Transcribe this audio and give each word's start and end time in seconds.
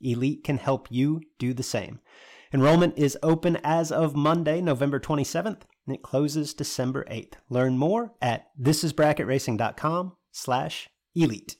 Elite 0.00 0.44
can 0.44 0.58
help 0.58 0.88
you 0.90 1.20
do 1.38 1.52
the 1.52 1.62
same. 1.62 2.00
Enrollment 2.52 2.98
is 2.98 3.16
open 3.22 3.58
as 3.62 3.92
of 3.92 4.16
Monday, 4.16 4.60
November 4.60 4.98
27th, 4.98 5.62
and 5.86 5.94
it 5.94 6.02
closes 6.02 6.52
December 6.52 7.04
8th. 7.10 7.34
Learn 7.48 7.78
more 7.78 8.12
at 8.20 8.48
thisisbracketracing.com 8.60 10.12
slash 10.32 10.88
elite. 11.14 11.56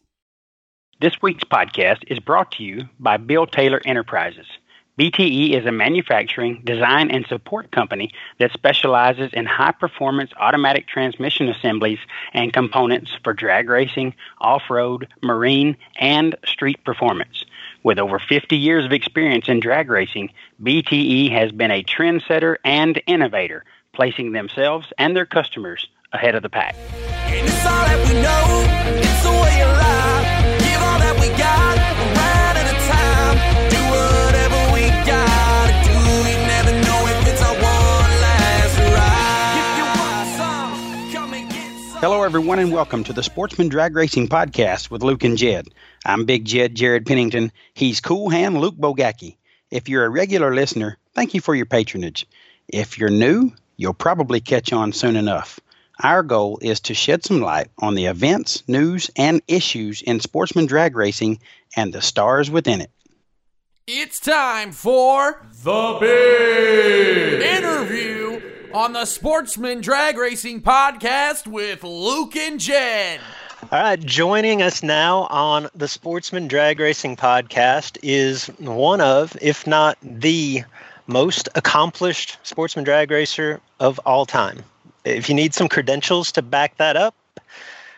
This 1.01 1.23
week's 1.23 1.45
podcast 1.45 2.03
is 2.09 2.19
brought 2.19 2.53
to 2.53 2.63
you 2.63 2.89
by 2.99 3.17
Bill 3.17 3.47
Taylor 3.47 3.81
Enterprises. 3.85 4.47
BTE 4.99 5.59
is 5.59 5.65
a 5.65 5.73
manufacturing, 5.73 6.61
design, 6.63 7.11
and 7.11 7.25
support 7.27 7.73
company 7.73 8.11
that 8.39 8.53
specializes 8.53 9.31
in 9.33 9.47
high 9.47 9.73
performance 9.73 10.31
automatic 10.37 10.87
transmission 10.87 11.49
assemblies 11.49 12.01
and 12.35 12.53
components 12.53 13.17
for 13.25 13.33
drag 13.33 13.71
racing, 13.71 14.15
off 14.43 14.65
road, 14.69 15.09
marine, 15.23 15.79
and 15.99 16.37
street 16.45 16.85
performance. 16.85 17.47
With 17.83 17.99
over 17.99 18.19
50 18.19 18.57
years 18.57 18.85
of 18.85 18.93
experience 18.93 19.49
in 19.49 19.61
drag 19.61 19.91
racing, 19.91 20.33
BTE 20.63 21.31
has 21.33 21.51
been 21.53 21.71
a 21.71 21.83
trendsetter 21.83 22.57
and 22.65 23.01
innovator, 23.07 23.65
placing 23.95 24.33
themselves 24.33 24.93
and 24.99 25.17
their 25.17 25.27
customers 25.27 25.89
ahead 26.13 26.35
of 26.35 26.43
the 26.43 26.51
pack. 26.51 26.77
Hello, 42.01 42.23
everyone, 42.23 42.59
and 42.59 42.73
welcome 42.73 43.05
to 43.05 43.13
the 43.13 43.23
Sportsman 43.23 43.69
Drag 43.69 43.95
Racing 43.95 44.27
Podcast 44.27 44.91
with 44.91 45.03
Luke 45.03 45.23
and 45.23 45.37
Jed. 45.37 45.69
I'm 46.07 46.25
Big 46.25 46.47
Jed 46.47 46.75
Jared 46.75 47.05
Pennington. 47.05 47.53
He's 47.75 48.01
Cool 48.01 48.31
Hand 48.31 48.59
Luke 48.59 48.77
Bogacki. 48.77 49.37
If 49.71 49.87
you're 49.87 50.07
a 50.07 50.09
regular 50.09 50.55
listener, 50.55 50.97
thank 51.15 51.35
you 51.35 51.43
for 51.43 51.55
your 51.55 51.67
patronage. 51.67 52.27
If 52.69 52.97
you're 52.97 53.11
new, 53.11 53.53
you'll 53.77 53.93
probably 53.93 54.41
catch 54.41 54.73
on 54.73 54.95
soon 54.95 55.15
enough. 55.15 55.61
Our 56.03 56.23
goal 56.23 56.59
is 56.63 56.81
to 56.81 56.95
shed 56.95 57.23
some 57.23 57.43
light 57.43 57.69
on 57.81 57.95
the 57.97 58.07
events, 58.07 58.67
news, 58.67 59.11
and 59.15 59.43
issues 59.47 60.01
in 60.01 60.21
sportsman 60.21 60.65
drag 60.65 60.97
racing 60.97 61.39
and 61.77 61.93
the 61.93 62.01
stars 62.01 62.51
within 62.51 62.81
it. 62.81 62.91
It's 63.87 64.21
time 64.21 64.73
for 64.73 65.47
the 65.53 65.99
big 66.01 67.43
interview 67.43 68.20
on 68.73 68.93
the 68.93 69.05
Sportsman 69.05 69.81
Drag 69.81 70.17
Racing 70.17 70.63
Podcast 70.63 71.47
with 71.47 71.83
Luke 71.83 72.37
and 72.37 72.61
Jed. 72.61 73.21
All 73.73 73.81
right, 73.81 73.99
joining 73.99 74.63
us 74.63 74.83
now 74.83 75.27
on 75.31 75.69
the 75.75 75.89
Sportsman 75.89 76.49
Drag 76.49 76.79
Racing 76.79 77.17
Podcast 77.17 77.99
is 78.03 78.47
one 78.59 79.01
of, 79.01 79.37
if 79.41 79.67
not 79.67 79.99
the 80.03 80.63
most 81.07 81.49
accomplished 81.55 82.39
sportsman 82.43 82.85
drag 82.85 83.11
racer 83.11 83.61
of 83.81 83.99
all 84.07 84.27
time. 84.27 84.63
If 85.05 85.29
you 85.29 85.35
need 85.35 85.55
some 85.55 85.69
credentials 85.69 86.33
to 86.33 86.43
back 86.43 86.77
that 86.77 86.97
up, 86.97 87.15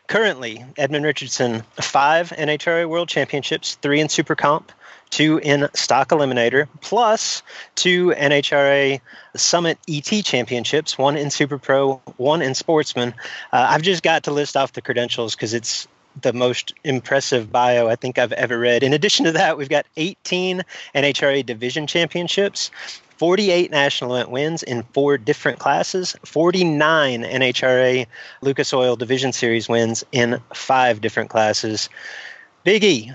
currently 0.07 0.65
Edmond 0.79 1.05
Richardson, 1.05 1.63
five 1.81 2.31
NHRA 2.31 2.89
World 2.89 3.09
Championships, 3.09 3.75
three 3.77 4.01
in 4.01 4.09
Super 4.09 4.35
Comp, 4.35 4.73
two 5.13 5.39
in 5.39 5.69
Stock 5.75 6.09
Eliminator, 6.09 6.67
plus 6.81 7.43
two 7.77 8.09
NHRA 8.09 9.01
Summit 9.37 9.79
ET 9.89 10.11
championships, 10.25 10.99
one 10.99 11.17
in 11.17 11.31
Super 11.31 11.59
Pro, 11.59 12.03
one 12.17 12.43
in 12.43 12.55
Sportsman. 12.55 13.15
Uh, 13.53 13.67
I've 13.71 13.83
just 13.83 14.03
got 14.03 14.25
to 14.25 14.33
list 14.33 14.57
off 14.57 14.73
the 14.73 14.83
credentials 14.83 15.37
because 15.37 15.55
it's 15.55 15.87
the 16.21 16.33
most 16.33 16.75
impressive 16.83 17.53
bio 17.53 17.89
I 17.89 17.97
think 17.97 18.19
I've 18.19 18.33
ever 18.33 18.59
read. 18.59 18.83
In 18.83 18.93
addition 18.93 19.27
to 19.27 19.33
that, 19.33 19.57
we've 19.57 19.69
got 19.69 19.87
18 19.97 20.63
NHRA 20.95 21.47
division 21.47 21.87
championships, 21.87 22.71
48 23.19 23.71
national 23.71 24.17
event 24.17 24.31
wins 24.31 24.63
in 24.63 24.83
four 24.95 25.17
different 25.17 25.59
classes, 25.59 26.17
49 26.25 27.23
NHRA 27.23 28.07
Lucas 28.41 28.73
Oil 28.75 28.97
Division 28.97 29.33
Series 29.33 29.69
wins 29.69 30.05
in 30.11 30.41
five 30.55 31.01
different 31.01 31.31
classes. 31.31 31.89
Big 32.65 32.85
E, 32.85 33.13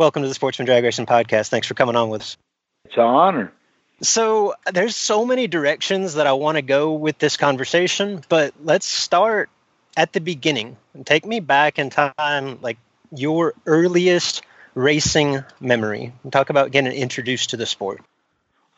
welcome 0.00 0.22
to 0.22 0.28
the 0.28 0.34
Sportsman 0.34 0.64
Drag 0.64 0.82
Racing 0.82 1.04
Podcast. 1.04 1.48
Thanks 1.48 1.66
for 1.66 1.74
coming 1.74 1.94
on 1.94 2.08
with 2.08 2.22
us. 2.22 2.38
It's 2.86 2.96
an 2.96 3.02
honor. 3.02 3.52
So, 4.00 4.54
there's 4.72 4.96
so 4.96 5.26
many 5.26 5.46
directions 5.46 6.14
that 6.14 6.26
I 6.26 6.32
want 6.32 6.56
to 6.56 6.62
go 6.62 6.94
with 6.94 7.18
this 7.18 7.36
conversation, 7.36 8.24
but 8.30 8.54
let's 8.64 8.86
start 8.86 9.50
at 9.98 10.14
the 10.14 10.20
beginning. 10.20 10.78
and 10.94 11.06
Take 11.06 11.26
me 11.26 11.40
back 11.40 11.78
in 11.78 11.90
time, 11.90 12.58
like 12.62 12.78
your 13.14 13.52
earliest 13.66 14.40
racing 14.74 15.44
memory. 15.60 16.14
Talk 16.30 16.48
about 16.48 16.70
getting 16.70 16.92
introduced 16.92 17.50
to 17.50 17.58
the 17.58 17.66
sport. 17.66 18.00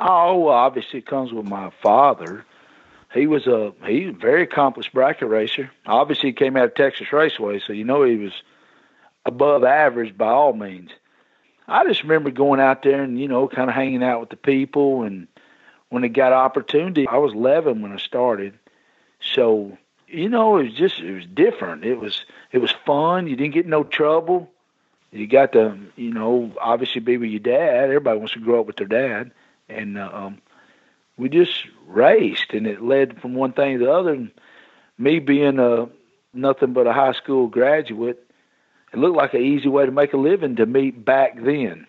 Oh, 0.00 0.40
well, 0.40 0.54
obviously, 0.54 0.98
it 0.98 1.06
comes 1.06 1.32
with 1.32 1.46
my 1.46 1.70
father. 1.84 2.44
He 3.14 3.28
was 3.28 3.46
a 3.46 3.72
he 3.86 4.06
was 4.06 4.16
a 4.16 4.18
very 4.18 4.42
accomplished 4.42 4.92
bracket 4.92 5.28
racer. 5.28 5.70
Obviously, 5.86 6.30
he 6.30 6.32
came 6.32 6.56
out 6.56 6.64
of 6.64 6.74
Texas 6.74 7.12
Raceway, 7.12 7.60
so 7.64 7.72
you 7.72 7.84
know 7.84 8.02
he 8.02 8.16
was 8.16 8.32
above 9.24 9.62
average 9.62 10.18
by 10.18 10.26
all 10.26 10.52
means. 10.52 10.90
I 11.68 11.84
just 11.84 12.02
remember 12.02 12.30
going 12.30 12.60
out 12.60 12.82
there 12.82 13.02
and 13.02 13.20
you 13.20 13.28
know 13.28 13.48
kind 13.48 13.68
of 13.68 13.74
hanging 13.74 14.02
out 14.02 14.20
with 14.20 14.30
the 14.30 14.36
people 14.36 15.02
and 15.02 15.28
when 15.88 16.04
it 16.04 16.10
got 16.10 16.32
opportunity 16.32 17.06
I 17.06 17.18
was 17.18 17.32
11 17.32 17.82
when 17.82 17.92
I 17.92 17.98
started. 17.98 18.58
So 19.20 19.76
you 20.08 20.28
know 20.28 20.58
it 20.58 20.64
was 20.64 20.74
just 20.74 21.00
it 21.00 21.14
was 21.14 21.26
different. 21.26 21.84
It 21.84 21.98
was 21.98 22.24
it 22.50 22.58
was 22.58 22.72
fun. 22.84 23.26
You 23.26 23.36
didn't 23.36 23.54
get 23.54 23.66
no 23.66 23.84
trouble. 23.84 24.50
You 25.10 25.26
got 25.26 25.52
to 25.52 25.78
you 25.96 26.12
know 26.12 26.52
obviously 26.60 27.00
be 27.00 27.16
with 27.16 27.30
your 27.30 27.40
dad. 27.40 27.84
Everybody 27.84 28.18
wants 28.18 28.34
to 28.34 28.40
grow 28.40 28.60
up 28.60 28.66
with 28.66 28.76
their 28.76 28.86
dad. 28.86 29.32
And 29.68 29.98
uh, 29.98 30.10
um 30.12 30.42
we 31.16 31.28
just 31.28 31.66
raced 31.86 32.52
and 32.52 32.66
it 32.66 32.82
led 32.82 33.20
from 33.20 33.34
one 33.34 33.52
thing 33.52 33.78
to 33.78 33.84
the 33.84 33.92
other. 33.92 34.12
And 34.12 34.30
me 34.98 35.18
being 35.18 35.58
a 35.58 35.88
nothing 36.34 36.72
but 36.72 36.86
a 36.86 36.92
high 36.92 37.12
school 37.12 37.46
graduate 37.46 38.26
it 38.92 38.98
looked 38.98 39.16
like 39.16 39.34
an 39.34 39.42
easy 39.42 39.68
way 39.68 39.86
to 39.86 39.92
make 39.92 40.12
a 40.12 40.16
living 40.16 40.56
to 40.56 40.66
me 40.66 40.90
back 40.90 41.40
then. 41.40 41.86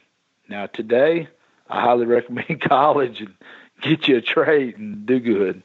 Now 0.49 0.67
today, 0.67 1.27
I 1.69 1.81
highly 1.81 2.05
recommend 2.17 2.61
college 2.61 3.21
and 3.21 3.33
get 3.81 4.07
you 4.07 4.17
a 4.17 4.21
trade 4.21 4.77
and 4.77 5.05
do 5.05 5.19
good. 5.19 5.63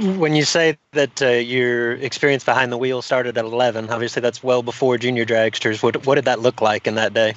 When 0.00 0.34
you 0.34 0.44
say 0.44 0.78
that 0.92 1.20
uh, 1.20 1.28
your 1.28 1.92
experience 1.92 2.44
behind 2.44 2.72
the 2.72 2.78
wheel 2.78 3.02
started 3.02 3.36
at 3.36 3.44
11, 3.44 3.90
obviously 3.90 4.22
that's 4.22 4.42
well 4.42 4.62
before 4.62 4.96
junior 4.96 5.26
dragsters. 5.26 5.82
What 5.82 6.06
what 6.06 6.14
did 6.14 6.24
that 6.24 6.40
look 6.40 6.62
like 6.62 6.86
in 6.86 6.94
that 6.94 7.12
day? 7.12 7.34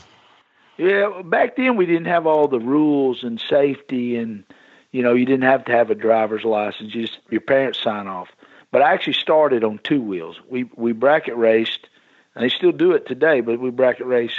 Yeah, 0.77 1.21
back 1.25 1.57
then 1.57 1.75
we 1.75 1.85
didn't 1.85 2.05
have 2.05 2.25
all 2.25 2.47
the 2.47 2.59
rules 2.59 3.23
and 3.23 3.41
safety 3.41 4.15
and 4.15 4.45
You 4.91 5.03
know, 5.03 5.13
you 5.13 5.25
didn't 5.25 5.43
have 5.43 5.65
to 5.65 5.71
have 5.73 5.91
a 5.91 5.95
driver's 5.95 6.45
license; 6.45 6.93
just 6.93 7.19
your 7.29 7.41
parents 7.41 7.81
sign 7.81 8.07
off. 8.07 8.29
But 8.71 8.81
I 8.81 8.93
actually 8.93 9.13
started 9.13 9.63
on 9.65 9.79
two 9.83 10.01
wheels. 10.01 10.39
We 10.49 10.63
we 10.75 10.93
bracket 10.93 11.35
raced, 11.35 11.88
and 12.35 12.43
they 12.43 12.49
still 12.49 12.71
do 12.71 12.91
it 12.93 13.05
today. 13.05 13.41
But 13.41 13.59
we 13.59 13.69
bracket 13.69 14.05
race 14.05 14.35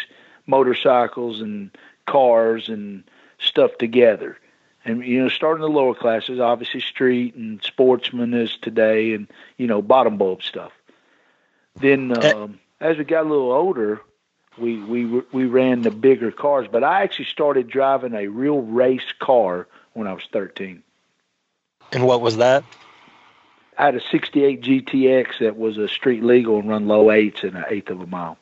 motorcycles 0.47 1.41
and 1.41 1.71
cars 2.07 2.69
and 2.69 3.05
stuff 3.39 3.79
together. 3.79 4.39
And 4.85 5.05
you 5.05 5.23
know, 5.23 5.29
starting 5.29 5.63
the 5.63 5.69
lower 5.69 5.95
classes, 5.95 6.41
obviously 6.41 6.81
street 6.81 7.35
and 7.35 7.63
sportsman 7.63 8.33
is 8.35 8.57
today, 8.57 9.13
and 9.13 9.29
you 9.57 9.67
know, 9.67 9.83
bottom 9.83 10.17
bulb 10.17 10.43
stuff. 10.43 10.73
Then, 11.77 12.13
Eh. 12.17 12.33
um, 12.33 12.59
as 12.81 12.97
we 12.97 13.05
got 13.05 13.27
a 13.27 13.29
little 13.29 13.53
older, 13.53 14.01
we 14.59 14.79
we 14.79 15.05
we 15.33 15.45
ran 15.45 15.83
the 15.83 15.91
bigger 15.91 16.31
cars. 16.33 16.67
But 16.71 16.83
I 16.83 17.03
actually 17.03 17.27
started 17.27 17.69
driving 17.69 18.15
a 18.15 18.29
real 18.29 18.61
race 18.63 19.13
car 19.19 19.67
when 19.93 20.07
I 20.07 20.13
was 20.13 20.25
13. 20.33 20.83
And 21.93 22.07
what 22.07 22.21
was 22.21 22.37
that? 22.39 22.65
I 23.81 23.87
had 23.87 23.94
a 23.94 24.00
68 24.11 24.61
GTX 24.61 25.38
that 25.41 25.56
was 25.56 25.79
a 25.79 25.88
street 25.88 26.23
legal 26.23 26.59
and 26.59 26.69
run 26.69 26.87
low 26.87 27.11
eights 27.11 27.43
in 27.43 27.56
an 27.56 27.65
eighth 27.71 27.88
of 27.88 28.03
a 28.03 28.06
mile. 28.06 28.37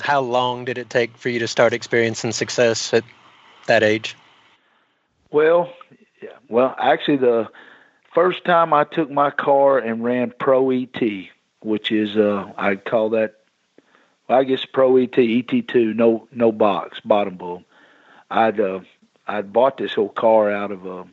How 0.00 0.22
long 0.22 0.64
did 0.64 0.78
it 0.78 0.88
take 0.88 1.14
for 1.18 1.28
you 1.28 1.40
to 1.40 1.46
start 1.46 1.74
experiencing 1.74 2.32
success 2.32 2.94
at 2.94 3.04
that 3.66 3.82
age? 3.82 4.16
Well, 5.30 5.70
yeah. 6.22 6.30
Well, 6.48 6.74
actually, 6.78 7.18
the 7.18 7.50
first 8.14 8.46
time 8.46 8.72
I 8.72 8.84
took 8.84 9.10
my 9.10 9.30
car 9.30 9.76
and 9.76 10.02
ran 10.02 10.32
Pro 10.38 10.70
ET, 10.70 11.02
which 11.60 11.92
is 11.92 12.16
uh, 12.16 12.50
I 12.56 12.76
call 12.76 13.10
that, 13.10 13.34
well, 14.26 14.38
I 14.38 14.44
guess 14.44 14.64
Pro 14.64 14.96
E 14.96 15.04
ET 15.04 15.10
ET2, 15.10 15.94
no 15.94 16.28
no 16.32 16.50
box 16.50 16.98
bottom 17.00 17.36
bulb. 17.36 17.64
I'd 18.30 18.58
uh, 18.58 18.80
I'd 19.26 19.52
bought 19.52 19.76
this 19.76 19.92
whole 19.92 20.08
car 20.08 20.50
out 20.50 20.70
of 20.70 20.86
a 20.86 21.04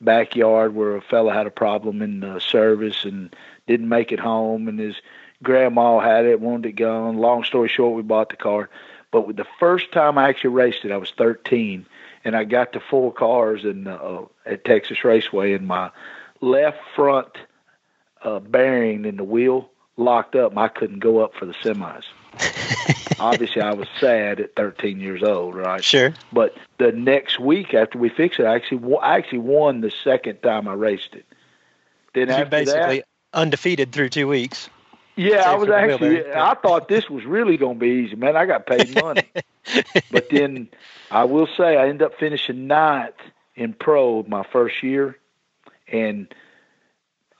backyard 0.00 0.74
where 0.74 0.96
a 0.96 1.00
fella 1.00 1.32
had 1.32 1.46
a 1.46 1.50
problem 1.50 2.02
in 2.02 2.20
the 2.20 2.40
service 2.40 3.04
and 3.04 3.34
didn't 3.66 3.88
make 3.88 4.12
it 4.12 4.20
home, 4.20 4.68
and 4.68 4.78
his 4.78 4.96
grandma 5.42 5.98
had 6.00 6.26
it, 6.26 6.40
wanted 6.40 6.68
it 6.68 6.72
gone. 6.72 7.16
Long 7.16 7.44
story 7.44 7.68
short, 7.68 7.96
we 7.96 8.02
bought 8.02 8.30
the 8.30 8.36
car. 8.36 8.68
But 9.10 9.26
with 9.26 9.36
the 9.36 9.46
first 9.58 9.92
time 9.92 10.18
I 10.18 10.28
actually 10.28 10.50
raced 10.50 10.84
it, 10.84 10.92
I 10.92 10.96
was 10.96 11.12
13 11.16 11.86
and 12.26 12.34
I 12.34 12.42
got 12.42 12.72
to 12.72 12.80
four 12.80 13.12
cars 13.12 13.64
in 13.64 13.86
uh, 13.86 14.22
at 14.44 14.64
Texas 14.64 15.04
Raceway, 15.04 15.52
and 15.52 15.64
my 15.64 15.92
left 16.40 16.78
front 16.96 17.28
uh, 18.20 18.40
bearing 18.40 19.04
in 19.04 19.16
the 19.16 19.22
wheel 19.22 19.70
locked 19.96 20.34
up, 20.34 20.50
and 20.50 20.58
I 20.58 20.66
couldn't 20.66 20.98
go 20.98 21.20
up 21.20 21.34
for 21.36 21.46
the 21.46 21.52
semis. 21.52 22.02
Obviously, 23.20 23.62
I 23.62 23.72
was 23.72 23.88
sad 24.00 24.40
at 24.40 24.54
13 24.56 25.00
years 25.00 25.22
old, 25.22 25.54
right? 25.54 25.82
Sure. 25.82 26.14
But 26.32 26.56
the 26.78 26.92
next 26.92 27.40
week 27.40 27.74
after 27.74 27.98
we 27.98 28.08
fixed 28.08 28.38
it, 28.40 28.46
I 28.46 28.54
actually 28.54 28.96
I 29.02 29.16
actually 29.16 29.38
won 29.38 29.80
the 29.80 29.92
second 30.04 30.42
time 30.42 30.68
I 30.68 30.74
raced 30.74 31.14
it. 31.14 31.26
Then 32.14 32.28
You 32.28 32.44
basically 32.44 32.98
that, 32.98 33.08
undefeated 33.32 33.92
through 33.92 34.10
two 34.10 34.28
weeks. 34.28 34.68
yeah, 35.16 35.50
I 35.50 35.54
was 35.54 35.66
for 35.66 35.72
the 35.72 35.86
wheel 35.86 35.94
actually. 35.94 36.32
I 36.32 36.54
thought 36.54 36.88
this 36.88 37.10
was 37.10 37.24
really 37.24 37.56
going 37.56 37.74
to 37.74 37.80
be 37.80 38.04
easy, 38.04 38.16
man. 38.16 38.36
I 38.36 38.46
got 38.46 38.66
paid 38.66 38.94
money, 38.94 39.30
but 40.10 40.30
then 40.30 40.68
I 41.10 41.24
will 41.24 41.48
say 41.56 41.76
I 41.76 41.88
ended 41.88 42.02
up 42.02 42.18
finishing 42.18 42.66
ninth 42.66 43.14
in 43.54 43.72
pro 43.72 44.22
my 44.24 44.44
first 44.44 44.82
year, 44.82 45.18
and 45.88 46.32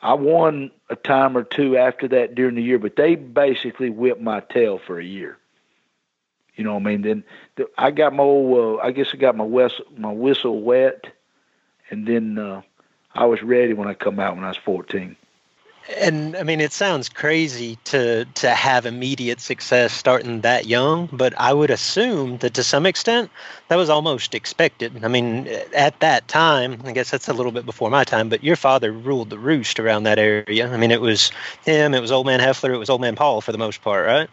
I 0.06 0.14
won 0.14 0.70
a 0.88 0.94
time 0.94 1.37
or 1.37 1.43
two 1.43 1.76
after 1.76 2.06
that 2.08 2.37
during 2.37 2.55
the 2.55 2.62
year. 2.62 2.79
But 2.79 2.94
they 2.94 3.17
basically 3.17 3.91
whipped 3.91 4.20
my 4.20 4.38
tail 4.38 4.79
for 4.79 5.00
a 5.00 5.05
year. 5.05 5.37
You 6.55 6.62
know 6.62 6.75
what 6.75 6.82
I 6.82 6.85
mean? 6.85 7.03
Then 7.03 7.25
the, 7.56 7.69
I 7.76 7.91
got 7.91 8.14
my 8.14 8.23
old. 8.23 8.79
Uh, 8.79 8.82
I 8.82 8.93
guess 8.93 9.08
I 9.12 9.17
got 9.17 9.37
my 9.37 9.44
whistle, 9.44 9.85
my 9.97 10.12
whistle 10.12 10.62
wet, 10.62 11.06
and 11.91 12.06
then 12.06 12.38
uh, 12.38 12.62
I 13.12 13.26
was 13.26 13.43
ready 13.43 13.73
when 13.73 13.88
I 13.88 13.94
come 13.94 14.20
out 14.20 14.37
when 14.37 14.44
I 14.44 14.49
was 14.49 14.56
fourteen. 14.56 15.17
And 15.94 16.37
I 16.37 16.43
mean, 16.43 16.61
it 16.61 16.73
sounds 16.73 17.09
crazy 17.09 17.79
to 17.85 18.25
to 18.25 18.50
have 18.50 18.87
immediate 18.87 19.41
success 19.41 19.93
starting 19.93 20.41
that 20.41 20.67
young, 20.67 21.09
but 21.12 21.33
I 21.38 21.53
would 21.53 21.71
assume 21.71 22.38
that 22.38 22.55
to 22.55 22.65
some 22.65 22.87
extent 22.87 23.31
that 23.69 23.77
was 23.77 23.88
almost 23.88 24.35
expected. 24.35 25.05
I 25.05 25.09
mean, 25.09 25.47
at 25.75 26.00
that 26.00 26.27
time, 26.27 26.83
I 26.85 26.93
guess 26.93 27.11
that's 27.11 27.29
a 27.29 27.33
little 27.33 27.53
bit 27.53 27.67
before 27.67 27.88
my 27.88 28.03
time, 28.03 28.29
but 28.29 28.43
your 28.43 28.56
father 28.56 28.91
ruled 28.91 29.31
the 29.31 29.38
roost 29.38 29.79
around 29.79 30.03
that 30.05 30.19
area. 30.19 30.69
I 30.69 30.77
mean, 30.77 30.91
it 30.91 31.00
was 31.00 31.31
him, 31.65 31.94
it 31.94 32.00
was 32.00 32.11
Old 32.11 32.27
Man 32.27 32.41
Heffler, 32.41 32.73
it 32.73 32.79
was 32.79 32.91
Old 32.91 33.00
Man 33.00 33.15
Paul 33.15 33.41
for 33.41 33.53
the 33.53 33.59
most 33.59 33.81
part, 33.83 34.06
right? 34.06 34.29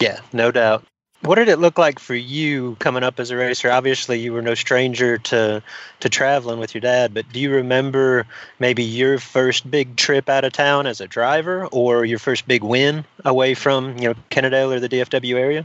Yeah, 0.00 0.20
no 0.32 0.50
doubt. 0.50 0.84
What 1.22 1.36
did 1.36 1.48
it 1.48 1.60
look 1.60 1.78
like 1.78 2.00
for 2.00 2.16
you 2.16 2.74
coming 2.80 3.04
up 3.04 3.20
as 3.20 3.30
a 3.30 3.36
racer? 3.36 3.70
Obviously, 3.70 4.18
you 4.18 4.32
were 4.32 4.42
no 4.42 4.54
stranger 4.54 5.18
to 5.18 5.62
to 6.00 6.08
traveling 6.08 6.58
with 6.58 6.74
your 6.74 6.80
dad, 6.80 7.14
but 7.14 7.32
do 7.32 7.38
you 7.38 7.52
remember 7.52 8.26
maybe 8.58 8.82
your 8.82 9.20
first 9.20 9.70
big 9.70 9.94
trip 9.94 10.28
out 10.28 10.44
of 10.44 10.52
town 10.52 10.88
as 10.88 11.00
a 11.00 11.06
driver, 11.06 11.66
or 11.66 12.04
your 12.04 12.18
first 12.18 12.48
big 12.48 12.64
win 12.64 13.04
away 13.24 13.54
from 13.54 13.96
you 13.98 14.08
know 14.08 14.14
Kennedale 14.32 14.74
or 14.74 14.80
the 14.80 14.88
DFW 14.88 15.36
area? 15.36 15.64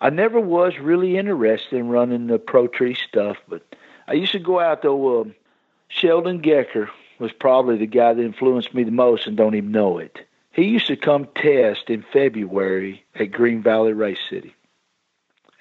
I 0.00 0.10
never 0.10 0.38
was 0.38 0.78
really 0.78 1.16
interested 1.16 1.76
in 1.76 1.88
running 1.88 2.28
the 2.28 2.38
pro 2.38 2.68
tree 2.68 2.94
stuff, 2.94 3.38
but 3.48 3.62
I 4.06 4.12
used 4.12 4.32
to 4.32 4.38
go 4.38 4.60
out 4.60 4.82
though. 4.82 5.22
Um, 5.22 5.34
Sheldon 5.88 6.42
Gecker 6.42 6.88
was 7.18 7.32
probably 7.32 7.76
the 7.76 7.86
guy 7.86 8.12
that 8.14 8.22
influenced 8.22 8.72
me 8.72 8.84
the 8.84 8.92
most, 8.92 9.26
and 9.26 9.36
don't 9.36 9.56
even 9.56 9.72
know 9.72 9.98
it. 9.98 10.24
He 10.52 10.64
used 10.64 10.86
to 10.86 10.96
come 10.96 11.26
test 11.34 11.90
in 11.90 12.02
February 12.12 13.04
at 13.16 13.32
Green 13.32 13.62
Valley 13.62 13.92
Race 13.92 14.18
City. 14.30 14.55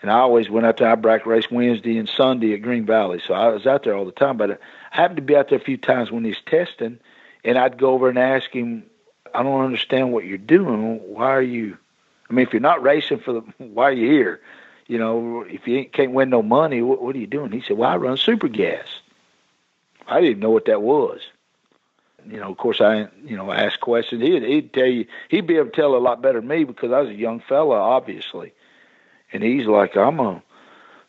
And 0.05 0.11
I 0.11 0.19
always 0.19 0.51
went 0.51 0.67
out 0.67 0.77
there. 0.77 0.91
I 0.91 0.93
bracket 0.93 1.25
race 1.25 1.49
Wednesday 1.49 1.97
and 1.97 2.07
Sunday 2.07 2.53
at 2.53 2.61
Green 2.61 2.85
Valley, 2.85 3.19
so 3.25 3.33
I 3.33 3.47
was 3.47 3.65
out 3.65 3.81
there 3.81 3.95
all 3.95 4.05
the 4.05 4.11
time. 4.11 4.37
But 4.37 4.51
I 4.51 4.57
happened 4.91 5.15
to 5.15 5.23
be 5.23 5.35
out 5.35 5.49
there 5.49 5.57
a 5.57 5.63
few 5.63 5.77
times 5.77 6.11
when 6.11 6.23
he's 6.23 6.39
testing, 6.45 6.99
and 7.43 7.57
I'd 7.57 7.79
go 7.79 7.89
over 7.89 8.07
and 8.07 8.19
ask 8.19 8.51
him, 8.51 8.83
"I 9.33 9.41
don't 9.41 9.65
understand 9.65 10.13
what 10.13 10.25
you're 10.25 10.37
doing. 10.37 10.99
Why 11.11 11.31
are 11.31 11.41
you? 11.41 11.79
I 12.29 12.33
mean, 12.33 12.45
if 12.45 12.53
you're 12.53 12.59
not 12.59 12.83
racing 12.83 13.17
for 13.17 13.33
the, 13.33 13.39
why 13.57 13.85
are 13.85 13.93
you 13.93 14.05
here? 14.05 14.41
You 14.85 14.99
know, 14.99 15.41
if 15.41 15.67
you 15.67 15.77
ain't, 15.77 15.91
can't 15.91 16.11
win 16.11 16.29
no 16.29 16.43
money, 16.43 16.83
what, 16.83 17.01
what 17.01 17.15
are 17.15 17.19
you 17.19 17.25
doing?" 17.25 17.51
He 17.51 17.61
said, 17.61 17.75
"Well, 17.75 17.89
I 17.89 17.97
run 17.97 18.17
super 18.17 18.47
gas." 18.47 18.85
I 20.07 20.21
didn't 20.21 20.39
know 20.39 20.51
what 20.51 20.65
that 20.65 20.83
was. 20.83 21.21
You 22.29 22.39
know, 22.39 22.51
of 22.51 22.57
course, 22.57 22.79
I 22.79 23.07
you 23.23 23.35
know 23.35 23.51
asked 23.51 23.79
questions. 23.79 24.21
He'd 24.21 24.43
he'd 24.43 24.71
tell 24.71 24.85
you 24.85 25.07
he'd 25.29 25.47
be 25.47 25.55
able 25.55 25.71
to 25.71 25.75
tell 25.75 25.95
a 25.95 25.97
lot 25.97 26.21
better 26.21 26.41
than 26.41 26.47
me 26.47 26.63
because 26.63 26.91
I 26.91 27.01
was 27.01 27.09
a 27.09 27.15
young 27.15 27.39
fella, 27.39 27.77
obviously 27.77 28.53
and 29.31 29.43
he's 29.43 29.65
like, 29.65 29.95
I'm 29.95 30.19
a 30.19 30.41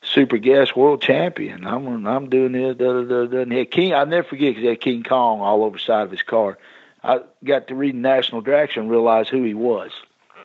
super 0.02 0.38
gas 0.38 0.75
world 0.75 1.02
champion. 1.02 1.66
I'm 1.66 2.06
I'm 2.06 2.28
doing 2.28 2.52
this. 2.52 2.76
Da, 2.76 2.92
da, 2.92 3.02
da, 3.02 3.26
da. 3.26 3.38
And 3.40 3.52
he 3.52 3.58
had 3.58 3.70
King. 3.70 3.94
I'll 3.94 4.06
never 4.06 4.26
forget 4.26 4.50
because 4.50 4.62
he 4.62 4.68
had 4.68 4.80
King 4.80 5.02
Kong 5.02 5.40
all 5.40 5.64
over 5.64 5.76
the 5.76 5.82
side 5.82 6.02
of 6.02 6.11
his 6.11 6.23
car. 6.23 6.58
I 7.02 7.20
got 7.44 7.68
to 7.68 7.75
read 7.75 7.94
National 7.94 8.42
Dragster 8.42 8.78
and 8.78 8.90
realize 8.90 9.28
who 9.28 9.42
he 9.42 9.54
was. 9.54 9.92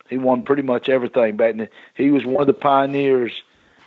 He 0.10 0.18
won 0.18 0.44
pretty 0.44 0.62
much 0.64 0.90
everything 0.90 1.38
back 1.38 1.56
then. 1.56 1.70
He 1.96 2.12
was 2.12 2.26
one 2.26 2.42
of 2.42 2.48
the 2.48 2.54
pioneers 2.54 3.44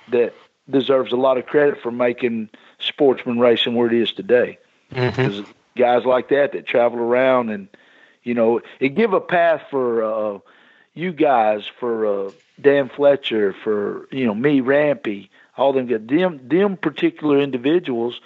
that 0.08 0.34
deserves 0.68 1.12
a 1.12 1.16
lot 1.16 1.38
of 1.38 1.46
credit 1.46 1.80
for 1.80 1.90
making 1.90 2.48
sportsman 2.78 3.38
racing 3.38 3.74
where 3.74 3.86
it 3.86 3.92
is 3.94 4.12
today. 4.12 4.58
Because 5.16 5.40
Mm-hmm. 5.40 5.50
guys 5.76 6.04
like 6.04 6.28
that 6.28 6.52
that 6.52 6.66
travel 6.66 6.98
around 6.98 7.50
and 7.50 7.68
you 8.22 8.34
know 8.34 8.60
it 8.80 8.90
give 8.94 9.12
a 9.12 9.20
path 9.20 9.62
for 9.70 10.02
uh, 10.04 10.38
you 10.94 11.12
guys, 11.12 11.64
for 11.80 12.06
uh, 12.06 12.30
Dan 12.60 12.88
Fletcher, 12.88 13.54
for 13.64 14.08
you 14.10 14.26
know 14.26 14.34
me, 14.34 14.60
Rampy, 14.60 15.30
all 15.56 15.72
them 15.72 15.86
guys. 15.86 16.00
Them 16.04 16.40
them 16.48 16.76
particular 16.76 17.40
individuals, 17.40 18.20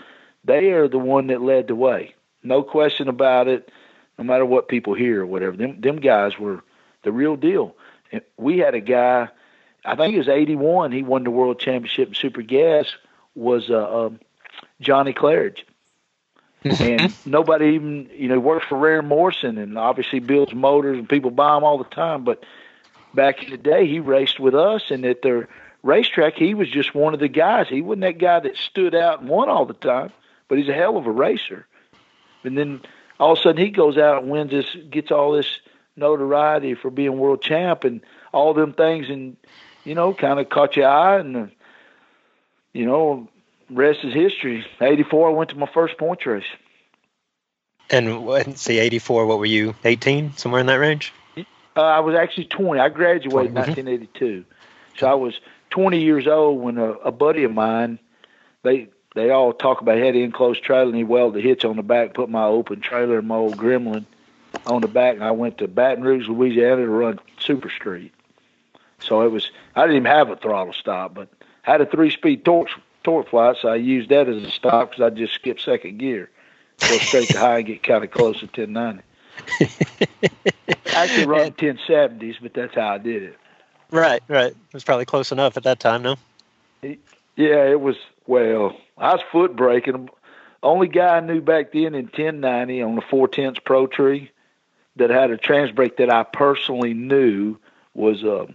they 0.45 0.71
are 0.73 0.89
the 0.89 0.99
one 0.99 1.29
that 1.29 1.43
led 1.43 1.67
the 1.67 1.75
way. 1.75 2.15
No 2.43 2.63
question 2.63 3.09
about 3.09 3.49
it. 3.49 3.71
No 4.19 4.25
matter 4.25 4.45
what 4.45 4.69
people 4.69 4.95
hear 4.95 5.23
or 5.23 5.27
whatever, 5.27 5.57
them 5.57 5.81
them 5.81 5.97
guys 5.97 6.39
were 6.39 6.63
the 7.03 7.13
real 7.13 7.37
deal. 7.37 7.75
And 8.13 8.23
we 8.37 8.59
had 8.59 8.75
a 8.75 8.81
guy, 8.81 9.29
I 9.85 9.97
think 9.97 10.15
it 10.15 10.19
was 10.19 10.29
'81. 10.29 10.93
He 10.93 11.03
won 11.03 11.25
the 11.25 11.31
world 11.31 11.59
championship 11.59 12.09
in 12.09 12.15
super 12.15 12.43
gas. 12.43 12.95
Was 13.35 13.71
uh, 13.71 14.07
um, 14.07 14.21
Johnny 14.81 15.13
Claridge 15.13 15.63
and 16.65 17.15
nobody 17.27 17.75
even 17.75 18.09
you 18.13 18.29
know 18.29 18.39
works 18.39 18.67
for 18.69 18.77
Rehr 18.77 19.05
Morrison 19.05 19.59
and 19.59 19.79
obviously 19.79 20.19
builds 20.19 20.55
motors 20.55 20.99
and 20.99 21.09
people 21.09 21.31
buy 21.31 21.55
them 21.55 21.65
all 21.65 21.79
the 21.79 21.85
time. 21.85 22.25
But 22.25 22.45
back 23.15 23.43
in 23.43 23.51
the 23.51 23.57
day, 23.59 23.87
he 23.87 24.01
raced 24.01 24.41
with 24.41 24.55
us, 24.55 24.91
and 24.91 25.05
at 25.05 25.23
the 25.23 25.47
racetrack, 25.83 26.35
he 26.35 26.55
was 26.55 26.71
just 26.71 26.95
one 26.95 27.15
of 27.15 27.21
the 27.21 27.29
guys. 27.29 27.69
He 27.69 27.83
wasn't 27.83 28.03
that 28.03 28.19
guy 28.19 28.41
that 28.41 28.57
stood 28.57 28.95
out 28.95 29.21
and 29.21 29.29
won 29.29 29.49
all 29.49 29.67
the 29.67 29.75
time, 29.75 30.13
but 30.49 30.59
he's 30.59 30.69
a 30.69 30.75
hell 30.75 30.97
of 30.97 31.07
a 31.07 31.11
racer. 31.11 31.67
And 32.45 32.57
then 32.57 32.81
all 33.19 33.33
of 33.33 33.39
a 33.39 33.43
sudden, 33.43 33.65
he 33.65 33.71
goes 33.71 33.99
out 33.99 34.23
and 34.23 34.31
wins 34.31 34.51
this, 34.51 34.77
gets 34.91 35.11
all 35.11 35.33
this 35.33 35.61
notoriety 35.97 36.75
for 36.75 36.91
being 36.91 37.19
world 37.19 37.43
champ 37.43 37.85
and 37.85 38.01
all 38.33 38.55
them 38.55 38.73
things, 38.73 39.09
and 39.09 39.37
you 39.85 39.95
know, 39.95 40.13
kind 40.13 40.39
of 40.39 40.49
caught 40.49 40.77
your 40.77 40.89
eye, 40.89 41.19
and 41.19 41.37
uh, 41.37 41.47
you 42.73 42.87
know, 42.87 43.29
rest 43.71 44.01
is 44.05 44.15
history. 44.15 44.67
'84, 44.81 45.31
I 45.31 45.33
went 45.33 45.51
to 45.51 45.57
my 45.57 45.67
first 45.73 45.99
points 45.99 46.27
race. 46.27 46.45
And 47.91 48.25
what, 48.27 48.59
see, 48.59 48.79
84, 48.79 49.27
what 49.27 49.39
were 49.39 49.47
you, 49.47 49.75
18, 49.85 50.37
somewhere 50.37 50.61
in 50.61 50.67
that 50.67 50.75
range? 50.75 51.13
Uh, 51.77 51.81
I 51.81 52.01
was 52.01 52.15
actually 52.15 52.45
20. 52.47 52.81
I 52.81 52.89
graduated 52.89 53.51
in 53.51 53.55
Mhm. 53.55 53.67
1982, 53.67 54.45
so 54.99 55.07
I 55.07 55.15
was 55.15 55.41
20 55.71 56.01
years 56.01 56.27
old 56.27 56.61
when 56.61 56.77
a, 56.77 56.93
a 56.93 57.13
buddy 57.13 57.45
of 57.45 57.53
mine, 57.55 57.99
they 58.63 58.89
they 59.15 59.31
all 59.31 59.53
talk 59.53 59.81
about 59.81 59.97
had 59.97 60.15
an 60.15 60.23
enclosed 60.23 60.63
trailer 60.63 60.89
and 60.89 60.95
he 60.97 61.05
welded 61.05 61.43
the 61.43 61.49
hitch 61.49 61.65
on 61.65 61.77
the 61.77 61.83
back, 61.83 62.15
put 62.15 62.29
my 62.29 62.45
open 62.45 62.81
trailer 62.81 63.19
and 63.19 63.29
my 63.29 63.37
old 63.37 63.57
Gremlin 63.57 64.05
on 64.67 64.83
the 64.83 64.89
back, 64.89 65.15
and 65.15 65.25
I 65.25 65.31
went 65.31 65.59
to 65.59 65.69
Baton 65.69 66.05
Rouge, 66.05 66.29
Louisiana 66.29 66.83
to 66.83 66.89
run 66.89 67.19
Super 67.39 67.71
Street. 67.71 68.13
So 69.01 69.23
it 69.23 69.29
was 69.29 69.51
I 69.77 69.83
didn't 69.83 69.97
even 69.97 70.13
have 70.13 70.31
a 70.31 70.37
throttle 70.37 70.73
stop, 70.75 71.15
but 71.15 71.29
had 71.63 71.81
a 71.81 71.87
three-speed 71.87 72.45
torque 72.45 72.71
TorqueFlite, 73.05 73.61
so 73.63 73.69
I 73.69 73.77
used 73.77 74.11
that 74.11 74.29
as 74.29 74.43
a 74.43 74.51
stop 74.51 74.91
because 74.91 75.05
I 75.05 75.11
just 75.11 75.35
skip 75.35 75.61
second 75.61 75.99
gear, 75.99 76.31
go 76.81 76.99
straight 76.99 77.29
to 77.29 77.39
high 77.39 77.59
and 77.59 77.67
get 77.67 77.83
kind 77.83 78.05
of 78.05 78.11
close 78.11 78.41
to 78.41 78.47
1090. 78.47 79.03
I 79.61 81.05
Actually, 81.05 81.27
run 81.27 81.53
1070s, 81.53 82.37
but 82.41 82.55
that's 82.55 82.75
how 82.75 82.89
I 82.89 82.99
did 82.99 83.23
it. 83.23 83.39
Right, 83.91 84.23
right. 84.29 84.53
It 84.53 84.75
was 84.75 84.85
probably 84.85 85.05
close 85.05 85.33
enough 85.33 85.57
at 85.57 85.63
that 85.63 85.81
time, 85.81 86.03
no? 86.03 86.17
Yeah, 86.83 87.65
it 87.67 87.81
was. 87.81 87.97
Well, 88.27 88.77
I 88.97 89.15
was 89.15 89.23
foot 89.33 89.57
braking. 89.57 90.11
Only 90.63 90.89
guy 90.89 91.17
I 91.17 91.21
knew 91.21 91.41
back 91.41 91.73
then 91.73 91.95
in 91.95 92.07
1090 92.07 92.83
on 92.83 92.97
the 92.97 93.01
four 93.01 93.29
tenths 93.29 93.61
Pro 93.61 93.87
Tree 93.87 94.31
that 94.97 95.11
had 95.11 95.31
a 95.31 95.37
trans 95.37 95.71
brake 95.71 95.97
that 95.99 96.11
I 96.11 96.25
personally 96.25 96.95
knew 96.95 97.57
was 97.95 98.25
uh, 98.25 98.47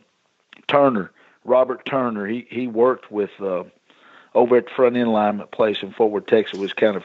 Turner, 0.67 1.11
Robert 1.45 1.85
Turner. 1.85 2.27
He 2.27 2.45
he 2.49 2.67
worked 2.67 3.11
with 3.11 3.31
uh, 3.39 3.63
over 4.35 4.57
at 4.57 4.65
the 4.65 4.71
front 4.71 4.95
end 4.95 5.07
alignment 5.07 5.51
place 5.51 5.81
in 5.81 5.91
Fort 5.93 6.11
Worth, 6.11 6.27
Texas. 6.27 6.59
Was 6.59 6.73
kind 6.73 6.95
of 6.95 7.03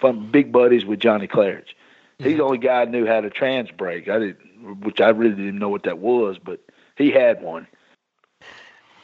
fun, 0.00 0.30
big 0.30 0.52
buddies 0.52 0.84
with 0.84 1.00
Johnny 1.00 1.26
Claridge. 1.26 1.74
He's 2.18 2.38
the 2.38 2.44
only 2.44 2.58
guy 2.58 2.82
I 2.82 2.84
knew 2.86 3.04
had 3.04 3.24
a 3.24 3.30
trans 3.30 3.70
brake. 3.70 4.08
I 4.08 4.18
didn't, 4.18 4.80
which 4.80 5.00
I 5.00 5.10
really 5.10 5.34
didn't 5.34 5.58
know 5.58 5.68
what 5.68 5.82
that 5.82 5.98
was, 5.98 6.38
but 6.38 6.60
he 6.96 7.10
had 7.10 7.42
one. 7.42 7.66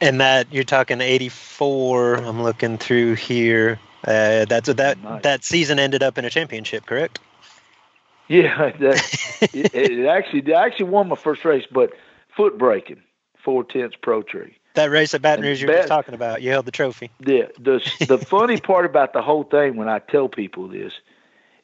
And 0.01 0.19
that, 0.19 0.51
you're 0.51 0.63
talking 0.63 0.99
84, 0.99 2.15
I'm 2.15 2.41
looking 2.41 2.77
through 2.77 3.13
here. 3.15 3.79
Uh, 4.05 4.45
that's 4.45 4.73
that 4.73 5.01
Nice. 5.01 5.23
that 5.23 5.43
season 5.43 5.79
ended 5.79 6.03
up 6.03 6.17
in 6.17 6.25
a 6.25 6.29
championship, 6.29 6.85
correct? 6.85 7.19
Yeah, 8.27 8.71
that, 8.79 9.39
it, 9.53 9.73
it 9.73 10.05
actually 10.07 10.53
I 10.53 10.65
actually 10.65 10.89
won 10.89 11.07
my 11.07 11.15
first 11.15 11.45
race, 11.45 11.65
but 11.71 11.93
foot 12.35 12.57
braking, 12.57 13.01
four 13.37 13.63
tenths 13.63 13.95
pro 14.01 14.21
tree. 14.23 14.57
That 14.75 14.89
race 14.89 15.13
at 15.13 15.21
Baton 15.21 15.45
Rouge 15.45 15.61
you 15.61 15.67
were 15.67 15.83
talking 15.83 16.15
about, 16.15 16.41
you 16.41 16.49
held 16.49 16.65
the 16.65 16.71
trophy. 16.71 17.11
The 17.19 17.51
the 17.59 17.79
the 18.07 18.17
funny 18.17 18.59
part 18.59 18.85
about 18.85 19.13
the 19.13 19.21
whole 19.21 19.43
thing 19.43 19.75
when 19.75 19.87
I 19.87 19.99
tell 19.99 20.27
people 20.27 20.67
this 20.67 20.93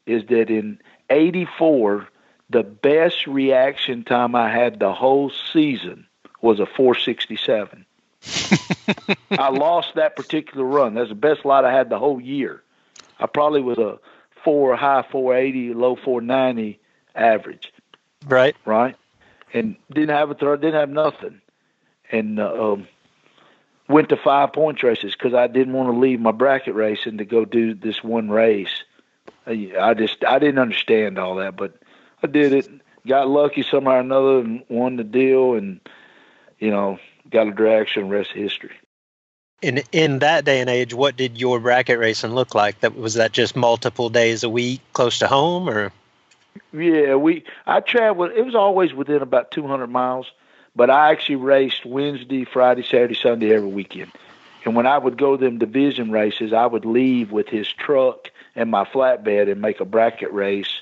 is 0.06 0.26
that 0.28 0.50
in 0.50 0.80
'84, 1.10 2.08
the 2.50 2.64
best 2.64 3.28
reaction 3.28 4.04
time 4.04 4.36
I 4.36 4.50
had 4.50 4.80
the 4.80 4.94
whole 4.94 5.32
season 5.54 6.08
was 6.42 6.60
a 6.60 6.66
467. 6.66 7.86
I 9.32 9.50
lost 9.50 9.96
that 9.96 10.16
particular 10.16 10.64
run. 10.64 10.94
That's 10.94 11.10
the 11.10 11.16
best 11.16 11.46
light 11.46 11.66
I 11.66 11.74
had 11.74 11.90
the 11.90 12.00
whole 12.00 12.22
year. 12.22 12.64
I 13.20 13.26
probably 13.28 13.62
was 13.62 13.78
a 13.78 14.00
four 14.44 14.76
high 14.76 15.06
480, 15.12 15.74
low 15.74 15.96
490 15.96 16.80
average. 17.16 17.72
Right. 18.26 18.56
right? 18.66 18.96
And 19.54 19.76
didn't 19.92 20.16
have 20.16 20.32
a 20.32 20.36
throw, 20.36 20.56
didn't 20.56 20.80
have 20.80 20.90
nothing, 20.90 21.42
and 22.12 22.40
uh, 22.40 22.74
um, 22.74 22.88
went 23.90 24.10
to 24.10 24.18
five 24.18 24.54
points 24.54 24.84
races 24.84 25.14
because 25.14 25.34
I 25.34 25.48
didn't 25.48 25.74
want 25.74 25.92
to 25.92 26.00
leave 26.00 26.22
my 26.22 26.32
bracket 26.32 26.76
racing 26.76 27.18
to 27.18 27.26
go 27.26 27.44
do 27.44 27.74
this 27.74 28.04
one 28.04 28.30
race. 28.30 28.84
I 29.46 29.96
just 29.96 30.24
I 30.24 30.40
didn't 30.40 30.60
understand 30.60 31.18
all 31.18 31.36
that, 31.38 31.58
but 31.58 31.74
I 32.24 32.28
did 32.28 32.54
it. 32.54 32.70
Got 33.08 33.28
lucky 33.28 33.64
somehow 33.64 33.94
or 33.94 34.00
another 34.00 34.40
and 34.40 34.64
won 34.70 34.98
the 34.98 35.04
deal, 35.04 35.56
and 35.56 35.80
you 36.60 36.70
know 36.70 37.00
got 37.30 37.48
a 37.48 37.52
direction. 37.52 38.10
Rest 38.10 38.32
of 38.32 38.38
history. 38.38 38.72
In 39.62 39.82
in 39.92 40.20
that 40.20 40.46
day 40.46 40.62
and 40.62 40.70
age, 40.70 40.94
what 40.94 41.18
did 41.18 41.40
your 41.40 41.60
bracket 41.60 41.98
racing 41.98 42.36
look 42.36 42.54
like? 42.54 42.80
That 42.82 42.96
was 42.96 43.16
that 43.16 43.32
just 43.32 43.56
multiple 43.56 44.10
days 44.10 44.44
a 44.44 44.50
week, 44.50 44.82
close 44.94 45.20
to 45.20 45.28
home, 45.28 45.68
or 45.68 45.92
Yeah, 46.72 47.16
we 47.16 47.44
I 47.66 47.80
traveled. 47.80 48.32
It 48.32 48.46
was 48.46 48.56
always 48.56 48.94
within 48.94 49.24
about 49.24 49.50
200 49.52 49.88
miles, 49.88 50.28
but 50.80 50.90
I 50.90 51.12
actually 51.12 51.36
raced 51.36 51.86
Wednesday, 51.86 52.46
Friday, 52.46 52.84
Saturday, 52.84 53.14
Sunday 53.14 53.54
every 53.54 53.68
weekend. 53.68 54.14
And 54.64 54.78
when 54.78 54.88
I 54.88 54.98
would 54.98 55.18
go 55.18 55.36
to 55.36 55.46
them 55.46 55.58
division 55.58 56.10
races, 56.10 56.54
I 56.54 56.68
would 56.68 56.86
leave 56.86 57.34
with 57.34 57.50
his 57.50 57.68
truck 57.68 58.32
and 58.56 58.72
my 58.72 58.86
flatbed 58.86 59.52
and 59.52 59.60
make 59.60 59.82
a 59.82 59.86
bracket 59.86 60.32
race 60.32 60.82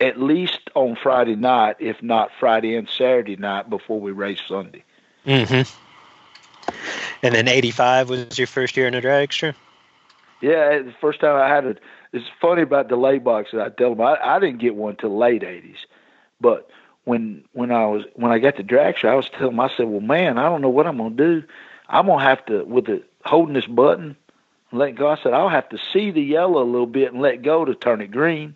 at 0.00 0.20
least 0.20 0.58
on 0.74 0.96
Friday 0.96 1.36
night, 1.36 1.76
if 1.78 2.02
not 2.02 2.32
Friday 2.40 2.74
and 2.74 2.88
Saturday 2.88 3.36
night 3.36 3.70
before 3.70 4.00
we 4.00 4.10
raced 4.10 4.48
Sunday. 4.48 4.82
mm-hmm. 5.24 5.70
And 7.22 7.32
then 7.32 7.46
'85 7.46 8.10
was 8.10 8.36
your 8.36 8.48
first 8.48 8.76
year 8.76 8.88
in 8.88 8.94
a 8.94 9.00
dragster. 9.00 9.54
Yeah, 10.40 10.80
the 10.80 10.94
first 11.00 11.20
time 11.20 11.36
I 11.36 11.48
had 11.48 11.64
it. 11.64 11.78
It's 12.12 12.26
funny 12.40 12.62
about 12.62 12.88
the 12.88 12.96
delay 12.96 13.18
boxes. 13.18 13.60
I 13.60 13.68
tell 13.68 13.94
them 13.94 14.00
I, 14.00 14.16
I 14.20 14.40
didn't 14.40 14.58
get 14.58 14.74
one 14.74 14.96
till 14.96 15.16
late 15.16 15.42
'80s, 15.42 15.76
but 16.40 16.68
when 17.04 17.44
when 17.52 17.70
I 17.70 17.86
was 17.86 18.04
when 18.14 18.32
I 18.32 18.38
got 18.38 18.56
the 18.56 18.62
drag 18.62 18.96
show, 18.98 19.08
I 19.08 19.14
was 19.14 19.28
telling 19.28 19.58
I 19.58 19.68
said, 19.76 19.86
"Well, 19.86 20.00
man, 20.00 20.38
I 20.38 20.44
don't 20.48 20.62
know 20.62 20.68
what 20.68 20.86
I'm 20.86 20.98
gonna 20.98 21.10
do. 21.10 21.42
I'm 21.88 22.06
gonna 22.06 22.22
have 22.22 22.44
to 22.46 22.64
with 22.64 22.86
the 22.86 23.02
holding 23.24 23.54
this 23.54 23.66
button 23.66 24.16
and 24.70 24.78
letting 24.80 24.94
go." 24.94 25.08
I 25.08 25.16
said, 25.16 25.32
"I'll 25.32 25.48
have 25.48 25.68
to 25.70 25.78
see 25.92 26.10
the 26.10 26.22
yellow 26.22 26.62
a 26.62 26.64
little 26.64 26.86
bit 26.86 27.12
and 27.12 27.20
let 27.22 27.42
go 27.42 27.64
to 27.64 27.74
turn 27.74 28.00
it 28.00 28.10
green, 28.10 28.54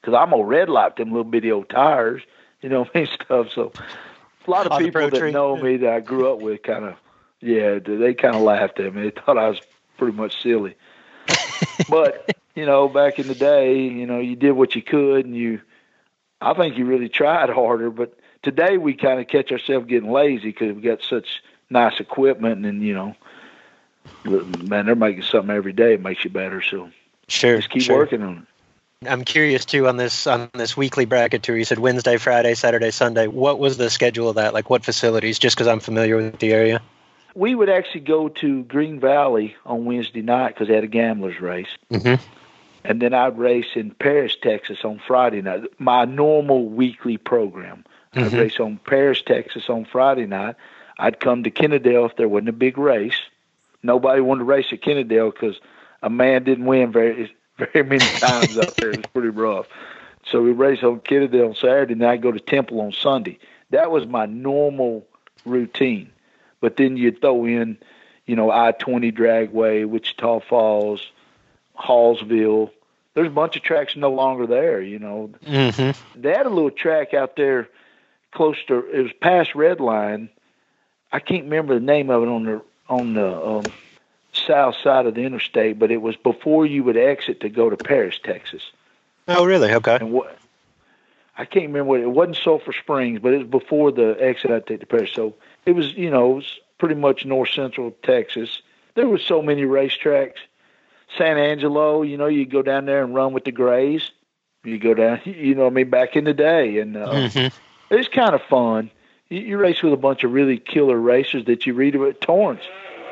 because 0.00 0.14
I'm 0.14 0.30
gonna 0.30 0.44
red 0.44 0.68
light 0.68 0.96
them 0.96 1.10
little 1.10 1.24
bitty 1.24 1.52
old 1.52 1.68
tires, 1.68 2.22
you 2.62 2.68
know, 2.68 2.86
and 2.94 3.08
stuff." 3.08 3.48
So 3.54 3.72
a 4.46 4.50
lot 4.50 4.66
of 4.66 4.72
On 4.72 4.78
people 4.78 5.08
that 5.10 5.18
Tree? 5.18 5.32
know 5.32 5.56
me 5.56 5.76
that 5.78 5.92
I 5.92 6.00
grew 6.00 6.32
up 6.32 6.38
with 6.40 6.62
kind 6.62 6.84
of 6.84 6.94
yeah, 7.40 7.78
they 7.78 8.14
kind 8.14 8.36
of 8.36 8.42
laughed 8.42 8.80
at 8.80 8.94
me. 8.94 9.02
They 9.02 9.10
thought 9.10 9.38
I 9.38 9.48
was 9.48 9.60
pretty 9.98 10.16
much 10.16 10.40
silly 10.42 10.76
but 11.88 12.30
you 12.54 12.66
know, 12.66 12.88
back 12.88 13.18
in 13.18 13.26
the 13.28 13.34
day, 13.34 13.78
you 13.80 14.06
know, 14.06 14.18
you 14.18 14.36
did 14.36 14.52
what 14.52 14.74
you 14.74 14.82
could, 14.82 15.24
and 15.24 15.34
you, 15.36 15.60
I 16.42 16.54
think 16.54 16.76
you 16.76 16.84
really 16.84 17.08
tried 17.08 17.50
harder. 17.50 17.90
But 17.90 18.18
today, 18.42 18.78
we 18.78 18.94
kind 18.94 19.20
of 19.20 19.28
catch 19.28 19.52
ourselves 19.52 19.86
getting 19.86 20.10
lazy 20.10 20.48
because 20.48 20.74
we've 20.74 20.82
got 20.82 21.02
such 21.02 21.42
nice 21.70 22.00
equipment, 22.00 22.66
and 22.66 22.82
you 22.82 22.94
know, 22.94 23.16
man, 24.24 24.86
they're 24.86 24.94
making 24.94 25.22
something 25.22 25.54
every 25.54 25.72
day. 25.72 25.94
It 25.94 26.02
makes 26.02 26.24
you 26.24 26.30
better. 26.30 26.62
So 26.62 26.90
Sure. 27.28 27.56
just 27.56 27.70
keep 27.70 27.82
sure. 27.82 27.96
working 27.96 28.22
on 28.22 28.38
it. 28.38 29.08
I'm 29.08 29.24
curious 29.24 29.64
too 29.64 29.88
on 29.88 29.96
this 29.96 30.26
on 30.26 30.48
this 30.54 30.76
weekly 30.76 31.06
bracket 31.06 31.42
tour. 31.42 31.56
You 31.56 31.64
said 31.64 31.78
Wednesday, 31.78 32.18
Friday, 32.18 32.54
Saturday, 32.54 32.90
Sunday. 32.90 33.26
What 33.26 33.58
was 33.58 33.76
the 33.76 33.90
schedule 33.90 34.28
of 34.28 34.36
that? 34.36 34.54
Like 34.54 34.70
what 34.70 34.84
facilities? 34.84 35.38
Just 35.38 35.56
because 35.56 35.66
I'm 35.66 35.80
familiar 35.80 36.16
with 36.16 36.38
the 36.38 36.52
area. 36.52 36.80
We 37.34 37.54
would 37.54 37.70
actually 37.70 38.02
go 38.02 38.28
to 38.28 38.62
Green 38.64 39.00
Valley 39.00 39.56
on 39.64 39.86
Wednesday 39.86 40.20
night 40.20 40.48
because 40.48 40.68
they 40.68 40.74
had 40.74 40.84
a 40.84 40.88
gamblers 40.88 41.40
race. 41.40 41.66
Mm-hmm. 41.90 42.22
And 42.84 43.00
then 43.00 43.14
I'd 43.14 43.38
race 43.38 43.74
in 43.74 43.90
Paris, 43.92 44.36
Texas 44.40 44.78
on 44.84 45.00
Friday 45.06 45.42
night. 45.42 45.64
My 45.78 46.04
normal 46.04 46.66
weekly 46.66 47.16
program. 47.16 47.84
I'd 48.14 48.24
Mhm. 48.32 48.38
race 48.40 48.60
on 48.60 48.78
Paris, 48.86 49.22
Texas 49.22 49.68
on 49.70 49.84
Friday 49.84 50.26
night. 50.26 50.56
I'd 50.98 51.20
come 51.20 51.42
to 51.44 51.50
Kennedale 51.50 52.06
if 52.10 52.16
there 52.16 52.28
wasn't 52.28 52.50
a 52.50 52.52
big 52.52 52.76
race. 52.78 53.18
Nobody 53.82 54.20
wanted 54.20 54.40
to 54.40 54.44
race 54.44 54.66
at 54.72 54.80
Kennedale 54.82 55.32
because 55.32 55.60
a 56.02 56.10
man 56.10 56.44
didn't 56.44 56.66
win 56.66 56.92
very 56.92 57.32
very 57.58 57.84
many 57.84 58.04
times 58.18 58.58
up 58.58 58.74
there. 58.74 58.90
It 58.90 58.96
was 58.98 59.06
pretty 59.12 59.28
rough. 59.28 59.66
So 60.24 60.40
we 60.42 60.52
race 60.52 60.82
on 60.82 61.00
Kennedale 61.00 61.48
on 61.48 61.54
Saturday, 61.54 61.94
and 61.94 62.04
I'd 62.04 62.22
go 62.22 62.30
to 62.32 62.38
Temple 62.40 62.80
on 62.80 62.92
Sunday. 62.92 63.38
That 63.70 63.90
was 63.90 64.06
my 64.06 64.26
normal 64.26 65.06
routine. 65.44 66.10
But 66.60 66.76
then 66.76 66.96
you'd 66.96 67.20
throw 67.20 67.44
in, 67.44 67.76
you 68.26 68.36
know, 68.36 68.50
I 68.50 68.72
twenty 68.72 69.10
Dragway, 69.10 69.84
Wichita 69.86 70.40
Falls, 70.40 71.10
Hallsville. 71.78 72.70
There's 73.14 73.28
a 73.28 73.30
bunch 73.30 73.56
of 73.56 73.62
tracks 73.62 73.94
no 73.96 74.10
longer 74.10 74.46
there. 74.46 74.80
You 74.80 74.98
know, 74.98 75.30
Mm-hmm. 75.46 76.20
they 76.20 76.30
had 76.30 76.46
a 76.46 76.50
little 76.50 76.70
track 76.70 77.12
out 77.14 77.36
there 77.36 77.68
close 78.32 78.56
to 78.68 78.78
it 78.90 79.02
was 79.02 79.12
past 79.20 79.54
Red 79.54 79.80
Line. 79.80 80.28
I 81.12 81.20
can't 81.20 81.44
remember 81.44 81.74
the 81.74 81.84
name 81.84 82.08
of 82.10 82.22
it 82.22 82.28
on 82.28 82.44
the 82.44 82.62
on 82.88 83.14
the 83.14 83.46
um, 83.46 83.64
south 84.32 84.76
side 84.82 85.06
of 85.06 85.14
the 85.14 85.22
interstate, 85.22 85.78
but 85.78 85.90
it 85.90 85.98
was 86.00 86.16
before 86.16 86.64
you 86.66 86.82
would 86.84 86.96
exit 86.96 87.40
to 87.40 87.48
go 87.50 87.68
to 87.68 87.76
Paris, 87.76 88.18
Texas. 88.22 88.62
Oh, 89.28 89.44
really? 89.44 89.72
Okay. 89.74 89.96
And 90.00 90.12
what 90.12 90.38
I 91.36 91.44
can't 91.44 91.66
remember 91.66 91.84
what 91.84 92.00
it 92.00 92.10
wasn't 92.10 92.36
Sulphur 92.36 92.72
Springs, 92.72 93.20
but 93.20 93.32
it 93.34 93.38
was 93.38 93.46
before 93.46 93.92
the 93.92 94.16
exit 94.20 94.50
I 94.50 94.60
take 94.60 94.80
to 94.80 94.86
Paris. 94.86 95.10
So 95.14 95.34
it 95.66 95.72
was, 95.72 95.92
you 95.94 96.10
know, 96.10 96.32
it 96.32 96.36
was 96.36 96.58
pretty 96.78 96.94
much 96.94 97.24
north 97.24 97.50
central 97.50 97.94
Texas. 98.02 98.62
There 98.94 99.08
was 99.08 99.22
so 99.22 99.40
many 99.42 99.62
racetracks. 99.62 100.36
San 101.18 101.38
Angelo, 101.38 102.02
you 102.02 102.16
know, 102.16 102.26
you 102.26 102.46
go 102.46 102.62
down 102.62 102.86
there 102.86 103.02
and 103.04 103.14
run 103.14 103.32
with 103.32 103.44
the 103.44 103.52
Grays. 103.52 104.10
You 104.64 104.78
go 104.78 104.94
down, 104.94 105.20
you 105.24 105.54
know, 105.54 105.66
I 105.66 105.70
mean, 105.70 105.90
back 105.90 106.16
in 106.16 106.24
the 106.24 106.34
day, 106.34 106.78
and 106.78 106.96
uh, 106.96 107.06
Mm-hmm. 107.12 107.94
it's 107.94 108.08
kind 108.08 108.34
of 108.34 108.42
fun. 108.42 108.90
You, 109.28 109.40
you 109.40 109.58
race 109.58 109.82
with 109.82 109.92
a 109.92 109.96
bunch 109.96 110.24
of 110.24 110.32
really 110.32 110.58
killer 110.58 110.96
racers 110.98 111.44
that 111.46 111.66
you 111.66 111.74
read 111.74 111.94
about. 111.94 112.20
Torrence, 112.20 112.62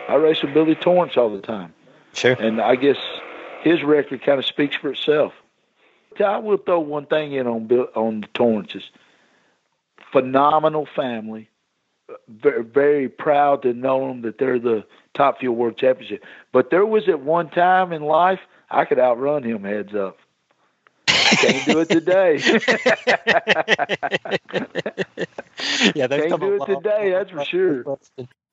I 0.09 0.15
race 0.15 0.43
with 0.43 0.55
Billy 0.55 0.75
Torrence 0.77 1.17
all 1.17 1.31
the 1.31 1.41
time, 1.43 1.73
Sure. 2.15 2.33
and 2.35 2.61
I 2.61 2.77
guess 2.77 2.97
his 3.63 3.83
record 3.83 4.23
kind 4.23 4.39
of 4.39 4.47
speaks 4.47 4.77
for 4.77 4.91
itself. 4.91 5.33
I 6.25 6.39
will 6.39 6.57
throw 6.59 6.81
one 6.81 7.07
thing 7.07 7.33
in 7.33 7.47
on 7.47 7.67
Bill, 7.67 7.89
on 7.95 8.21
the 8.23 8.27
Torrences. 8.29 8.91
Phenomenal 10.13 10.87
family, 10.87 11.49
very, 12.29 12.65
very 12.65 13.09
proud 13.09 13.63
to 13.63 13.73
know 13.73 14.09
them 14.09 14.23
that 14.23 14.39
they're 14.39 14.59
the 14.59 14.85
top 15.15 15.41
fuel 15.41 15.57
world 15.57 15.77
championship. 15.77 16.25
But 16.53 16.71
there 16.71 16.87
was 16.87 17.09
at 17.09 17.21
one 17.21 17.51
time 17.51 17.93
in 17.93 18.03
life 18.03 18.41
I 18.71 18.85
could 18.85 18.99
outrun 18.99 19.43
him 19.43 19.65
heads 19.65 19.95
up. 19.95 20.19
Can't 21.07 21.65
do 21.67 21.81
it 21.81 21.89
today. 21.89 22.39
yeah, 25.95 26.07
Can't 26.09 26.41
do 26.41 26.55
it 26.55 26.59
long 26.61 26.67
today, 26.67 27.05
way. 27.05 27.11
that's 27.11 27.31
for 27.31 27.45
sure. 27.45 27.99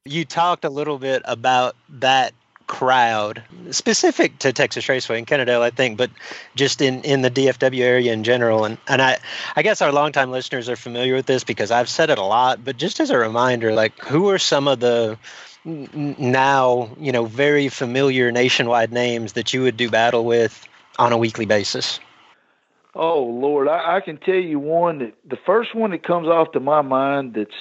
You 0.05 0.25
talked 0.25 0.63
a 0.63 0.69
little 0.69 0.99
bit 0.99 1.21
about 1.25 1.75
that 1.89 2.33
crowd, 2.67 3.41
specific 3.71 4.37
to 4.39 4.53
Texas 4.53 4.87
Raceway 4.87 5.17
and 5.17 5.25
Kennedale, 5.25 5.61
I 5.61 5.69
think, 5.69 5.97
but 5.97 6.11
just 6.55 6.81
in, 6.81 7.01
in 7.03 7.21
the 7.21 7.31
DFW 7.31 7.81
area 7.81 8.13
in 8.13 8.23
general. 8.23 8.65
And, 8.65 8.77
and 8.87 9.01
I, 9.01 9.17
I 9.55 9.63
guess 9.63 9.81
our 9.81 9.91
longtime 9.91 10.31
listeners 10.31 10.69
are 10.69 10.75
familiar 10.75 11.15
with 11.15 11.25
this 11.25 11.43
because 11.43 11.71
I've 11.71 11.89
said 11.89 12.09
it 12.09 12.19
a 12.19 12.23
lot, 12.23 12.63
but 12.63 12.77
just 12.77 12.99
as 12.99 13.09
a 13.09 13.17
reminder, 13.17 13.73
like 13.73 13.97
who 13.99 14.29
are 14.29 14.37
some 14.37 14.67
of 14.67 14.79
the 14.79 15.17
now, 15.65 16.89
you 16.97 17.11
know, 17.11 17.25
very 17.25 17.67
familiar 17.67 18.31
nationwide 18.31 18.93
names 18.93 19.33
that 19.33 19.53
you 19.53 19.61
would 19.63 19.75
do 19.75 19.89
battle 19.89 20.23
with 20.23 20.67
on 20.99 21.11
a 21.11 21.17
weekly 21.17 21.45
basis? 21.45 21.99
Oh 22.95 23.23
Lord, 23.23 23.67
I, 23.67 23.97
I 23.97 24.01
can 24.01 24.17
tell 24.17 24.35
you 24.35 24.59
one 24.59 24.99
that 24.99 25.13
the 25.25 25.37
first 25.37 25.75
one 25.75 25.91
that 25.91 26.03
comes 26.03 26.27
off 26.27 26.51
to 26.53 26.59
my 26.59 26.81
mind 26.81 27.33
that's 27.33 27.55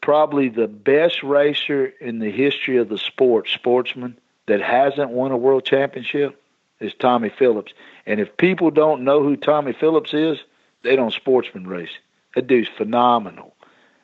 probably 0.00 0.48
the 0.48 0.66
best 0.66 1.22
racer 1.22 1.86
in 2.00 2.18
the 2.18 2.30
history 2.30 2.76
of 2.76 2.88
the 2.88 2.98
sport, 2.98 3.48
sportsman 3.48 4.16
that 4.46 4.60
hasn't 4.60 5.10
won 5.10 5.30
a 5.30 5.36
world 5.36 5.64
championship 5.64 6.40
is 6.80 6.92
Tommy 6.98 7.30
Phillips. 7.30 7.72
And 8.06 8.20
if 8.20 8.36
people 8.36 8.70
don't 8.70 9.04
know 9.04 9.22
who 9.22 9.36
Tommy 9.36 9.72
Phillips 9.72 10.12
is, 10.12 10.38
they 10.82 10.96
don't 10.96 11.12
sportsman 11.12 11.66
race. 11.66 11.92
That 12.34 12.46
dude's 12.46 12.68
phenomenal. 12.76 13.54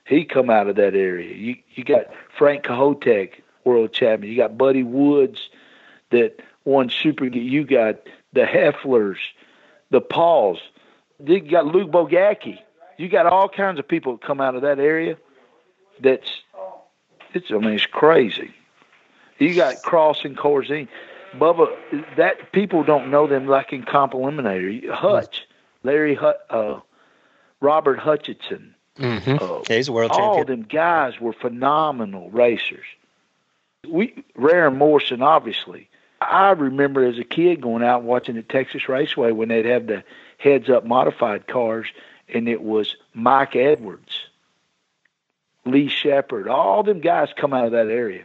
He 0.07 0.25
come 0.25 0.49
out 0.49 0.69
of 0.69 0.77
that 0.77 0.95
area. 0.95 1.35
You 1.35 1.57
you 1.75 1.85
got 1.85 2.07
Frank 2.37 2.65
Kahotek, 2.65 3.43
world 3.65 3.93
champion. 3.93 4.33
You 4.33 4.39
got 4.39 4.57
Buddy 4.57 4.83
Woods 4.83 5.51
that 6.11 6.41
won 6.65 6.89
Super. 6.89 7.27
You 7.27 7.65
got 7.65 7.97
the 8.33 8.43
Hefflers 8.43 9.19
the 9.91 10.01
Pauls. 10.01 10.61
You 11.25 11.41
got 11.41 11.67
Luke 11.67 11.91
Bogacki. 11.91 12.59
You 12.97 13.09
got 13.09 13.27
all 13.27 13.49
kinds 13.49 13.79
of 13.79 13.87
people 13.87 14.13
that 14.13 14.23
come 14.23 14.41
out 14.41 14.55
of 14.55 14.63
that 14.63 14.79
area. 14.79 15.17
That's 16.01 16.43
it's. 17.35 17.51
I 17.51 17.59
mean, 17.59 17.71
it's 17.71 17.87
crazy. 17.87 18.55
You 19.39 19.55
got 19.55 19.83
Cross 19.83 20.25
and 20.25 20.37
Corzine. 20.37 20.89
Bubba, 21.35 21.69
that 22.17 22.53
people 22.53 22.83
don't 22.83 23.11
know 23.11 23.27
them 23.27 23.47
like 23.47 23.73
in 23.73 23.83
comp 23.83 24.13
eliminator. 24.15 24.89
Hutch, 24.91 25.47
Larry, 25.83 26.15
Hut, 26.15 26.41
uh, 26.51 26.81
Robert 27.61 27.99
Hutchinson. 27.99 28.75
Mm-hmm. 28.99 29.37
Uh, 29.43 29.61
Yeah, 29.69 29.77
he's 29.77 29.89
a 29.89 29.93
world 29.93 30.11
champion. 30.11 30.29
all 30.31 30.45
them 30.45 30.63
guys 30.63 31.21
were 31.21 31.33
phenomenal 31.33 32.31
racers. 32.31 32.87
We 33.89 34.25
Rehr 34.37 34.67
and 34.67 34.77
Morrison, 34.79 35.23
obviously. 35.23 35.89
I 36.21 36.51
remember 36.51 37.05
as 37.05 37.19
a 37.19 37.25
kid 37.25 37.61
going 37.61 37.85
out 37.85 38.01
and 38.01 38.09
watching 38.09 38.35
the 38.35 38.43
Texas 38.43 38.89
Raceway 38.89 39.31
when 39.31 39.49
they'd 39.51 39.67
have 39.67 39.87
the 39.87 40.03
heads 40.39 40.69
up 40.69 40.85
modified 40.85 41.47
cars, 41.47 41.87
and 42.29 42.49
it 42.49 42.63
was 42.63 42.97
Mike 43.15 43.55
Edwards, 43.55 44.27
Lee 45.65 45.89
Shepherd, 45.89 46.49
all 46.49 46.83
them 46.83 47.01
guys 47.01 47.29
come 47.37 47.53
out 47.53 47.67
of 47.67 47.73
that 47.73 47.87
area, 47.89 48.25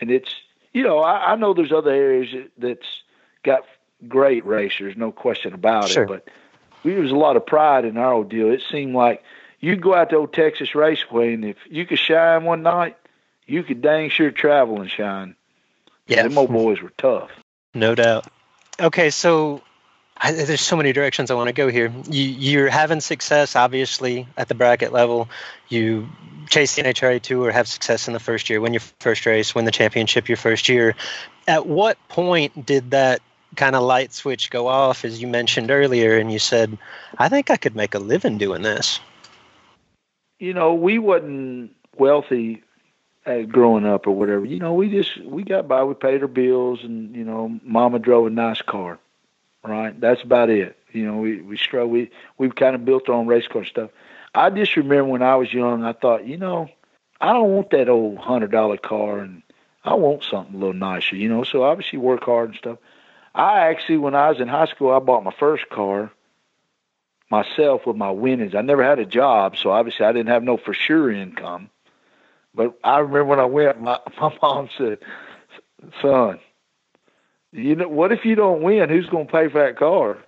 and 0.00 0.10
it's 0.10 0.34
you 0.72 0.82
know 0.82 0.98
I, 0.98 1.32
I 1.32 1.36
know 1.36 1.54
there's 1.54 1.72
other 1.72 1.90
areas 1.90 2.30
that, 2.32 2.50
that's 2.58 3.02
got 3.42 3.64
great 4.08 4.44
racers, 4.44 4.96
no 4.96 5.12
question 5.12 5.54
about 5.54 5.88
Sure. 5.88 6.04
it, 6.04 6.08
but 6.08 6.28
we, 6.82 6.92
there 6.92 7.02
was 7.02 7.10
a 7.12 7.16
lot 7.16 7.36
of 7.36 7.46
pride 7.46 7.84
in 7.84 7.96
our 7.96 8.12
old 8.12 8.28
deal. 8.28 8.50
It 8.50 8.62
seemed 8.70 8.94
like 8.94 9.22
you 9.60 9.76
go 9.76 9.94
out 9.94 10.10
to 10.10 10.16
old 10.16 10.32
Texas 10.32 10.74
Raceway, 10.74 11.34
and 11.34 11.44
if 11.44 11.56
you 11.70 11.86
could 11.86 11.98
shine 11.98 12.44
one 12.44 12.62
night, 12.62 12.96
you 13.46 13.62
could 13.62 13.80
dang 13.80 14.10
sure 14.10 14.30
travel 14.30 14.80
and 14.80 14.90
shine. 14.90 15.36
Yeah, 16.06 16.22
Them 16.24 16.36
old 16.36 16.50
boys 16.52 16.82
were 16.82 16.92
tough. 16.98 17.30
No 17.72 17.94
doubt. 17.94 18.26
Okay, 18.78 19.08
so 19.10 19.62
I, 20.24 20.32
there's 20.32 20.62
so 20.62 20.74
many 20.74 20.94
directions 20.94 21.30
I 21.30 21.34
want 21.34 21.48
to 21.48 21.52
go 21.52 21.68
here. 21.68 21.92
You, 22.08 22.24
you're 22.24 22.70
having 22.70 23.02
success, 23.02 23.56
obviously, 23.56 24.26
at 24.38 24.48
the 24.48 24.54
bracket 24.54 24.90
level. 24.90 25.28
You 25.68 26.08
chase 26.48 26.76
the 26.76 26.82
NHRA 26.82 27.20
tour, 27.20 27.50
have 27.50 27.68
success 27.68 28.08
in 28.08 28.14
the 28.14 28.20
first 28.20 28.48
year, 28.48 28.58
win 28.58 28.72
your 28.72 28.80
first 29.00 29.26
race, 29.26 29.54
win 29.54 29.66
the 29.66 29.70
championship 29.70 30.26
your 30.26 30.38
first 30.38 30.66
year. 30.70 30.96
At 31.46 31.66
what 31.66 31.98
point 32.08 32.64
did 32.64 32.92
that 32.92 33.20
kind 33.56 33.76
of 33.76 33.82
light 33.82 34.14
switch 34.14 34.48
go 34.50 34.66
off, 34.66 35.04
as 35.04 35.20
you 35.20 35.28
mentioned 35.28 35.70
earlier, 35.70 36.16
and 36.16 36.32
you 36.32 36.38
said, 36.38 36.78
I 37.18 37.28
think 37.28 37.50
I 37.50 37.58
could 37.58 37.76
make 37.76 37.94
a 37.94 37.98
living 37.98 38.38
doing 38.38 38.62
this? 38.62 39.00
You 40.38 40.54
know, 40.54 40.72
we 40.72 40.98
wasn't 40.98 41.76
wealthy 41.98 42.62
uh, 43.26 43.42
growing 43.42 43.84
up 43.84 44.06
or 44.06 44.12
whatever. 44.12 44.46
You 44.46 44.58
know, 44.58 44.72
we 44.72 44.88
just 44.88 45.22
we 45.22 45.42
got 45.42 45.68
by. 45.68 45.84
We 45.84 45.92
paid 45.92 46.22
our 46.22 46.28
bills, 46.28 46.82
and 46.82 47.14
you 47.14 47.24
know, 47.24 47.60
Mama 47.62 47.98
drove 47.98 48.26
a 48.26 48.30
nice 48.30 48.62
car. 48.62 48.98
Right, 49.64 49.98
that's 49.98 50.22
about 50.22 50.50
it. 50.50 50.76
You 50.92 51.06
know, 51.06 51.16
we 51.16 51.40
we 51.40 51.56
struggle. 51.56 51.88
We 51.88 52.10
we've 52.36 52.54
kind 52.54 52.74
of 52.74 52.84
built 52.84 53.08
our 53.08 53.14
own 53.14 53.26
race 53.26 53.48
car 53.48 53.64
stuff. 53.64 53.90
I 54.34 54.50
just 54.50 54.76
remember 54.76 55.04
when 55.04 55.22
I 55.22 55.36
was 55.36 55.52
young, 55.52 55.84
I 55.84 55.92
thought, 55.92 56.26
you 56.26 56.36
know, 56.36 56.68
I 57.20 57.32
don't 57.32 57.50
want 57.50 57.70
that 57.70 57.88
old 57.88 58.18
hundred 58.18 58.50
dollar 58.50 58.76
car, 58.76 59.20
and 59.20 59.42
I 59.82 59.94
want 59.94 60.22
something 60.24 60.54
a 60.54 60.58
little 60.58 60.74
nicer. 60.74 61.16
You 61.16 61.28
know, 61.30 61.44
so 61.44 61.62
obviously 61.62 61.98
work 61.98 62.24
hard 62.24 62.50
and 62.50 62.58
stuff. 62.58 62.78
I 63.34 63.60
actually, 63.70 63.98
when 63.98 64.14
I 64.14 64.28
was 64.30 64.40
in 64.40 64.48
high 64.48 64.66
school, 64.66 64.92
I 64.92 64.98
bought 64.98 65.24
my 65.24 65.34
first 65.38 65.68
car 65.70 66.12
myself 67.30 67.86
with 67.86 67.96
my 67.96 68.10
winnings. 68.10 68.54
I 68.54 68.60
never 68.60 68.84
had 68.84 68.98
a 68.98 69.06
job, 69.06 69.56
so 69.56 69.70
obviously 69.70 70.04
I 70.06 70.12
didn't 70.12 70.28
have 70.28 70.42
no 70.42 70.56
for 70.58 70.74
sure 70.74 71.10
income. 71.10 71.70
But 72.54 72.78
I 72.84 72.98
remember 72.98 73.24
when 73.24 73.40
I 73.40 73.46
went, 73.46 73.80
my 73.80 73.98
my 74.20 74.36
mom 74.42 74.68
said, 74.76 74.98
"Son, 76.02 76.38
you 77.54 77.76
know 77.76 77.88
what 77.88 78.12
if 78.12 78.24
you 78.24 78.34
don't 78.34 78.62
win? 78.62 78.88
Who's 78.88 79.08
going 79.08 79.26
to 79.26 79.32
pay 79.32 79.48
for 79.48 79.64
that 79.64 79.76
car?" 79.76 80.18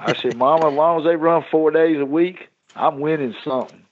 I 0.00 0.14
said, 0.14 0.36
"Mama, 0.38 0.68
as 0.68 0.74
long 0.74 1.00
as 1.00 1.04
they 1.04 1.16
run 1.16 1.44
four 1.50 1.70
days 1.70 2.00
a 2.00 2.06
week, 2.06 2.48
I'm 2.74 3.00
winning 3.00 3.34
something." 3.44 3.82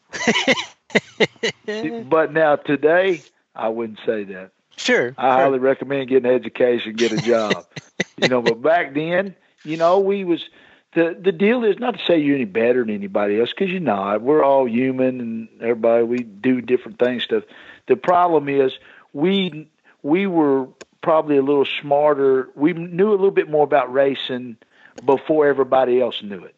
but 2.08 2.32
now 2.32 2.56
today, 2.56 3.22
I 3.54 3.68
wouldn't 3.68 3.98
say 4.06 4.24
that. 4.24 4.52
Sure. 4.76 5.14
I 5.16 5.34
highly 5.34 5.58
recommend 5.58 6.08
getting 6.08 6.28
an 6.28 6.34
education, 6.34 6.94
get 6.94 7.12
a 7.12 7.16
job. 7.16 7.66
you 8.16 8.28
know, 8.28 8.42
but 8.42 8.60
back 8.62 8.94
then, 8.94 9.34
you 9.64 9.76
know, 9.76 10.00
we 10.00 10.24
was 10.24 10.48
the 10.94 11.16
the 11.20 11.32
deal 11.32 11.64
is 11.64 11.78
not 11.78 11.98
to 11.98 12.04
say 12.04 12.18
you're 12.18 12.36
any 12.36 12.44
better 12.44 12.84
than 12.84 12.94
anybody 12.94 13.40
else 13.40 13.50
because 13.50 13.70
you're 13.70 13.80
not. 13.80 14.22
We're 14.22 14.44
all 14.44 14.68
human, 14.68 15.20
and 15.20 15.48
everybody 15.60 16.04
we 16.04 16.18
do 16.18 16.60
different 16.60 16.98
things. 16.98 17.24
Stuff. 17.24 17.44
The 17.86 17.96
problem 17.96 18.48
is 18.48 18.72
we 19.12 19.68
we 20.02 20.26
were 20.26 20.68
probably 21.04 21.36
a 21.36 21.42
little 21.42 21.66
smarter. 21.80 22.48
We 22.56 22.72
knew 22.72 23.10
a 23.10 23.12
little 23.12 23.30
bit 23.30 23.50
more 23.50 23.62
about 23.62 23.92
racing 23.92 24.56
before 25.04 25.46
everybody 25.46 26.00
else 26.00 26.22
knew 26.22 26.42
it. 26.42 26.54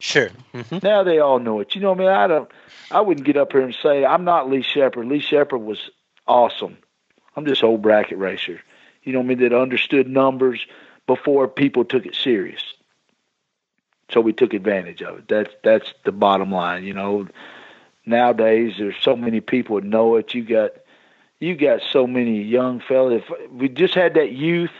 Sure. 0.00 0.30
Mm-hmm. 0.54 0.78
Now 0.82 1.04
they 1.04 1.18
all 1.18 1.38
know 1.38 1.60
it. 1.60 1.74
You 1.74 1.82
know, 1.82 1.90
what 1.90 2.00
I 2.00 2.02
mean, 2.02 2.08
I 2.08 2.26
don't. 2.26 2.50
I 2.90 3.00
wouldn't 3.00 3.26
get 3.26 3.36
up 3.36 3.52
here 3.52 3.60
and 3.60 3.76
say 3.82 4.04
I'm 4.04 4.24
not 4.24 4.50
Lee 4.50 4.62
Shepherd. 4.62 5.06
Lee 5.06 5.20
Shepherd 5.20 5.58
was 5.58 5.90
awesome. 6.26 6.78
I'm 7.36 7.46
just 7.46 7.62
old 7.62 7.82
bracket 7.82 8.18
racer. 8.18 8.60
You 9.02 9.12
know, 9.12 9.20
what 9.20 9.26
I 9.26 9.28
mean 9.28 9.38
that 9.40 9.52
understood 9.52 10.08
numbers 10.08 10.66
before 11.06 11.48
people 11.48 11.84
took 11.84 12.06
it 12.06 12.14
serious. 12.14 12.62
So 14.10 14.20
we 14.20 14.32
took 14.32 14.54
advantage 14.54 15.02
of 15.02 15.18
it. 15.18 15.28
That's 15.28 15.54
that's 15.62 15.92
the 16.04 16.12
bottom 16.12 16.50
line. 16.50 16.84
You 16.84 16.94
know, 16.94 17.28
nowadays 18.06 18.74
there's 18.78 18.96
so 19.00 19.16
many 19.16 19.40
people 19.40 19.76
that 19.76 19.84
know 19.86 20.16
it. 20.16 20.34
You 20.34 20.44
got 20.44 20.72
you 21.40 21.56
got 21.56 21.80
so 21.92 22.06
many 22.06 22.42
young 22.42 22.80
fellas. 22.80 23.22
If 23.28 23.50
we 23.50 23.68
just 23.68 23.94
had 23.94 24.14
that 24.14 24.32
youth 24.32 24.70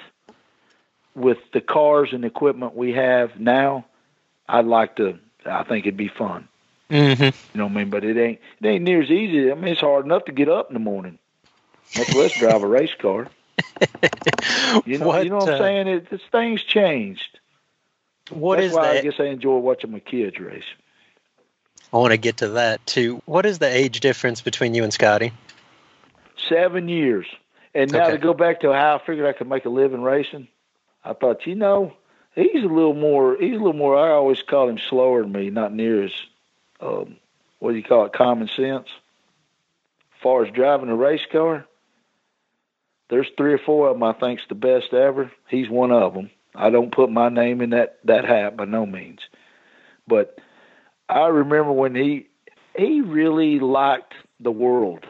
with 1.14 1.38
the 1.52 1.60
cars 1.60 2.12
and 2.12 2.24
equipment 2.24 2.74
we 2.74 2.92
have 2.92 3.38
now, 3.38 3.86
I'd 4.48 4.66
like 4.66 4.96
to. 4.96 5.18
I 5.44 5.62
think 5.62 5.86
it'd 5.86 5.96
be 5.96 6.08
fun. 6.08 6.48
Mm-hmm. 6.90 7.22
You 7.22 7.32
know 7.54 7.64
what 7.64 7.72
I 7.72 7.74
mean? 7.74 7.90
But 7.90 8.04
it 8.04 8.16
ain't 8.16 8.40
it 8.60 8.66
ain't 8.66 8.84
near 8.84 9.02
as 9.02 9.10
easy. 9.10 9.50
I 9.50 9.54
mean, 9.54 9.72
it's 9.72 9.80
hard 9.80 10.04
enough 10.04 10.24
to 10.26 10.32
get 10.32 10.48
up 10.48 10.68
in 10.68 10.74
the 10.74 10.80
morning. 10.80 11.18
Much 11.96 12.14
less 12.14 12.32
drive 12.38 12.62
a 12.62 12.66
race 12.66 12.94
car. 12.98 13.28
You 14.84 14.98
know, 14.98 15.06
What, 15.06 15.24
you 15.24 15.30
know 15.30 15.36
what 15.36 15.48
I'm 15.48 15.54
uh, 15.54 15.58
saying? 15.58 15.88
It, 15.88 16.10
this 16.10 16.20
thing's 16.30 16.62
changed. 16.62 17.38
What 18.30 18.56
That's 18.56 18.68
is 18.68 18.74
why 18.74 18.98
I 18.98 19.02
guess 19.02 19.14
I 19.18 19.24
enjoy 19.24 19.56
watching 19.58 19.92
my 19.92 20.00
kids 20.00 20.38
race. 20.38 20.64
I 21.92 21.96
want 21.98 22.10
to 22.10 22.18
get 22.18 22.38
to 22.38 22.48
that 22.50 22.84
too. 22.86 23.22
What 23.26 23.46
is 23.46 23.58
the 23.58 23.68
age 23.68 24.00
difference 24.00 24.42
between 24.42 24.74
you 24.74 24.82
and 24.82 24.92
Scotty? 24.92 25.32
Seven 26.48 26.88
years, 26.88 27.26
and 27.74 27.92
now 27.92 28.06
Okay. 28.08 28.12
to 28.12 28.18
go 28.18 28.34
back 28.34 28.60
to 28.60 28.72
how 28.72 28.96
I 28.96 29.06
figured 29.06 29.26
I 29.26 29.36
could 29.36 29.48
make 29.48 29.64
a 29.64 29.70
living 29.70 30.02
racing, 30.02 30.48
I 31.04 31.12
thought, 31.12 31.46
you 31.46 31.54
know, 31.54 31.92
he's 32.34 32.62
a 32.62 32.68
little 32.68 32.94
more. 32.94 33.36
He's 33.38 33.54
a 33.54 33.58
little 33.58 33.72
more. 33.72 33.96
I 33.96 34.10
always 34.12 34.42
call 34.42 34.68
him 34.68 34.78
slower 34.78 35.22
than 35.22 35.32
me, 35.32 35.50
not 35.50 35.72
near 35.72 36.04
as, 36.04 36.12
um, 36.80 37.16
what 37.58 37.72
do 37.72 37.76
you 37.76 37.82
call 37.82 38.04
it, 38.06 38.12
common 38.12 38.48
sense. 38.48 38.88
As 38.88 40.22
far 40.22 40.44
as 40.44 40.52
driving 40.52 40.88
a 40.88 40.96
race 40.96 41.26
car, 41.30 41.66
there's 43.08 43.28
three 43.36 43.52
or 43.52 43.58
four 43.58 43.88
of 43.88 43.94
them 43.94 44.02
I 44.02 44.12
think's 44.12 44.42
the 44.48 44.54
best 44.54 44.92
ever. 44.92 45.30
He's 45.48 45.68
one 45.68 45.92
of 45.92 46.14
them. 46.14 46.30
I 46.54 46.70
don't 46.70 46.92
put 46.92 47.10
my 47.10 47.28
name 47.28 47.60
in 47.60 47.70
that 47.70 47.98
that 48.04 48.24
hat 48.24 48.56
by 48.56 48.64
no 48.64 48.86
means, 48.86 49.20
but 50.08 50.38
I 51.08 51.26
remember 51.26 51.72
when 51.72 51.94
he 51.94 52.28
he 52.76 53.02
really 53.02 53.60
liked 53.60 54.14
the 54.40 54.50
world. 54.50 55.06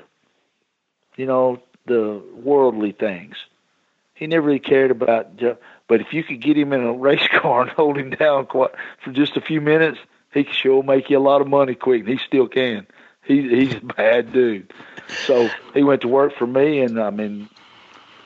You 1.16 1.26
know, 1.26 1.62
the 1.86 2.22
worldly 2.34 2.92
things. 2.92 3.36
He 4.14 4.26
never 4.26 4.46
really 4.46 4.58
cared 4.58 4.90
about. 4.90 5.36
But 5.88 6.00
if 6.00 6.12
you 6.12 6.24
could 6.24 6.40
get 6.40 6.56
him 6.56 6.72
in 6.72 6.82
a 6.82 6.92
race 6.92 7.26
car 7.28 7.62
and 7.62 7.70
hold 7.76 7.98
him 7.98 8.10
down 8.10 8.46
quite, 8.46 8.70
for 9.04 9.12
just 9.12 9.36
a 9.36 9.40
few 9.40 9.60
minutes, 9.60 9.98
he 10.32 10.44
could 10.44 10.54
sure 10.54 10.82
make 10.82 11.10
you 11.10 11.18
a 11.18 11.20
lot 11.20 11.40
of 11.40 11.48
money 11.48 11.74
quick. 11.74 12.00
And 12.00 12.08
he 12.08 12.18
still 12.18 12.48
can. 12.48 12.86
He 13.24 13.48
he's 13.48 13.74
a 13.74 13.80
bad 13.80 14.32
dude. 14.32 14.72
So 15.26 15.48
he 15.74 15.82
went 15.82 16.02
to 16.02 16.08
work 16.08 16.36
for 16.36 16.46
me, 16.46 16.80
and 16.80 17.00
I 17.00 17.10
mean, 17.10 17.48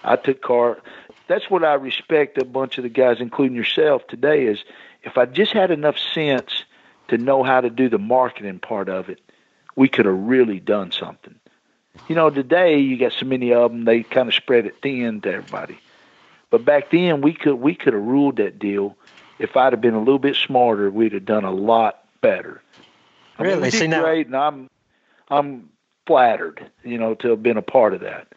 I 0.05 0.17
took 0.17 0.43
car. 0.43 0.79
That's 1.27 1.49
what 1.49 1.65
I 1.65 1.75
respect 1.75 2.39
a 2.39 2.45
bunch 2.45 2.79
of 2.79 2.83
the 2.83 2.91
guys, 2.91 3.19
including 3.21 3.57
yourself, 3.57 4.07
today. 4.09 4.47
Is 4.47 4.63
if 5.03 5.17
I 5.17 5.25
just 5.25 5.53
had 5.53 5.71
enough 5.71 5.97
sense 6.13 6.65
to 7.09 7.19
know 7.19 7.43
how 7.43 7.61
to 7.61 7.71
do 7.71 7.89
the 7.89 7.99
marketing 7.99 8.59
part 8.59 8.89
of 8.89 9.09
it, 9.09 9.21
we 9.75 9.89
could 9.89 10.07
have 10.07 10.19
really 10.19 10.61
done 10.61 10.93
something. 10.93 11.40
You 12.09 12.15
know, 12.15 12.31
today 12.31 12.79
you 12.79 12.97
got 12.97 13.13
so 13.13 13.27
many 13.27 13.53
of 13.53 13.71
them; 13.71 13.85
they 13.85 14.03
kind 14.03 14.29
of 14.29 14.35
spread 14.35 14.67
it 14.67 14.77
thin 14.83 15.21
to 15.23 15.33
everybody. 15.33 15.79
But 16.51 16.65
back 16.65 16.91
then, 16.91 17.21
we 17.21 17.33
could 17.33 17.55
we 17.55 17.75
could 17.75 17.95
have 17.95 18.03
ruled 18.03 18.37
that 18.37 18.59
deal. 18.59 18.97
If 19.39 19.57
I'd 19.57 19.73
have 19.73 19.81
been 19.81 19.95
a 19.95 19.99
little 20.01 20.19
bit 20.19 20.37
smarter, 20.37 20.91
we'd 20.91 21.13
have 21.13 21.25
done 21.25 21.45
a 21.45 21.51
lot 21.53 22.05
better. 22.21 22.63
I 23.39 23.43
mean, 23.43 23.53
Really? 23.53 23.63
we 23.63 23.71
See, 23.71 23.87
now- 23.87 24.03
great, 24.03 24.27
and 24.27 24.37
I'm 24.37 24.71
I'm 25.31 25.71
flattered, 26.07 26.71
you 26.85 26.99
know, 26.99 27.15
to 27.15 27.31
have 27.31 27.43
been 27.43 27.57
a 27.57 27.63
part 27.63 27.95
of 27.95 28.01
that. 28.01 28.29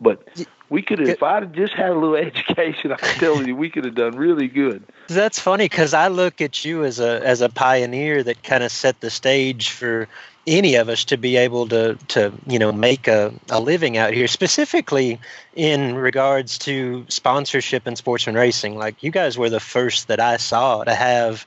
But 0.00 0.26
we 0.70 0.80
could 0.82 1.00
have, 1.00 1.08
if 1.08 1.22
I'd 1.22 1.42
have 1.42 1.52
just 1.52 1.72
had 1.72 1.90
a 1.90 1.94
little 1.94 2.16
education, 2.26 2.92
I'm 2.92 2.98
telling 2.98 3.46
you, 3.46 3.56
we 3.56 3.68
could 3.68 3.84
have 3.84 3.94
done 3.94 4.16
really 4.16 4.48
good. 4.48 4.82
That's 5.08 5.38
funny 5.38 5.64
because 5.64 5.92
I 5.92 6.08
look 6.08 6.40
at 6.40 6.64
you 6.64 6.84
as 6.84 7.00
a 7.00 7.24
as 7.24 7.40
a 7.40 7.48
pioneer 7.48 8.22
that 8.22 8.42
kind 8.42 8.62
of 8.62 8.70
set 8.72 9.00
the 9.00 9.10
stage 9.10 9.70
for 9.70 10.08
any 10.48 10.74
of 10.74 10.88
us 10.88 11.04
to 11.04 11.16
be 11.16 11.36
able 11.36 11.68
to 11.68 11.96
to 12.08 12.32
you 12.46 12.58
know 12.58 12.72
make 12.72 13.06
a, 13.06 13.32
a 13.50 13.60
living 13.60 13.96
out 13.96 14.12
here 14.12 14.26
specifically 14.26 15.20
in 15.54 15.94
regards 15.94 16.58
to 16.58 17.04
sponsorship 17.08 17.86
and 17.86 17.98
sportsman 17.98 18.34
racing. 18.34 18.76
Like 18.76 19.02
you 19.02 19.10
guys 19.10 19.36
were 19.38 19.50
the 19.50 19.60
first 19.60 20.08
that 20.08 20.20
I 20.20 20.38
saw 20.38 20.84
to 20.84 20.94
have 20.94 21.46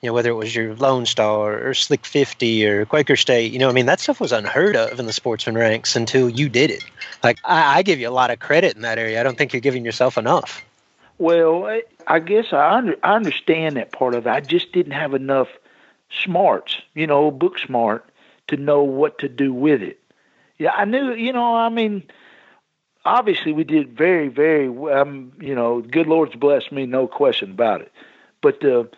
you 0.00 0.08
know 0.08 0.14
whether 0.14 0.30
it 0.30 0.34
was 0.34 0.54
your 0.54 0.74
Lone 0.76 1.06
Star 1.06 1.58
or 1.66 1.74
Slick 1.74 2.06
50 2.06 2.66
or 2.66 2.86
Quaker 2.86 3.16
State 3.16 3.52
you 3.52 3.58
know 3.58 3.68
I 3.68 3.72
mean 3.72 3.86
that 3.86 4.00
stuff 4.00 4.20
was 4.20 4.32
unheard 4.32 4.76
of 4.76 4.98
in 4.98 5.06
the 5.06 5.12
sportsman 5.12 5.56
ranks 5.56 5.94
until 5.94 6.28
you 6.28 6.48
did 6.48 6.70
it. 6.70 6.84
Like 7.22 7.38
I, 7.44 7.78
I 7.78 7.82
give 7.82 8.00
you 8.00 8.08
a 8.08 8.10
lot 8.10 8.30
of 8.30 8.38
credit 8.40 8.74
in 8.74 8.82
that 8.82 8.98
area. 8.98 9.20
I 9.20 9.22
don't 9.22 9.36
think 9.36 9.52
you're 9.52 9.60
giving 9.60 9.84
yourself 9.84 10.16
enough. 10.18 10.62
Well, 11.18 11.66
I- 11.66 11.82
I 12.10 12.20
guess 12.20 12.54
I 12.54 12.76
under, 12.78 12.96
I 13.02 13.16
understand 13.16 13.76
that 13.76 13.92
part 13.92 14.14
of 14.14 14.26
it. 14.26 14.30
I 14.30 14.40
just 14.40 14.72
didn't 14.72 14.92
have 14.92 15.12
enough 15.12 15.48
smarts, 16.10 16.80
you 16.94 17.06
know, 17.06 17.30
book 17.30 17.58
smart 17.58 18.07
to 18.48 18.56
know 18.56 18.82
what 18.82 19.18
to 19.20 19.28
do 19.28 19.52
with 19.52 19.82
it. 19.82 20.00
Yeah, 20.58 20.72
I 20.72 20.84
knew, 20.84 21.12
you 21.14 21.32
know, 21.32 21.54
I 21.54 21.68
mean, 21.68 22.02
obviously 23.04 23.52
we 23.52 23.64
did 23.64 23.96
very, 23.96 24.28
very, 24.28 24.68
well, 24.68 25.00
um, 25.00 25.32
you 25.40 25.54
know, 25.54 25.80
good 25.80 26.06
Lord's 26.06 26.34
blessed 26.34 26.72
me, 26.72 26.84
no 26.86 27.06
question 27.06 27.52
about 27.52 27.80
it. 27.80 27.92
But 28.42 28.60
the 28.60 28.88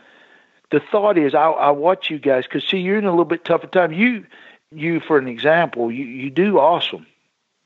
the 0.70 0.80
thought 0.80 1.18
is, 1.18 1.34
I, 1.34 1.50
I 1.50 1.70
watch 1.70 2.10
you 2.10 2.18
guys 2.18 2.44
because 2.44 2.64
see, 2.64 2.78
you're 2.78 2.98
in 2.98 3.04
a 3.04 3.10
little 3.10 3.24
bit 3.24 3.44
tougher 3.44 3.66
time. 3.66 3.92
You, 3.92 4.24
you, 4.70 5.00
for 5.00 5.18
an 5.18 5.26
example, 5.28 5.90
you 5.90 6.04
you 6.04 6.30
do 6.30 6.58
awesome. 6.58 7.06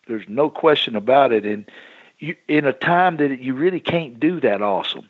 There's 0.07 0.25
no 0.29 0.51
question 0.51 0.97
about 0.97 1.33
it, 1.33 1.45
and 1.45 1.71
you 2.19 2.37
in 2.49 2.65
a 2.65 2.73
time 2.73 3.19
that 3.19 3.41
you 3.41 3.55
really 3.55 3.81
can't 3.81 4.19
do 4.19 4.41
that 4.41 4.63
awesome. 4.63 5.09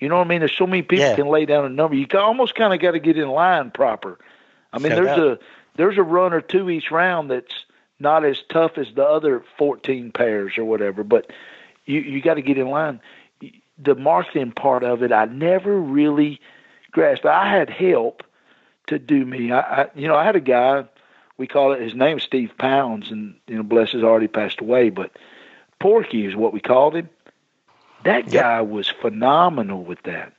You 0.00 0.08
know 0.08 0.16
what 0.16 0.26
I 0.26 0.28
mean? 0.28 0.38
There's 0.40 0.56
so 0.56 0.66
many 0.66 0.82
people 0.82 1.04
Yeah. 1.04 1.14
can 1.14 1.28
lay 1.28 1.44
down 1.44 1.64
a 1.64 1.68
number. 1.68 1.94
You 1.94 2.06
almost 2.14 2.54
kind 2.54 2.72
of 2.72 2.80
got 2.80 2.92
to 2.92 2.98
get 2.98 3.18
in 3.18 3.28
line 3.28 3.70
proper. 3.70 4.18
I 4.72 4.78
mean, 4.78 4.94
there's 4.94 5.18
a 5.18 5.38
there's 5.76 5.98
a 5.98 6.02
run 6.02 6.32
or 6.32 6.40
two 6.40 6.70
each 6.70 6.90
round 6.90 7.30
that's 7.30 7.64
not 7.98 8.24
as 8.24 8.42
tough 8.48 8.78
as 8.78 8.88
the 8.94 9.04
other 9.04 9.44
14 9.58 10.12
pairs 10.12 10.58
or 10.58 10.64
whatever, 10.64 11.04
but 11.04 11.30
you 11.84 12.00
you 12.00 12.22
got 12.22 12.34
to 12.34 12.42
get 12.42 12.58
in 12.58 12.68
line. 12.68 13.00
The 13.78 13.94
marketing 13.94 14.52
part 14.52 14.84
of 14.84 15.02
it, 15.02 15.12
I 15.12 15.24
never 15.24 15.78
really 15.78 16.40
grasped. 16.90 17.26
I 17.26 17.50
had 17.50 17.70
help 17.70 18.22
to 18.88 18.98
do 18.98 19.24
me. 19.24 19.52
I, 19.52 19.60
I 19.82 19.86
you 19.94 20.08
know 20.08 20.16
I 20.16 20.24
had 20.24 20.36
a 20.36 20.40
guy. 20.40 20.84
We 21.36 21.46
call 21.46 21.72
it 21.72 21.80
his 21.80 21.94
name's 21.94 22.22
Steve 22.22 22.52
Pounds, 22.58 23.10
and 23.10 23.34
you 23.46 23.56
know 23.56 23.62
bless 23.62 23.92
his 23.92 24.02
already 24.02 24.28
passed 24.28 24.60
away, 24.60 24.90
but 24.90 25.12
Porky 25.78 26.26
is 26.26 26.36
what 26.36 26.52
we 26.52 26.60
called 26.60 26.94
him. 26.96 27.08
That 28.04 28.30
Yep. 28.30 28.32
guy 28.32 28.60
was 28.62 28.88
phenomenal 28.88 29.82
with 29.84 30.02
that. 30.04 30.32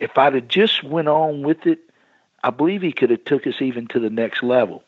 If 0.00 0.18
I'd 0.18 0.34
have 0.34 0.48
just 0.48 0.82
went 0.84 1.08
on 1.08 1.42
with 1.42 1.66
it, 1.66 1.78
I 2.44 2.50
believe 2.50 2.82
he 2.82 2.92
could 2.92 3.08
have 3.08 3.24
took 3.24 3.46
us 3.46 3.62
even 3.62 3.86
to 3.88 3.98
the 3.98 4.10
next 4.10 4.42
level. 4.42 4.84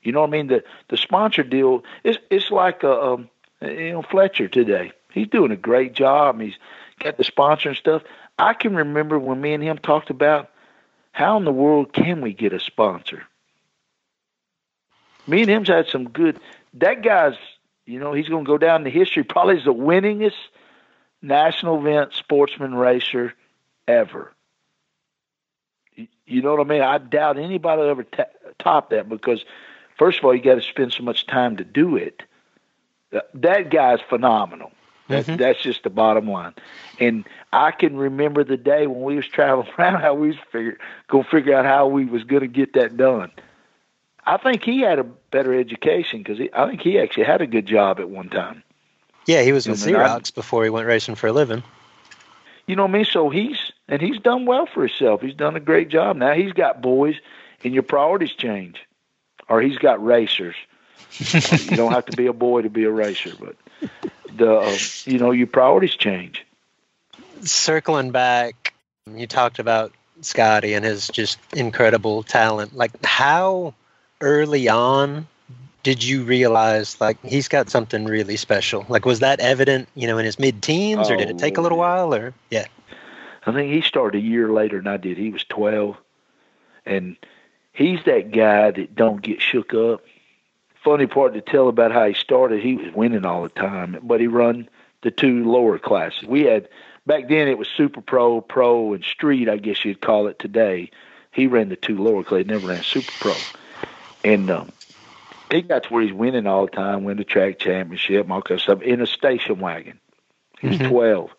You 0.00 0.12
know 0.12 0.20
what 0.20 0.28
I 0.28 0.30
mean? 0.30 0.46
The 0.46 0.62
the 0.88 0.96
sponsor 0.96 1.42
deal 1.42 1.82
is 2.04 2.18
it's 2.30 2.52
like 2.52 2.84
a, 2.84 3.02
um, 3.02 3.28
you 3.60 3.92
know 3.92 4.02
Fletcher 4.02 4.46
today. 4.46 4.92
He's 5.12 5.26
doing 5.26 5.50
a 5.50 5.56
great 5.56 5.92
job. 5.92 6.40
He's 6.40 6.54
got 7.00 7.16
the 7.16 7.24
sponsor 7.24 7.70
and 7.70 7.78
stuff. 7.78 8.02
I 8.38 8.54
can 8.54 8.76
remember 8.76 9.18
when 9.18 9.40
me 9.40 9.54
and 9.54 9.62
him 9.62 9.78
talked 9.78 10.10
about 10.10 10.50
how 11.10 11.36
in 11.36 11.44
the 11.44 11.52
world 11.52 11.92
can 11.92 12.20
we 12.20 12.32
get 12.32 12.52
a 12.52 12.60
sponsor. 12.60 13.24
Me 15.26 15.40
and 15.40 15.50
him's 15.50 15.68
had 15.68 15.88
some 15.88 16.10
good. 16.10 16.38
That 16.74 17.02
guy's, 17.02 17.34
you 17.86 17.98
know, 17.98 18.12
he's 18.12 18.28
going 18.28 18.44
to 18.44 18.48
go 18.48 18.58
down 18.58 18.86
in 18.86 18.92
history 18.92 19.24
probably 19.24 19.56
as 19.58 19.64
the 19.64 19.74
winningest 19.74 20.34
national 21.20 21.80
event 21.80 22.12
sportsman 22.12 22.74
racer 22.74 23.34
ever. 23.88 24.35
You- 26.26 26.42
know 26.42 26.54
what 26.54 26.66
I 26.66 26.68
mean? 26.68 26.82
I 26.82 26.98
doubt 26.98 27.38
anybody 27.38 27.82
will 27.82 27.88
ever 27.90 28.02
ta 28.04 28.24
top 28.58 28.90
that 28.90 29.08
because, 29.08 29.44
first 29.98 30.18
of 30.18 30.24
all, 30.24 30.34
you 30.34 30.42
got 30.42 30.56
to 30.56 30.62
spend 30.62 30.92
so 30.92 31.02
much 31.02 31.26
time 31.26 31.56
to 31.56 31.64
do 31.64 31.96
it. 31.96 32.22
That- 33.34 33.70
guy's 33.70 34.00
phenomenal. 34.00 34.72
That, 35.08 35.24
Mhm. 35.26 35.38
That's 35.38 35.62
just 35.62 35.84
the 35.84 35.90
bottom 35.90 36.28
line. 36.28 36.52
And 36.98 37.24
I 37.52 37.70
can 37.70 37.96
remember 37.96 38.42
the 38.42 38.56
day 38.56 38.88
when 38.88 39.02
we 39.02 39.14
was 39.14 39.26
traveling 39.28 39.68
around 39.78 40.00
how 40.00 40.14
we 40.14 40.28
was 40.28 40.36
figure 40.50 40.78
going 41.08 41.22
to 41.22 41.30
figure 41.30 41.54
out 41.54 41.64
how 41.64 41.86
we 41.86 42.06
was 42.06 42.24
going 42.24 42.40
to 42.40 42.48
get 42.48 42.72
that 42.72 42.96
done. 42.96 43.30
I 44.26 44.36
think 44.38 44.64
he 44.64 44.80
had 44.80 44.98
a 44.98 45.04
better 45.04 45.54
education 45.54 46.24
because 46.24 46.40
I 46.52 46.66
think 46.68 46.82
he 46.82 46.98
actually 46.98 47.22
had 47.22 47.40
a 47.40 47.46
good 47.46 47.66
job 47.66 48.00
at 48.00 48.10
one 48.10 48.28
time. 48.28 48.64
yeah 49.26 49.42
he 49.42 49.52
was 49.52 49.68
with 49.68 49.80
I 49.84 49.86
mean, 49.86 49.96
I- 49.96 50.08
Xerox 50.18 50.34
before 50.34 50.64
he 50.64 50.70
went 50.70 50.88
racing 50.88 51.14
for 51.14 51.28
a 51.28 51.32
living 51.32 51.62
You 52.66 52.76
know 52.76 52.82
what 52.82 52.90
I 52.90 52.94
mean? 52.94 53.04
So 53.04 53.30
he's 53.30 53.72
and 53.88 54.02
he's 54.02 54.18
done 54.18 54.46
well 54.46 54.66
for 54.66 54.86
himself. 54.86 55.22
He's 55.22 55.34
done 55.34 55.56
a 55.56 55.60
great 55.60 55.88
job. 55.88 56.16
Now 56.16 56.34
he's 56.34 56.52
got 56.52 56.82
boys, 56.82 57.16
and 57.62 57.72
your 57.72 57.84
priorities 57.84 58.32
change, 58.32 58.78
or 59.48 59.60
he's 59.60 59.78
got 59.78 60.04
racers. 60.04 60.56
you 61.18 61.76
don't 61.76 61.92
have 61.92 62.06
to 62.06 62.16
be 62.16 62.26
a 62.26 62.32
boy 62.32 62.62
to 62.62 62.70
be 62.70 62.84
a 62.84 62.90
racer, 62.90 63.32
but 63.38 63.56
the 64.34 64.52
uh, 64.52 64.76
you 65.04 65.18
know 65.18 65.30
your 65.30 65.46
priorities 65.46 65.94
change. 65.94 66.44
circling 67.42 68.10
back, 68.10 68.74
you 69.14 69.26
talked 69.26 69.58
about 69.58 69.92
Scotty 70.20 70.74
and 70.74 70.84
his 70.84 71.08
just 71.08 71.38
incredible 71.54 72.22
talent. 72.22 72.74
Like, 72.74 73.04
how 73.04 73.74
early 74.20 74.68
on 74.68 75.28
did 75.86 76.02
you 76.02 76.24
realize 76.24 77.00
like 77.00 77.16
he's 77.24 77.46
got 77.46 77.70
something 77.70 78.06
really 78.06 78.36
special? 78.36 78.84
Like, 78.88 79.04
was 79.04 79.20
that 79.20 79.38
evident, 79.38 79.88
you 79.94 80.08
know, 80.08 80.18
in 80.18 80.24
his 80.24 80.36
mid-teens, 80.36 81.08
or 81.08 81.16
did 81.16 81.30
it 81.30 81.38
take 81.38 81.58
a 81.58 81.60
little 81.60 81.78
Oh, 81.78 81.82
while? 81.82 82.12
Or 82.12 82.34
yeah, 82.50 82.66
I 83.46 83.52
think 83.52 83.72
he 83.72 83.82
started 83.82 84.18
a 84.18 84.26
year 84.26 84.50
later 84.50 84.78
than 84.78 84.88
I 84.88 84.96
did. 84.96 85.16
He 85.16 85.30
was 85.30 85.44
12. 85.44 85.96
And 86.86 87.16
he's 87.72 88.00
that 88.04 88.32
guy 88.32 88.72
that 88.72 88.96
don't 88.96 89.22
get 89.22 89.40
shook 89.40 89.74
up. 89.74 90.02
Funny 90.82 91.06
part 91.06 91.34
to 91.34 91.40
tell 91.40 91.68
about 91.68 91.92
how 91.92 92.08
he 92.08 92.14
started, 92.14 92.64
he 92.64 92.74
was 92.74 92.92
winning 92.92 93.24
all 93.24 93.44
the 93.44 93.48
time, 93.50 93.96
but 94.02 94.20
he 94.20 94.26
run 94.26 94.68
the 95.02 95.12
two 95.12 95.44
lower 95.48 95.78
classes. 95.78 96.24
We 96.26 96.46
had, 96.46 96.68
back 97.06 97.28
then 97.28 97.46
it 97.46 97.58
was 97.58 97.68
Super 97.68 98.00
Pro, 98.00 98.40
Pro, 98.40 98.92
and 98.92 99.04
Street, 99.04 99.48
I 99.48 99.58
guess 99.58 99.84
you'd 99.84 100.00
call 100.00 100.26
it 100.26 100.40
today. 100.40 100.90
He 101.30 101.46
ran 101.46 101.68
the 101.68 101.76
two 101.76 101.96
lower 101.96 102.24
classes, 102.24 102.48
never 102.48 102.66
ran 102.66 102.82
Super 102.82 103.12
Pro. 103.20 103.34
And 104.24 104.50
um, 104.50 104.72
he 105.50 105.62
got 105.62 105.84
to 105.84 105.88
where 105.92 106.02
he's 106.02 106.12
winning 106.12 106.46
all 106.46 106.66
the 106.66 106.72
time, 106.72 107.04
win 107.04 107.16
the 107.16 107.24
track 107.24 107.58
championship, 107.58 108.30
all 108.30 108.42
kind 108.42 108.58
of 108.58 108.62
stuff, 108.62 108.82
in 108.82 109.00
a 109.00 109.06
station 109.06 109.58
wagon. 109.58 109.98
He 110.60 110.68
was 110.68 110.78
Mhm. 110.78 110.88
12 110.88 111.30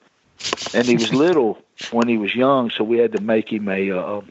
and 0.74 0.86
he 0.86 0.96
was 0.96 1.13
little 1.13 1.60
when 1.91 2.08
he 2.08 2.17
was 2.17 2.36
young, 2.36 2.70
so 2.70 2.84
we 2.84 2.98
had 2.98 3.13
to 3.13 3.22
make 3.22 3.52
him 3.52 3.67
a 3.67 3.91
uh, 3.91 4.22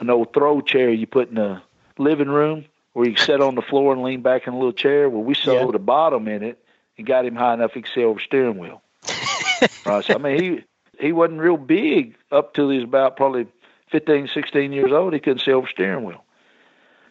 an 0.00 0.10
old 0.10 0.32
throw 0.32 0.60
chair 0.60 0.90
you 0.90 1.06
put 1.06 1.28
in 1.28 1.34
the 1.34 1.60
living 1.98 2.28
room 2.28 2.64
where 2.92 3.08
you 3.08 3.16
sit 3.16 3.40
on 3.40 3.54
the 3.54 3.62
floor 3.62 3.92
and 3.92 4.02
lean 4.02 4.22
back 4.22 4.46
in 4.46 4.52
a 4.52 4.56
little 4.56 4.72
chair. 4.72 5.08
Well, 5.08 5.22
we 5.22 5.34
sewed 5.34 5.74
a 5.74 5.78
bottom 5.78 6.28
in 6.28 6.42
it 6.42 6.62
and 6.96 7.06
got 7.06 7.24
him 7.26 7.34
high 7.34 7.54
enough 7.54 7.74
he 7.74 7.82
could 7.82 7.92
sit 7.92 8.04
over 8.04 8.20
steering 8.20 8.58
wheel. 8.58 8.82
right, 9.84 10.04
so 10.04 10.14
I 10.14 10.18
mean 10.18 10.42
he 10.42 10.64
he 11.06 11.12
wasn't 11.12 11.40
real 11.40 11.56
big 11.56 12.16
up 12.30 12.54
till 12.54 12.70
he 12.70 12.76
was 12.76 12.84
about 12.84 13.16
probably 13.16 13.46
15, 13.90 14.28
16 14.28 14.72
years 14.72 14.92
old. 14.92 15.12
He 15.14 15.20
couldn't 15.20 15.40
sit 15.40 15.54
over 15.54 15.68
steering 15.68 16.04
wheel. 16.04 16.24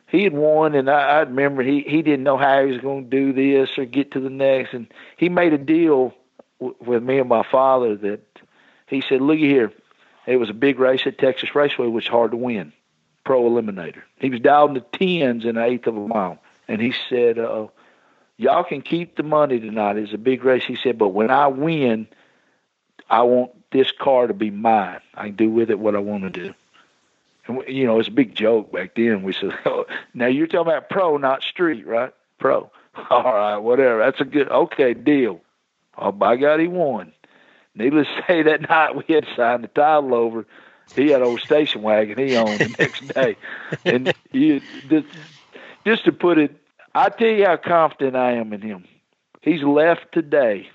He 0.08 0.24
had 0.24 0.34
won, 0.34 0.74
and 0.74 0.90
I, 0.90 1.02
I 1.02 1.20
remember 1.20 1.62
he 1.62 1.82
he 1.82 2.02
didn't 2.02 2.24
know 2.24 2.38
how 2.38 2.66
he 2.66 2.72
was 2.72 2.82
going 2.82 3.10
to 3.10 3.10
do 3.10 3.34
this 3.34 3.78
or 3.78 3.86
get 3.86 4.12
to 4.12 4.20
the 4.22 4.30
next, 4.30 4.74
and 4.74 4.88
he 5.18 5.28
made 5.28 5.54
a 5.54 5.58
deal 5.58 6.14
w- 6.60 6.76
with 6.80 7.04
me 7.04 7.20
and 7.20 7.30
my 7.30 7.44
father 7.44 7.96
that 7.98 8.22
he 8.88 9.02
said, 9.02 9.22
"Look 9.22 9.38
here, 9.38 9.72
it 10.26 10.38
was 10.38 10.50
a 10.50 10.54
big 10.54 10.80
race 10.80 11.02
at 11.06 11.18
Texas 11.18 11.54
Raceway, 11.54 11.88
which 11.88 12.06
was 12.06 12.12
hard 12.12 12.32
to 12.32 12.38
win, 12.38 12.72
pro 13.26 13.44
eliminator. 13.44 14.02
He 14.18 14.30
was 14.30 14.40
down 14.40 14.76
to 14.76 14.80
tens 14.80 15.44
in 15.44 15.58
an 15.58 15.64
eighth 15.64 15.88
of 15.88 15.98
a 15.98 16.08
mile, 16.08 16.40
and 16.70 16.82
he 16.82 16.94
said, 17.10 17.38
uh, 17.38 17.68
"Y'all 18.38 18.64
can 18.64 18.82
keep 18.82 19.18
the 19.18 19.24
money 19.24 19.60
tonight. 19.60 19.98
It's 19.98 20.14
a 20.14 20.18
big 20.18 20.46
race." 20.46 20.64
He 20.64 20.78
said, 20.78 20.98
"But 20.98 21.10
when 21.10 21.32
I 21.32 21.48
win, 21.48 22.08
I 23.10 23.24
want 23.24 23.52
this 23.72 23.92
car 23.92 24.28
to 24.28 24.34
be 24.34 24.52
mine. 24.52 25.02
I 25.16 25.26
can 25.26 25.36
do 25.36 25.50
with 25.50 25.70
it 25.70 25.80
what 25.80 25.98
I 25.98 26.00
want 26.00 26.24
to 26.24 26.30
do." 26.30 26.54
And 27.48 27.58
we, 27.58 27.74
you 27.74 27.86
know, 27.86 28.00
it's 28.00 28.10
a 28.10 28.12
big 28.12 28.36
joke 28.36 28.72
back 28.72 28.96
then. 28.96 29.24
We 29.24 29.34
said, 29.34 29.58
oh, 29.66 29.86
"Now 30.14 30.28
you're 30.28 30.48
talking 30.48 30.72
about 30.72 30.90
pro, 30.90 31.18
not 31.18 31.44
street, 31.44 31.86
right? 31.88 32.14
Pro. 32.40 32.72
All 33.10 33.24
right, 33.24 33.58
whatever. 33.58 34.00
That's 34.00 34.22
a 34.22 34.26
good. 34.26 34.50
Okay, 34.50 34.94
deal." 34.94 35.42
Oh, 35.98 36.12
by 36.12 36.36
God, 36.36 36.60
he 36.60 36.68
won. 36.68 37.12
Needless 37.76 38.08
to 38.08 38.24
say, 38.28 38.44
that 38.44 38.70
night 38.70 38.96
we 38.96 39.14
had 39.14 39.26
signed 39.36 39.64
the 39.64 39.68
title 39.70 40.14
over. 40.14 40.46
He 40.96 41.10
had 41.10 41.22
old 41.22 41.42
station 41.42 41.82
wagon 41.82 42.18
he 42.18 42.36
owned 42.38 42.60
the 42.60 42.76
next 42.80 43.08
day, 43.10 43.36
and 43.84 44.14
you 44.32 44.62
just, 44.90 45.08
just 45.86 46.06
to 46.06 46.14
put 46.14 46.38
it, 46.38 46.56
I 46.96 47.10
tell 47.10 47.28
you 47.28 47.46
how 47.46 47.58
confident 47.58 48.16
I 48.16 48.34
am 48.34 48.54
in 48.54 48.62
him. 48.62 48.86
He's 49.42 49.62
left 49.64 50.14
today, 50.14 50.70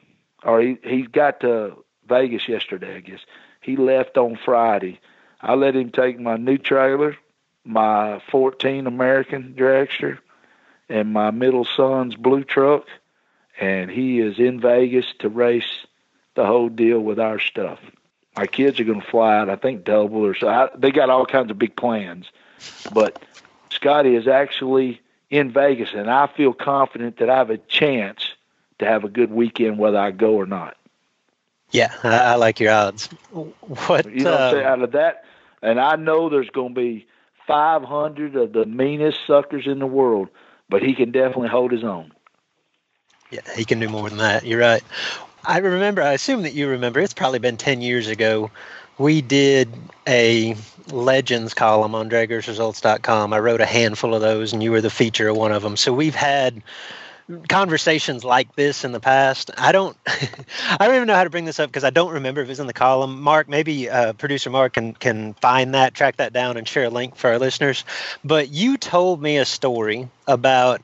or 0.44 0.60
he 0.60 0.76
he 0.84 1.02
got 1.02 1.40
to 1.40 1.82
Vegas 2.06 2.46
yesterday, 2.46 2.96
I 2.96 3.00
guess. 3.00 3.20
He 3.62 3.76
left 3.76 4.18
on 4.18 4.38
Friday. 4.44 5.00
I 5.42 5.54
let 5.54 5.74
him 5.74 5.90
take 5.90 6.20
my 6.20 6.36
new 6.36 6.56
trailer, 6.56 7.16
my 7.64 8.22
14 8.30 8.86
American 8.86 9.54
dragster, 9.58 10.18
and 10.88 11.12
my 11.12 11.30
middle 11.30 11.64
son's 11.64 12.14
blue 12.14 12.44
truck, 12.44 12.86
and 13.60 13.90
he 13.90 14.20
is 14.20 14.38
in 14.38 14.60
Vegas 14.60 15.06
to 15.18 15.28
race 15.28 15.86
the 16.34 16.46
whole 16.46 16.68
deal 16.68 17.00
with 17.00 17.18
our 17.18 17.38
stuff. 17.38 17.80
My 18.36 18.46
kids 18.46 18.80
are 18.80 18.84
going 18.84 19.00
to 19.00 19.06
fly 19.06 19.36
out, 19.36 19.50
I 19.50 19.56
think 19.56 19.84
double 19.84 20.24
or 20.24 20.34
so. 20.34 20.48
I, 20.48 20.68
they 20.76 20.90
got 20.90 21.10
all 21.10 21.26
kinds 21.26 21.50
of 21.50 21.58
big 21.58 21.76
plans, 21.76 22.30
but 22.92 23.22
Scotty 23.70 24.14
is 24.14 24.28
actually 24.28 25.00
in 25.28 25.50
Vegas, 25.50 25.90
and 25.94 26.10
I 26.10 26.28
feel 26.28 26.52
confident 26.52 27.18
that 27.18 27.28
I 27.28 27.36
have 27.36 27.50
a 27.50 27.58
chance 27.58 28.28
to 28.78 28.86
have 28.86 29.04
a 29.04 29.08
good 29.08 29.30
weekend, 29.30 29.78
whether 29.78 29.98
I 29.98 30.10
go 30.10 30.34
or 30.34 30.46
not. 30.46 30.76
yeah, 31.70 31.92
I, 32.02 32.18
I 32.18 32.34
like 32.36 32.60
your 32.60 32.72
odds. 32.72 33.06
What? 33.30 34.06
You 34.06 34.24
know 34.24 34.50
saying? 34.52 34.66
Um, 34.66 34.72
out 34.72 34.82
of 34.82 34.92
that, 34.92 35.24
and 35.62 35.80
I 35.80 35.96
know 35.96 36.28
there's 36.28 36.50
going 36.50 36.74
to 36.74 36.80
be 36.80 37.06
500 37.46 38.36
of 38.36 38.52
the 38.52 38.66
meanest 38.66 39.18
suckers 39.26 39.66
in 39.66 39.78
the 39.78 39.86
world, 39.86 40.28
but 40.68 40.82
he 40.82 40.94
can 40.94 41.12
definitely 41.12 41.48
hold 41.48 41.72
his 41.72 41.84
own. 41.84 42.12
Yeah, 43.30 43.40
he 43.56 43.64
can 43.64 43.80
do 43.80 43.88
more 43.88 44.08
than 44.08 44.18
that. 44.18 44.44
You're 44.44 44.60
right. 44.60 44.82
I 45.44 45.58
remember, 45.58 46.02
I 46.02 46.12
assume 46.12 46.42
that 46.42 46.54
you 46.54 46.68
remember, 46.68 47.00
it's 47.00 47.14
probably 47.14 47.38
been 47.38 47.56
10 47.56 47.80
years 47.80 48.08
ago. 48.08 48.50
We 48.98 49.22
did 49.22 49.72
a 50.06 50.54
legends 50.90 51.54
column 51.54 51.94
on 51.94 52.10
draggersresults.com. 52.10 53.32
I 53.32 53.38
wrote 53.38 53.60
a 53.60 53.66
handful 53.66 54.14
of 54.14 54.20
those, 54.20 54.52
and 54.52 54.62
you 54.62 54.70
were 54.70 54.80
the 54.80 54.90
feature 54.90 55.28
of 55.28 55.36
one 55.36 55.52
of 55.52 55.62
them. 55.62 55.76
So 55.76 55.92
we've 55.92 56.14
had 56.14 56.62
conversations 57.48 58.24
like 58.24 58.54
this 58.56 58.84
in 58.84 58.92
the 58.92 59.00
past. 59.00 59.50
I 59.56 59.72
don't, 59.72 59.96
I 60.06 60.86
don't 60.86 60.96
even 60.96 61.08
know 61.08 61.14
how 61.14 61.24
to 61.24 61.30
bring 61.30 61.44
this 61.44 61.60
up 61.60 61.68
because 61.70 61.84
I 61.84 61.90
don't 61.90 62.12
remember 62.12 62.40
if 62.42 62.50
it's 62.50 62.60
in 62.60 62.66
the 62.66 62.72
column. 62.72 63.20
Mark, 63.20 63.48
maybe 63.48 63.88
uh, 63.88 64.12
producer 64.14 64.50
Mark 64.50 64.74
can 64.74 64.94
can 64.94 65.34
find 65.34 65.74
that, 65.74 65.94
track 65.94 66.16
that 66.16 66.32
down, 66.32 66.56
and 66.56 66.66
share 66.66 66.84
a 66.84 66.90
link 66.90 67.16
for 67.16 67.30
our 67.30 67.38
listeners. 67.38 67.84
But 68.24 68.50
you 68.50 68.76
told 68.76 69.22
me 69.22 69.38
a 69.38 69.44
story 69.44 70.08
about 70.26 70.82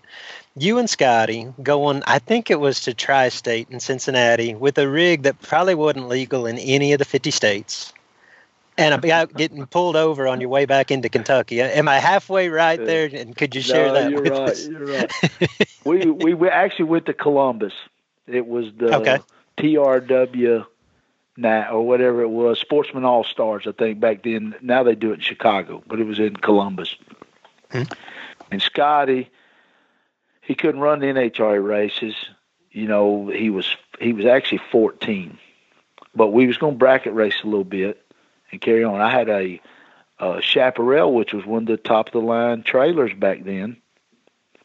you 0.56 0.78
and 0.78 0.88
Scotty 0.90 1.52
going, 1.62 2.02
I 2.06 2.18
think 2.18 2.50
it 2.50 2.60
was 2.60 2.80
to 2.82 2.94
Tri 2.94 3.28
State 3.28 3.68
in 3.70 3.80
Cincinnati 3.80 4.54
with 4.54 4.78
a 4.78 4.88
rig 4.88 5.22
that 5.22 5.40
probably 5.40 5.74
wasn't 5.74 6.08
legal 6.08 6.46
in 6.46 6.58
any 6.58 6.92
of 6.92 6.98
the 6.98 7.04
50 7.04 7.30
states. 7.30 7.92
And 8.76 8.94
about 8.94 9.34
getting 9.34 9.66
pulled 9.66 9.96
over 9.96 10.28
on 10.28 10.40
your 10.40 10.50
way 10.50 10.64
back 10.64 10.92
into 10.92 11.08
Kentucky. 11.08 11.60
Am 11.60 11.88
I 11.88 11.98
halfway 11.98 12.48
right 12.48 12.78
there? 12.78 13.10
And 13.12 13.36
could 13.36 13.56
you 13.56 13.60
share 13.60 13.88
no, 13.88 13.94
that 13.94 14.10
you're 14.12 14.22
with 14.22 14.30
right. 14.30 14.48
us? 14.50 14.68
You're 14.68 14.86
right. 14.86 15.12
we, 15.88 16.10
we 16.10 16.34
we 16.34 16.48
actually 16.48 16.86
went 16.86 17.06
to 17.06 17.14
Columbus. 17.14 17.72
It 18.26 18.46
was 18.46 18.66
the 18.76 18.96
Okay. 18.96 19.18
TRW 19.56 20.66
now 21.36 21.70
or 21.70 21.86
whatever 21.86 22.22
it 22.22 22.28
was, 22.28 22.58
Sportsman 22.58 23.04
All 23.04 23.24
Stars, 23.24 23.64
I 23.66 23.72
think 23.72 24.00
back 24.00 24.22
then. 24.22 24.54
Now 24.60 24.82
they 24.82 24.94
do 24.94 25.12
it 25.12 25.14
in 25.14 25.20
Chicago, 25.20 25.82
but 25.86 26.00
it 26.00 26.04
was 26.04 26.18
in 26.18 26.36
Columbus. 26.36 26.94
Hmm. 27.70 27.82
And 28.50 28.60
Scotty, 28.62 29.30
he 30.40 30.54
couldn't 30.54 30.80
run 30.80 31.00
the 31.00 31.06
NHRA 31.06 31.64
races. 31.64 32.14
You 32.70 32.86
know, 32.86 33.28
he 33.28 33.50
was 33.50 33.76
he 34.00 34.12
was 34.12 34.26
actually 34.26 34.60
14, 34.70 35.38
but 36.14 36.28
we 36.28 36.46
was 36.46 36.58
going 36.58 36.74
to 36.74 36.78
bracket 36.78 37.14
race 37.14 37.36
a 37.42 37.46
little 37.46 37.64
bit 37.64 38.04
and 38.50 38.60
carry 38.60 38.84
on. 38.84 39.00
I 39.00 39.10
had 39.10 39.28
a, 39.28 39.60
a 40.18 40.40
Chaparral, 40.40 41.14
which 41.14 41.32
was 41.32 41.44
one 41.44 41.62
of 41.62 41.68
the 41.68 41.76
top 41.76 42.08
of 42.08 42.12
the 42.12 42.20
line 42.20 42.62
trailers 42.62 43.12
back 43.14 43.44
then. 43.44 43.78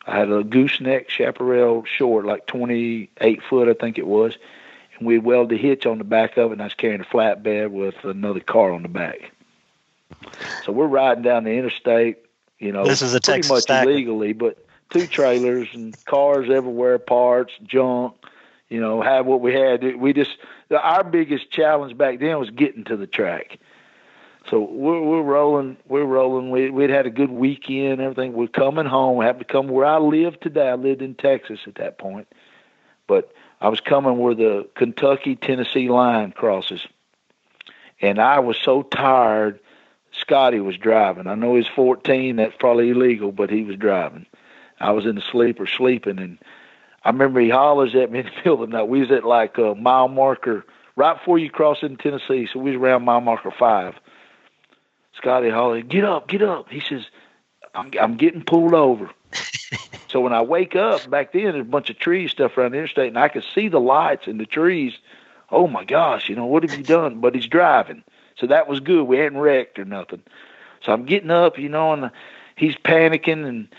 I 0.05 0.17
had 0.17 0.31
a 0.31 0.43
gooseneck 0.43 1.09
Chaparral 1.09 1.85
short, 1.85 2.25
like 2.25 2.45
28 2.47 3.43
foot, 3.43 3.69
I 3.69 3.73
think 3.73 3.97
it 3.97 4.07
was, 4.07 4.37
and 4.97 5.07
we 5.07 5.17
welded 5.17 5.57
a 5.57 5.61
hitch 5.61 5.85
on 5.85 5.97
the 5.97 6.03
back 6.03 6.37
of 6.37 6.51
it, 6.51 6.53
and 6.53 6.61
I 6.61 6.65
was 6.65 6.73
carrying 6.73 7.01
a 7.01 7.05
flatbed 7.05 7.71
with 7.71 7.95
another 8.03 8.41
car 8.41 8.71
on 8.71 8.81
the 8.81 8.89
back. 8.89 9.31
So 10.65 10.71
we're 10.71 10.87
riding 10.87 11.23
down 11.23 11.45
the 11.45 11.51
interstate, 11.51 12.17
you 12.59 12.71
know, 12.71 12.85
This 12.85 13.01
is 13.01 13.13
a 13.13 13.21
pretty 13.21 13.37
Texas 13.41 13.51
much 13.51 13.63
stacker. 13.63 13.89
illegally, 13.89 14.33
but 14.33 14.57
two 14.89 15.07
trailers 15.07 15.67
and 15.73 15.95
cars 16.05 16.49
everywhere, 16.49 16.99
parts, 16.99 17.53
junk. 17.63 18.15
You 18.69 18.79
know, 18.81 19.01
have 19.01 19.25
what 19.27 19.41
we 19.41 19.53
had. 19.53 19.97
We 19.97 20.13
just 20.13 20.31
our 20.71 21.03
biggest 21.03 21.51
challenge 21.51 21.95
back 21.95 22.19
then 22.19 22.39
was 22.39 22.49
getting 22.49 22.83
to 22.85 22.97
the 22.97 23.05
track. 23.05 23.59
So 24.49 24.59
we're 24.59 25.01
we're 25.01 25.21
rolling, 25.21 25.77
we're 25.87 26.03
rolling. 26.03 26.51
We 26.51 26.69
we'd 26.69 26.89
had 26.89 27.05
a 27.05 27.11
good 27.11 27.31
weekend, 27.31 28.01
everything. 28.01 28.33
We're 28.33 28.47
coming 28.47 28.85
home. 28.85 29.19
I 29.21 29.25
happened 29.25 29.47
to 29.47 29.51
come 29.51 29.67
where 29.69 29.85
I 29.85 29.99
live 29.99 30.39
today. 30.39 30.67
I 30.67 30.75
lived 30.75 31.01
in 31.01 31.15
Texas 31.15 31.61
at 31.65 31.75
that 31.75 31.97
point, 31.97 32.27
but 33.07 33.31
I 33.61 33.69
was 33.69 33.79
coming 33.79 34.17
where 34.17 34.35
the 34.35 34.67
Kentucky 34.75 35.37
Tennessee 35.37 35.87
line 35.87 36.33
crosses, 36.33 36.85
and 38.01 38.19
I 38.19 38.39
was 38.39 38.57
so 38.57 38.83
tired. 38.83 39.59
Scotty 40.11 40.59
was 40.59 40.77
driving. 40.77 41.25
I 41.25 41.35
know 41.35 41.55
he's 41.55 41.67
14. 41.67 42.35
That's 42.35 42.55
probably 42.59 42.89
illegal, 42.89 43.31
but 43.31 43.49
he 43.49 43.63
was 43.63 43.77
driving. 43.77 44.27
I 44.79 44.91
was 44.91 45.05
in 45.05 45.15
the 45.15 45.21
sleeper 45.21 45.65
sleeping, 45.65 46.19
and 46.19 46.37
I 47.03 47.09
remember 47.09 47.39
he 47.39 47.49
hollers 47.49 47.95
at 47.95 48.11
me 48.11 48.19
in 48.19 48.25
the 48.25 48.31
middle 48.37 48.63
of 48.63 48.69
the 48.69 48.77
night. 48.77 48.89
We 48.89 48.99
was 48.99 49.11
at 49.11 49.23
like 49.23 49.57
a 49.57 49.73
mile 49.73 50.09
marker 50.09 50.65
right 50.97 51.17
before 51.17 51.39
you 51.39 51.49
cross 51.49 51.81
into 51.81 51.95
Tennessee, 51.95 52.47
so 52.51 52.59
we 52.59 52.71
was 52.71 52.79
around 52.79 53.05
mile 53.05 53.21
marker 53.21 53.51
five. 53.57 53.95
Scotty 55.23 55.49
hollered, 55.49 55.87
"Get 55.87 56.03
up, 56.03 56.27
get 56.27 56.41
up!" 56.41 56.69
He 56.69 56.81
says, 56.81 57.05
"I'm 57.73 57.91
I'm 57.99 58.17
getting 58.17 58.43
pulled 58.43 58.73
over." 58.73 59.09
so 60.09 60.19
when 60.19 60.33
I 60.33 60.41
wake 60.41 60.75
up, 60.75 61.09
back 61.09 61.31
then 61.31 61.43
there's 61.43 61.61
a 61.61 61.63
bunch 61.63 61.89
of 61.89 61.97
trees 61.97 62.31
stuff 62.31 62.57
around 62.57 62.73
the 62.73 62.79
interstate, 62.79 63.07
and 63.07 63.17
I 63.17 63.29
could 63.29 63.45
see 63.55 63.69
the 63.69 63.79
lights 63.79 64.27
in 64.27 64.37
the 64.37 64.45
trees. 64.45 64.93
Oh 65.49 65.65
my 65.67 65.85
gosh, 65.85 66.27
you 66.27 66.35
know 66.35 66.45
what 66.45 66.63
have 66.63 66.77
you 66.77 66.83
done? 66.83 67.21
But 67.21 67.35
he's 67.35 67.47
driving, 67.47 68.03
so 68.35 68.47
that 68.47 68.67
was 68.67 68.81
good. 68.81 69.03
We 69.03 69.17
hadn't 69.17 69.37
wrecked 69.37 69.79
or 69.79 69.85
nothing. 69.85 70.23
So 70.83 70.91
I'm 70.91 71.05
getting 71.05 71.31
up, 71.31 71.57
you 71.57 71.69
know, 71.69 71.93
and 71.93 72.11
he's 72.57 72.75
panicking 72.75 73.47
and 73.47 73.69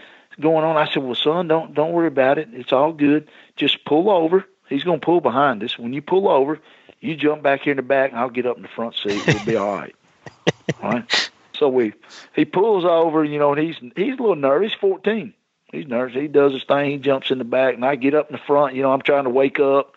going 0.40 0.64
on. 0.64 0.78
I 0.78 0.90
said, 0.90 1.02
"Well, 1.02 1.14
son, 1.14 1.46
don't 1.46 1.74
don't 1.74 1.92
worry 1.92 2.08
about 2.08 2.38
it. 2.38 2.48
It's 2.52 2.72
all 2.72 2.94
good. 2.94 3.28
Just 3.56 3.84
pull 3.84 4.08
over. 4.08 4.46
He's 4.70 4.84
going 4.84 5.00
to 5.00 5.04
pull 5.04 5.20
behind 5.20 5.62
us. 5.62 5.78
When 5.78 5.92
you 5.92 6.00
pull 6.00 6.26
over, 6.26 6.58
you 7.00 7.16
jump 7.16 7.42
back 7.42 7.64
here 7.64 7.72
in 7.72 7.76
the 7.76 7.82
back, 7.82 8.12
and 8.12 8.18
I'll 8.18 8.30
get 8.30 8.46
up 8.46 8.56
in 8.56 8.62
the 8.62 8.68
front 8.68 8.94
seat. 8.94 9.26
We'll 9.26 9.44
be 9.44 9.56
all 9.56 9.76
right." 9.76 9.94
all 10.82 10.90
right. 10.90 11.30
So 11.56 11.68
we 11.68 11.92
he 12.34 12.44
pulls 12.44 12.84
over, 12.84 13.24
you 13.24 13.38
know, 13.38 13.52
and 13.52 13.62
he's 13.62 13.76
he's 13.96 14.18
a 14.18 14.22
little 14.22 14.36
nervous. 14.36 14.72
He's 14.72 14.80
14. 14.80 15.34
He's 15.70 15.86
nervous. 15.86 16.14
He 16.14 16.28
does 16.28 16.52
his 16.52 16.64
thing. 16.64 16.90
He 16.90 16.98
jumps 16.98 17.30
in 17.30 17.38
the 17.38 17.44
back, 17.44 17.74
and 17.74 17.84
I 17.84 17.96
get 17.96 18.14
up 18.14 18.28
in 18.30 18.36
the 18.36 18.42
front. 18.46 18.74
You 18.74 18.82
know, 18.82 18.92
I'm 18.92 19.02
trying 19.02 19.24
to 19.24 19.30
wake 19.30 19.58
up 19.58 19.96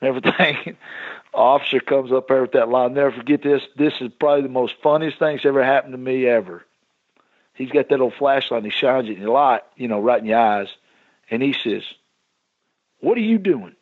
and 0.00 0.08
everything. 0.08 0.76
Officer 1.34 1.80
comes 1.80 2.12
up 2.12 2.28
there 2.28 2.42
with 2.42 2.52
that 2.52 2.68
line. 2.68 2.94
Never 2.94 3.12
forget 3.12 3.42
this. 3.42 3.62
This 3.76 3.94
is 4.00 4.10
probably 4.18 4.42
the 4.42 4.48
most 4.48 4.74
funniest 4.82 5.18
thing 5.18 5.36
that's 5.36 5.46
ever 5.46 5.64
happened 5.64 5.92
to 5.92 5.98
me 5.98 6.26
ever. 6.26 6.64
He's 7.54 7.70
got 7.70 7.88
that 7.88 8.00
old 8.00 8.14
flashlight. 8.14 8.64
and 8.64 8.72
He 8.72 8.76
shines 8.76 9.08
it 9.08 9.12
in 9.12 9.22
your 9.22 9.30
light, 9.30 9.62
you 9.76 9.88
know, 9.88 10.00
right 10.00 10.20
in 10.20 10.26
your 10.26 10.38
eyes, 10.38 10.68
and 11.30 11.42
he 11.42 11.52
says, 11.52 11.84
"What 13.00 13.16
are 13.16 13.22
you 13.22 13.38
doing?" 13.38 13.76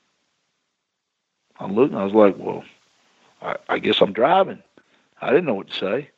I'm 1.59 1.75
looking. 1.75 1.97
I 1.97 2.05
was 2.05 2.15
like, 2.15 2.37
"Well, 2.39 2.65
I, 3.43 3.57
I 3.69 3.79
guess 3.79 4.01
I'm 4.01 4.13
driving." 4.13 4.63
I 5.21 5.31
didn't 5.31 5.45
know 5.47 5.55
what 5.55 5.69
to 5.69 5.77
say. 5.77 6.11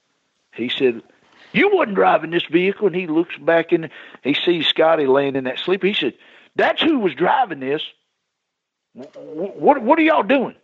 He 0.54 0.68
said, 0.68 1.02
You 1.52 1.74
wasn't 1.74 1.96
driving 1.96 2.30
this 2.30 2.44
vehicle. 2.44 2.86
And 2.88 2.96
he 2.96 3.06
looks 3.06 3.36
back 3.36 3.72
and 3.72 3.90
he 4.22 4.34
sees 4.34 4.66
Scotty 4.66 5.06
laying 5.06 5.36
in 5.36 5.44
that 5.44 5.58
sleep. 5.58 5.82
He 5.82 5.94
said, 5.94 6.14
That's 6.56 6.82
who 6.82 6.98
was 6.98 7.14
driving 7.14 7.60
this. 7.60 7.82
What, 8.94 9.82
what 9.82 9.98
are 9.98 10.02
y'all 10.02 10.22
doing? 10.22 10.54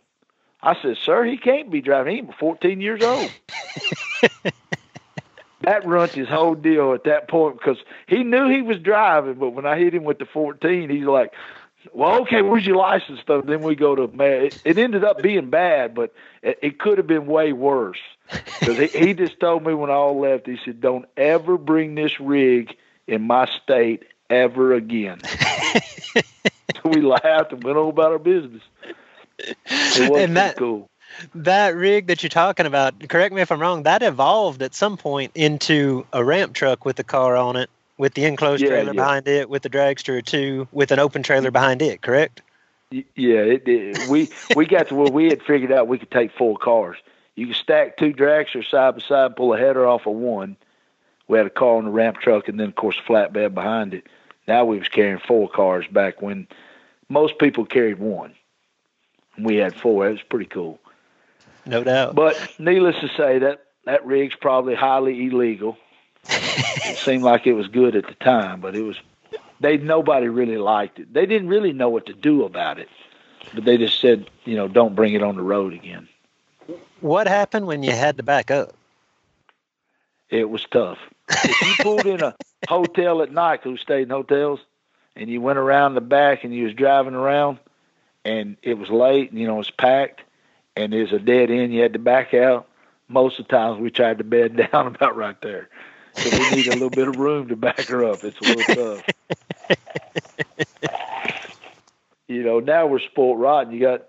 I 0.61 0.79
said, 0.81 0.97
Sir, 1.03 1.23
he 1.23 1.37
can't 1.37 1.71
be 1.71 1.81
driving. 1.81 2.25
He's 2.25 2.35
14 2.39 2.81
years 2.81 3.01
old. 3.01 3.31
that 5.61 5.85
runs 5.85 6.13
his 6.13 6.27
whole 6.27 6.55
deal 6.55 6.93
at 6.93 7.05
that 7.05 7.27
point 7.27 7.57
because 7.57 7.77
he 8.07 8.23
knew 8.23 8.49
he 8.49 8.61
was 8.61 8.79
driving, 8.79 9.35
but 9.35 9.51
when 9.51 9.65
I 9.65 9.77
hit 9.77 9.93
him 9.93 10.03
with 10.03 10.19
the 10.19 10.25
14, 10.25 10.89
he's 10.89 11.05
like, 11.05 11.33
well, 11.93 12.21
okay, 12.21 12.41
where's 12.41 12.65
your 12.65 12.75
license 12.75 13.21
stuff? 13.21 13.45
Then 13.45 13.61
we 13.61 13.75
go 13.75 13.95
to 13.95 14.07
man. 14.09 14.45
It, 14.45 14.61
it 14.65 14.77
ended 14.77 15.03
up 15.03 15.21
being 15.21 15.49
bad, 15.49 15.95
but 15.95 16.13
it, 16.41 16.59
it 16.61 16.79
could 16.79 16.97
have 16.97 17.07
been 17.07 17.25
way 17.25 17.53
worse. 17.53 17.99
Because 18.59 18.77
he, 18.77 18.87
he 18.87 19.13
just 19.13 19.39
told 19.39 19.65
me 19.65 19.73
when 19.73 19.89
I 19.89 19.93
all 19.93 20.19
left, 20.19 20.47
he 20.47 20.57
said, 20.63 20.81
"Don't 20.81 21.05
ever 21.17 21.57
bring 21.57 21.95
this 21.95 22.19
rig 22.19 22.75
in 23.07 23.23
my 23.23 23.47
state 23.63 24.03
ever 24.29 24.73
again." 24.73 25.19
so 26.13 26.89
we 26.89 27.01
laughed 27.01 27.53
and 27.53 27.63
went 27.63 27.77
on 27.77 27.89
about 27.89 28.11
our 28.11 28.19
business. 28.19 28.63
It 29.39 30.09
was 30.09 30.23
and 30.23 30.37
that, 30.37 30.57
cool. 30.57 30.89
That 31.35 31.75
rig 31.75 32.07
that 32.07 32.23
you're 32.23 32.29
talking 32.29 32.65
about, 32.65 33.07
correct 33.09 33.33
me 33.33 33.41
if 33.41 33.51
I'm 33.51 33.59
wrong, 33.59 33.83
that 33.83 34.03
evolved 34.03 34.61
at 34.61 34.73
some 34.73 34.97
point 34.97 35.31
into 35.35 36.05
a 36.13 36.23
ramp 36.23 36.53
truck 36.53 36.85
with 36.85 36.99
a 36.99 37.03
car 37.03 37.35
on 37.35 37.55
it 37.55 37.69
with 37.97 38.13
the 38.13 38.25
enclosed 38.25 38.63
Yeah, 38.63 38.69
trailer 38.69 38.93
yeah. 38.93 39.01
behind 39.01 39.27
it, 39.27 39.49
with 39.49 39.61
the 39.61 39.69
dragster 39.69 40.23
too, 40.23 40.67
with 40.71 40.91
an 40.91 40.99
open 40.99 41.21
trailer 41.21 41.51
behind 41.51 41.81
it, 41.81 42.01
correct? 42.01 42.41
Yeah, 42.91 43.41
it, 43.41 43.67
it, 43.67 44.09
we 44.09 44.29
we 44.55 44.65
got 44.65 44.87
to 44.87 44.95
where 44.95 45.11
we 45.11 45.25
had 45.25 45.43
figured 45.43 45.71
out 45.71 45.87
we 45.87 45.99
could 45.99 46.09
take 46.09 46.31
four 46.31 46.57
cars. 46.57 46.97
You 47.39 47.45
can 47.45 47.55
stack 47.55 47.95
two 47.95 48.11
dragsters 48.11 48.69
side 48.69 48.95
by 48.95 49.01
side, 49.01 49.37
pull 49.37 49.53
a 49.53 49.57
header 49.57 49.87
off 49.87 50.05
of 50.05 50.13
one. 50.13 50.57
We 51.29 51.37
had 51.37 51.47
a 51.47 51.49
car 51.49 51.77
on 51.77 51.85
the 51.85 51.89
ramp 51.89 52.17
truck, 52.17 52.49
and 52.49 52.59
then 52.59 52.67
of 52.67 52.75
course 52.75 52.97
a 52.99 53.09
flatbed 53.09 53.53
behind 53.53 53.93
it. 53.93 54.07
Now 54.45 54.65
we 54.65 54.77
was 54.77 54.89
carrying 54.89 55.19
four 55.19 55.47
cars 55.47 55.85
back 55.89 56.21
when 56.21 56.49
most 57.07 57.39
people 57.39 57.65
carried 57.65 57.97
one. 57.97 58.33
We 59.37 59.55
had 59.55 59.73
four. 59.73 60.09
It 60.09 60.11
was 60.11 60.21
pretty 60.23 60.47
cool. 60.47 60.81
No 61.65 61.81
doubt. 61.81 62.13
But 62.13 62.35
needless 62.59 62.99
to 62.99 63.07
say, 63.15 63.39
that 63.39 63.63
that 63.85 64.05
rig's 64.05 64.35
probably 64.35 64.75
highly 64.75 65.27
illegal. 65.27 65.77
it 66.27 66.97
seemed 67.05 67.23
like 67.23 67.47
it 67.47 67.53
was 67.53 67.69
good 67.69 67.95
at 67.95 68.05
the 68.05 68.15
time, 68.15 68.59
but 68.59 68.75
it 68.75 68.81
was 68.81 68.97
they 69.61 69.77
nobody 69.77 70.27
really 70.27 70.57
liked 70.57 70.99
it. 70.99 71.13
They 71.13 71.25
didn't 71.25 71.47
really 71.47 71.71
know 71.71 71.87
what 71.87 72.05
to 72.07 72.13
do 72.13 72.43
about 72.43 72.79
it, 72.79 72.89
but 73.53 73.63
they 73.63 73.77
just 73.77 74.01
said, 74.01 74.29
you 74.43 74.57
know, 74.57 74.67
don't 74.67 74.93
bring 74.93 75.13
it 75.13 75.23
on 75.23 75.37
the 75.37 75.41
road 75.41 75.71
again. 75.71 76.09
What 77.01 77.27
happened 77.27 77.67
when 77.67 77.83
you 77.83 77.91
had 77.91 78.17
to 78.17 78.23
back 78.23 78.51
up? 78.51 78.73
It 80.29 80.49
was 80.49 80.65
tough. 80.65 80.99
If 81.29 81.61
you 81.61 81.83
pulled 81.83 82.05
in 82.05 82.21
a 82.21 82.35
hotel 82.67 83.21
at 83.21 83.31
night, 83.31 83.61
who 83.63 83.77
stayed 83.77 84.03
in 84.03 84.09
hotels, 84.09 84.59
and 85.15 85.29
you 85.29 85.41
went 85.41 85.59
around 85.59 85.95
the 85.95 86.01
back 86.01 86.43
and 86.43 86.53
you 86.53 86.65
was 86.65 86.73
driving 86.73 87.15
around, 87.15 87.59
and 88.25 88.57
it 88.61 88.77
was 88.77 88.89
late, 88.89 89.31
and 89.31 89.39
you 89.39 89.47
know 89.47 89.55
it 89.55 89.59
was 89.59 89.71
packed, 89.71 90.21
and 90.75 90.93
there's 90.93 91.13
a 91.13 91.19
dead 91.19 91.49
end, 91.49 91.73
you 91.73 91.81
had 91.81 91.93
to 91.93 91.99
back 91.99 92.33
out. 92.33 92.67
Most 93.07 93.39
of 93.39 93.47
the 93.47 93.55
times 93.55 93.79
we 93.79 93.89
tried 93.89 94.19
to 94.19 94.23
bed 94.23 94.55
down 94.71 94.87
about 94.87 95.15
right 95.15 95.39
there. 95.41 95.69
So 96.15 96.29
we 96.37 96.49
need 96.55 96.67
a 96.67 96.73
little 96.73 96.89
bit 96.89 97.07
of 97.07 97.17
room 97.17 97.47
to 97.47 97.55
back 97.55 97.87
her 97.87 98.03
up. 98.03 98.23
It's 98.23 98.39
a 98.39 98.43
little 98.43 98.97
tough. 98.97 99.77
you 102.27 102.43
know, 102.43 102.59
now 102.59 102.87
we're 102.87 102.99
sport 102.99 103.39
rotten. 103.39 103.73
You 103.73 103.79
got 103.79 104.05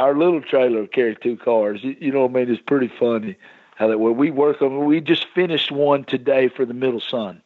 our 0.00 0.16
little 0.16 0.40
trailer 0.40 0.86
carry 0.86 1.14
two 1.14 1.36
cars. 1.36 1.84
You, 1.84 1.94
you 2.00 2.10
know 2.10 2.22
what 2.22 2.30
I 2.30 2.44
mean? 2.44 2.54
It's 2.54 2.62
pretty 2.62 2.88
funny 2.98 3.36
how 3.76 3.88
that 3.88 3.98
way. 3.98 4.10
We 4.10 4.30
work 4.30 4.62
on. 4.62 4.86
We 4.86 5.00
just 5.02 5.26
finished 5.34 5.70
one 5.70 6.04
today 6.04 6.48
for 6.48 6.64
the 6.64 6.72
middle 6.72 7.00
son. 7.00 7.42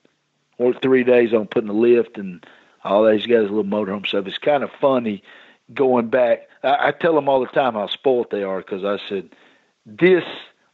Worked 0.57 0.81
three 0.81 1.03
days 1.03 1.35
on 1.35 1.49
putting 1.49 1.67
the 1.67 1.75
lift 1.75 2.17
and 2.17 2.47
all 2.85 3.03
that. 3.03 3.17
He's 3.17 3.27
got 3.27 3.41
his 3.43 3.51
little 3.51 3.65
motorhome 3.65 4.07
stuff. 4.07 4.29
It's 4.29 4.39
kind 4.39 4.63
of 4.63 4.71
funny 4.81 5.25
going 5.75 6.11
back. 6.11 6.49
I, 6.63 6.89
I 6.89 6.93
tell 6.93 7.17
them 7.17 7.29
all 7.29 7.41
the 7.41 7.47
time 7.47 7.75
how 7.75 7.89
spoiled 7.89 8.31
they 8.31 8.45
are 8.45 8.59
because 8.59 8.85
I 8.85 8.99
said 9.09 9.31
this 9.85 10.25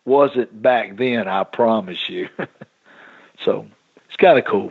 wasn't 0.04 0.60
back 0.60 0.98
then. 0.98 1.28
I 1.28 1.44
promise 1.44 2.10
you. 2.10 2.28
so 3.42 3.66
it's 4.06 4.16
kind 4.18 4.38
of 4.38 4.44
cool. 4.44 4.70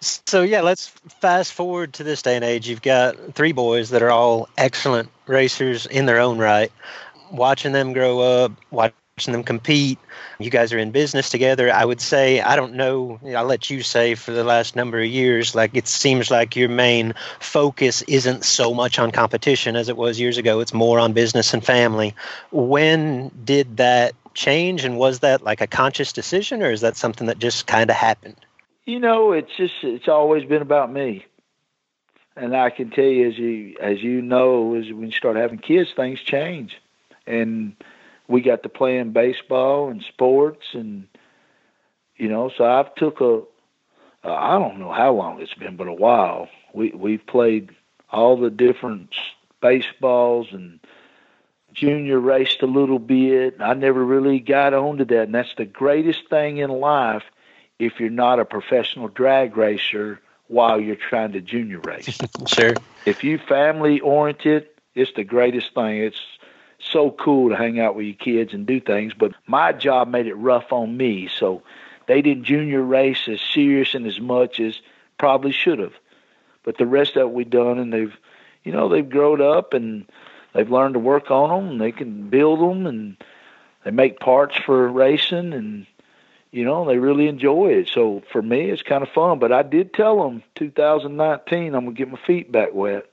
So 0.00 0.42
yeah, 0.42 0.62
let's 0.62 0.88
fast 1.20 1.52
forward 1.52 1.92
to 1.94 2.04
this 2.04 2.22
day 2.22 2.34
and 2.34 2.44
age. 2.44 2.68
You've 2.68 2.80
got 2.80 3.34
three 3.34 3.52
boys 3.52 3.90
that 3.90 4.02
are 4.02 4.10
all 4.10 4.48
excellent 4.56 5.10
racers 5.26 5.84
in 5.86 6.06
their 6.06 6.20
own 6.20 6.38
right. 6.38 6.72
Watching 7.30 7.72
them 7.72 7.92
grow 7.92 8.20
up, 8.20 8.52
watching 8.70 8.94
them 9.32 9.44
compete. 9.44 9.98
You 10.38 10.48
guys 10.48 10.72
are 10.72 10.78
in 10.78 10.90
business 10.90 11.28
together. 11.28 11.70
I 11.70 11.84
would 11.84 12.00
say 12.00 12.40
I 12.40 12.56
don't 12.56 12.74
know. 12.74 13.20
I'll 13.36 13.44
let 13.44 13.68
you 13.68 13.82
say 13.82 14.14
for 14.14 14.30
the 14.32 14.42
last 14.42 14.74
number 14.74 14.98
of 14.98 15.06
years. 15.06 15.54
Like 15.54 15.76
it 15.76 15.86
seems 15.86 16.30
like 16.30 16.56
your 16.56 16.70
main 16.70 17.12
focus 17.38 18.00
isn't 18.02 18.44
so 18.44 18.72
much 18.72 18.98
on 18.98 19.10
competition 19.10 19.76
as 19.76 19.90
it 19.90 19.98
was 19.98 20.18
years 20.18 20.38
ago. 20.38 20.60
It's 20.60 20.72
more 20.72 20.98
on 20.98 21.12
business 21.12 21.52
and 21.52 21.62
family. 21.62 22.14
When 22.52 23.30
did 23.44 23.76
that 23.76 24.14
change, 24.32 24.84
and 24.84 24.96
was 24.96 25.18
that 25.18 25.42
like 25.44 25.60
a 25.60 25.66
conscious 25.66 26.12
decision, 26.12 26.62
or 26.62 26.70
is 26.70 26.80
that 26.80 26.96
something 26.96 27.26
that 27.26 27.38
just 27.38 27.66
kind 27.66 27.90
of 27.90 27.96
happened? 27.96 28.36
You 28.84 28.98
know, 28.98 29.32
it's 29.32 29.54
just 29.56 29.74
it's 29.82 30.08
always 30.08 30.44
been 30.44 30.62
about 30.62 30.92
me. 30.92 31.26
And 32.36 32.56
I 32.56 32.70
can 32.70 32.90
tell 32.90 33.04
you, 33.04 33.28
as 33.28 33.38
you 33.38 33.76
as 33.80 34.02
you 34.02 34.22
know, 34.22 34.74
as 34.74 34.86
when 34.92 35.06
you 35.06 35.12
start 35.12 35.36
having 35.36 35.58
kids, 35.58 35.90
things 35.94 36.20
change. 36.20 36.80
And 37.26 37.76
we 38.28 38.40
got 38.40 38.62
to 38.62 38.68
playing 38.68 39.12
baseball 39.12 39.88
and 39.88 40.02
sports, 40.02 40.68
and 40.72 41.06
you 42.16 42.28
know, 42.28 42.50
so 42.56 42.64
I've 42.64 42.94
took 42.94 43.20
a 43.20 43.42
uh, 44.22 44.58
don't 44.58 44.78
know 44.78 44.92
how 44.92 45.12
long 45.12 45.40
it's 45.40 45.54
been, 45.54 45.76
but 45.76 45.88
a 45.88 45.92
while. 45.92 46.48
We 46.72 46.90
we've 46.90 47.26
played 47.26 47.70
all 48.10 48.36
the 48.36 48.50
different 48.50 49.14
baseballs 49.60 50.48
and 50.52 50.80
junior 51.72 52.18
raced 52.18 52.62
a 52.62 52.66
little 52.66 52.98
bit. 52.98 53.60
I 53.60 53.74
never 53.74 54.04
really 54.04 54.40
got 54.40 54.74
onto 54.74 55.04
that, 55.04 55.22
and 55.24 55.34
that's 55.34 55.54
the 55.56 55.64
greatest 55.64 56.28
thing 56.28 56.58
in 56.58 56.70
life 56.70 57.24
if 57.80 57.98
you're 57.98 58.10
not 58.10 58.38
a 58.38 58.44
professional 58.44 59.08
drag 59.08 59.56
racer 59.56 60.20
while 60.48 60.80
you're 60.80 60.96
trying 60.96 61.32
to 61.32 61.40
junior 61.40 61.80
race. 61.80 62.18
Sure. 62.46 62.74
if 63.06 63.24
you 63.24 63.38
family 63.38 64.00
oriented, 64.00 64.66
it's 64.94 65.12
the 65.14 65.24
greatest 65.24 65.74
thing. 65.74 65.98
It's 65.98 66.20
so 66.78 67.10
cool 67.10 67.50
to 67.50 67.56
hang 67.56 67.80
out 67.80 67.94
with 67.94 68.06
your 68.06 68.14
kids 68.14 68.52
and 68.52 68.66
do 68.66 68.80
things. 68.80 69.14
But 69.14 69.32
my 69.46 69.72
job 69.72 70.08
made 70.08 70.26
it 70.26 70.34
rough 70.34 70.72
on 70.72 70.96
me, 70.96 71.28
so 71.28 71.62
they 72.06 72.22
didn't 72.22 72.44
junior 72.44 72.82
race 72.82 73.28
as 73.28 73.40
serious 73.40 73.94
and 73.94 74.06
as 74.06 74.20
much 74.20 74.60
as 74.60 74.80
probably 75.18 75.52
should 75.52 75.78
have. 75.78 75.94
But 76.64 76.78
the 76.78 76.86
rest 76.86 77.16
of 77.16 77.22
it 77.22 77.32
we 77.32 77.44
done, 77.44 77.78
and 77.78 77.92
they've, 77.92 78.16
you 78.64 78.72
know, 78.72 78.88
they've 78.88 79.08
grown 79.08 79.40
up 79.40 79.72
and 79.72 80.06
they've 80.52 80.70
learned 80.70 80.94
to 80.94 81.00
work 81.00 81.30
on 81.30 81.48
them. 81.48 81.72
And 81.72 81.80
they 81.80 81.92
can 81.92 82.28
build 82.28 82.60
them, 82.60 82.86
and 82.86 83.16
they 83.84 83.90
make 83.90 84.20
parts 84.20 84.56
for 84.56 84.88
racing, 84.88 85.52
and 85.52 85.86
you 86.50 86.64
know 86.64 86.84
they 86.84 86.98
really 86.98 87.28
enjoy 87.28 87.72
it. 87.72 87.88
So 87.88 88.22
for 88.32 88.42
me, 88.42 88.70
it's 88.70 88.82
kind 88.82 89.02
of 89.02 89.08
fun. 89.10 89.38
But 89.38 89.52
I 89.52 89.62
did 89.62 89.94
tell 89.94 90.22
them 90.22 90.42
2019 90.56 91.74
I'm 91.74 91.84
gonna 91.84 91.92
get 91.92 92.10
my 92.10 92.18
feet 92.26 92.50
back 92.50 92.74
wet. 92.74 93.06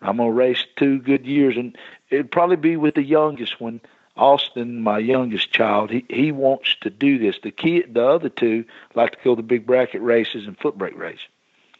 I'm 0.00 0.18
gonna 0.18 0.30
race 0.30 0.64
two 0.76 0.98
good 0.98 1.26
years, 1.26 1.56
and 1.56 1.76
it'd 2.10 2.30
probably 2.30 2.56
be 2.56 2.76
with 2.76 2.94
the 2.94 3.02
youngest 3.02 3.60
one, 3.60 3.80
Austin, 4.16 4.80
my 4.80 4.98
youngest 4.98 5.50
child. 5.52 5.90
He 5.90 6.04
he 6.08 6.32
wants 6.32 6.76
to 6.82 6.90
do 6.90 7.18
this. 7.18 7.38
The 7.42 7.50
kid, 7.50 7.94
the 7.94 8.06
other 8.06 8.28
two 8.28 8.64
like 8.94 9.12
to 9.12 9.18
go 9.24 9.34
to 9.34 9.42
big 9.42 9.66
bracket 9.66 10.02
races 10.02 10.46
and 10.46 10.58
foot 10.58 10.78
brake 10.78 10.96
race. 10.96 11.26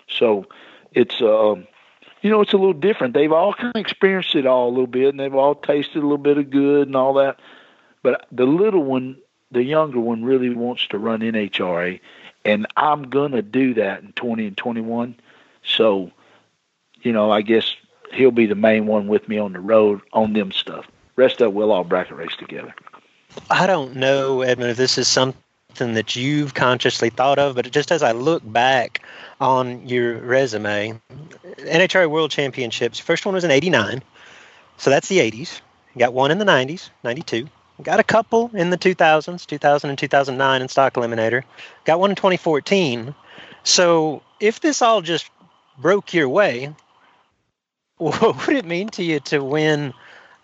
So 0.08 0.46
it's 0.92 1.20
um, 1.20 1.66
you 2.22 2.30
know, 2.30 2.40
it's 2.40 2.52
a 2.52 2.56
little 2.56 2.72
different. 2.72 3.14
They've 3.14 3.32
all 3.32 3.54
kind 3.54 3.72
of 3.74 3.80
experienced 3.80 4.34
it 4.34 4.46
all 4.46 4.68
a 4.68 4.70
little 4.70 4.86
bit, 4.86 5.08
and 5.08 5.20
they've 5.20 5.34
all 5.34 5.54
tasted 5.54 5.98
a 5.98 6.02
little 6.02 6.18
bit 6.18 6.38
of 6.38 6.50
good 6.50 6.88
and 6.88 6.96
all 6.96 7.14
that. 7.14 7.38
But 8.02 8.26
the 8.32 8.44
little 8.44 8.82
one, 8.82 9.18
the 9.50 9.62
younger 9.62 10.00
one 10.00 10.24
really 10.24 10.50
wants 10.50 10.86
to 10.88 10.98
run 10.98 11.20
NHRA, 11.20 12.00
and 12.44 12.66
I'm 12.76 13.04
gonna 13.04 13.42
do 13.42 13.74
that 13.74 14.02
in 14.02 14.12
20 14.12 14.46
and 14.46 14.56
21. 14.56 15.16
So, 15.64 16.10
you 17.02 17.12
know, 17.12 17.30
I 17.30 17.42
guess 17.42 17.74
he'll 18.12 18.30
be 18.30 18.46
the 18.46 18.54
main 18.54 18.86
one 18.86 19.08
with 19.08 19.28
me 19.28 19.38
on 19.38 19.52
the 19.52 19.60
road 19.60 20.00
on 20.12 20.32
them 20.32 20.52
stuff. 20.52 20.86
Rest 21.16 21.40
it, 21.40 21.52
we'll 21.52 21.72
all 21.72 21.84
bracket 21.84 22.16
race 22.16 22.36
together. 22.38 22.74
I 23.50 23.66
don't 23.66 23.96
know, 23.96 24.42
Edmond, 24.42 24.70
if 24.70 24.76
this 24.76 24.98
is 24.98 25.08
something 25.08 25.94
that 25.94 26.16
you've 26.16 26.54
consciously 26.54 27.10
thought 27.10 27.38
of, 27.38 27.54
but 27.56 27.70
just 27.70 27.92
as 27.92 28.02
I 28.02 28.12
look 28.12 28.42
back 28.44 29.02
on 29.40 29.86
your 29.86 30.18
resume, 30.18 31.00
NHRA 31.58 32.08
World 32.08 32.30
Championships, 32.30 32.98
first 32.98 33.26
one 33.26 33.34
was 33.34 33.44
in 33.44 33.50
89, 33.50 34.02
so 34.76 34.90
that's 34.90 35.08
the 35.08 35.18
80s. 35.18 35.60
You 35.94 35.98
got 35.98 36.14
one 36.14 36.30
in 36.30 36.38
the 36.38 36.44
90s, 36.44 36.90
92. 37.04 37.48
Got 37.82 38.00
a 38.00 38.04
couple 38.04 38.50
in 38.54 38.70
the 38.70 38.78
2000s, 38.78 39.46
2000 39.46 39.90
and 39.90 39.98
2009 39.98 40.62
in 40.62 40.68
Stock 40.68 40.94
Eliminator. 40.94 41.44
Got 41.84 42.00
one 42.00 42.10
in 42.10 42.16
2014. 42.16 43.14
So 43.62 44.22
if 44.40 44.60
this 44.60 44.82
all 44.82 45.00
just 45.00 45.30
broke 45.78 46.12
your 46.12 46.28
way, 46.28 46.74
what 47.98 48.46
would 48.46 48.56
it 48.56 48.64
mean 48.64 48.88
to 48.90 49.04
you 49.04 49.20
to 49.20 49.42
win, 49.42 49.94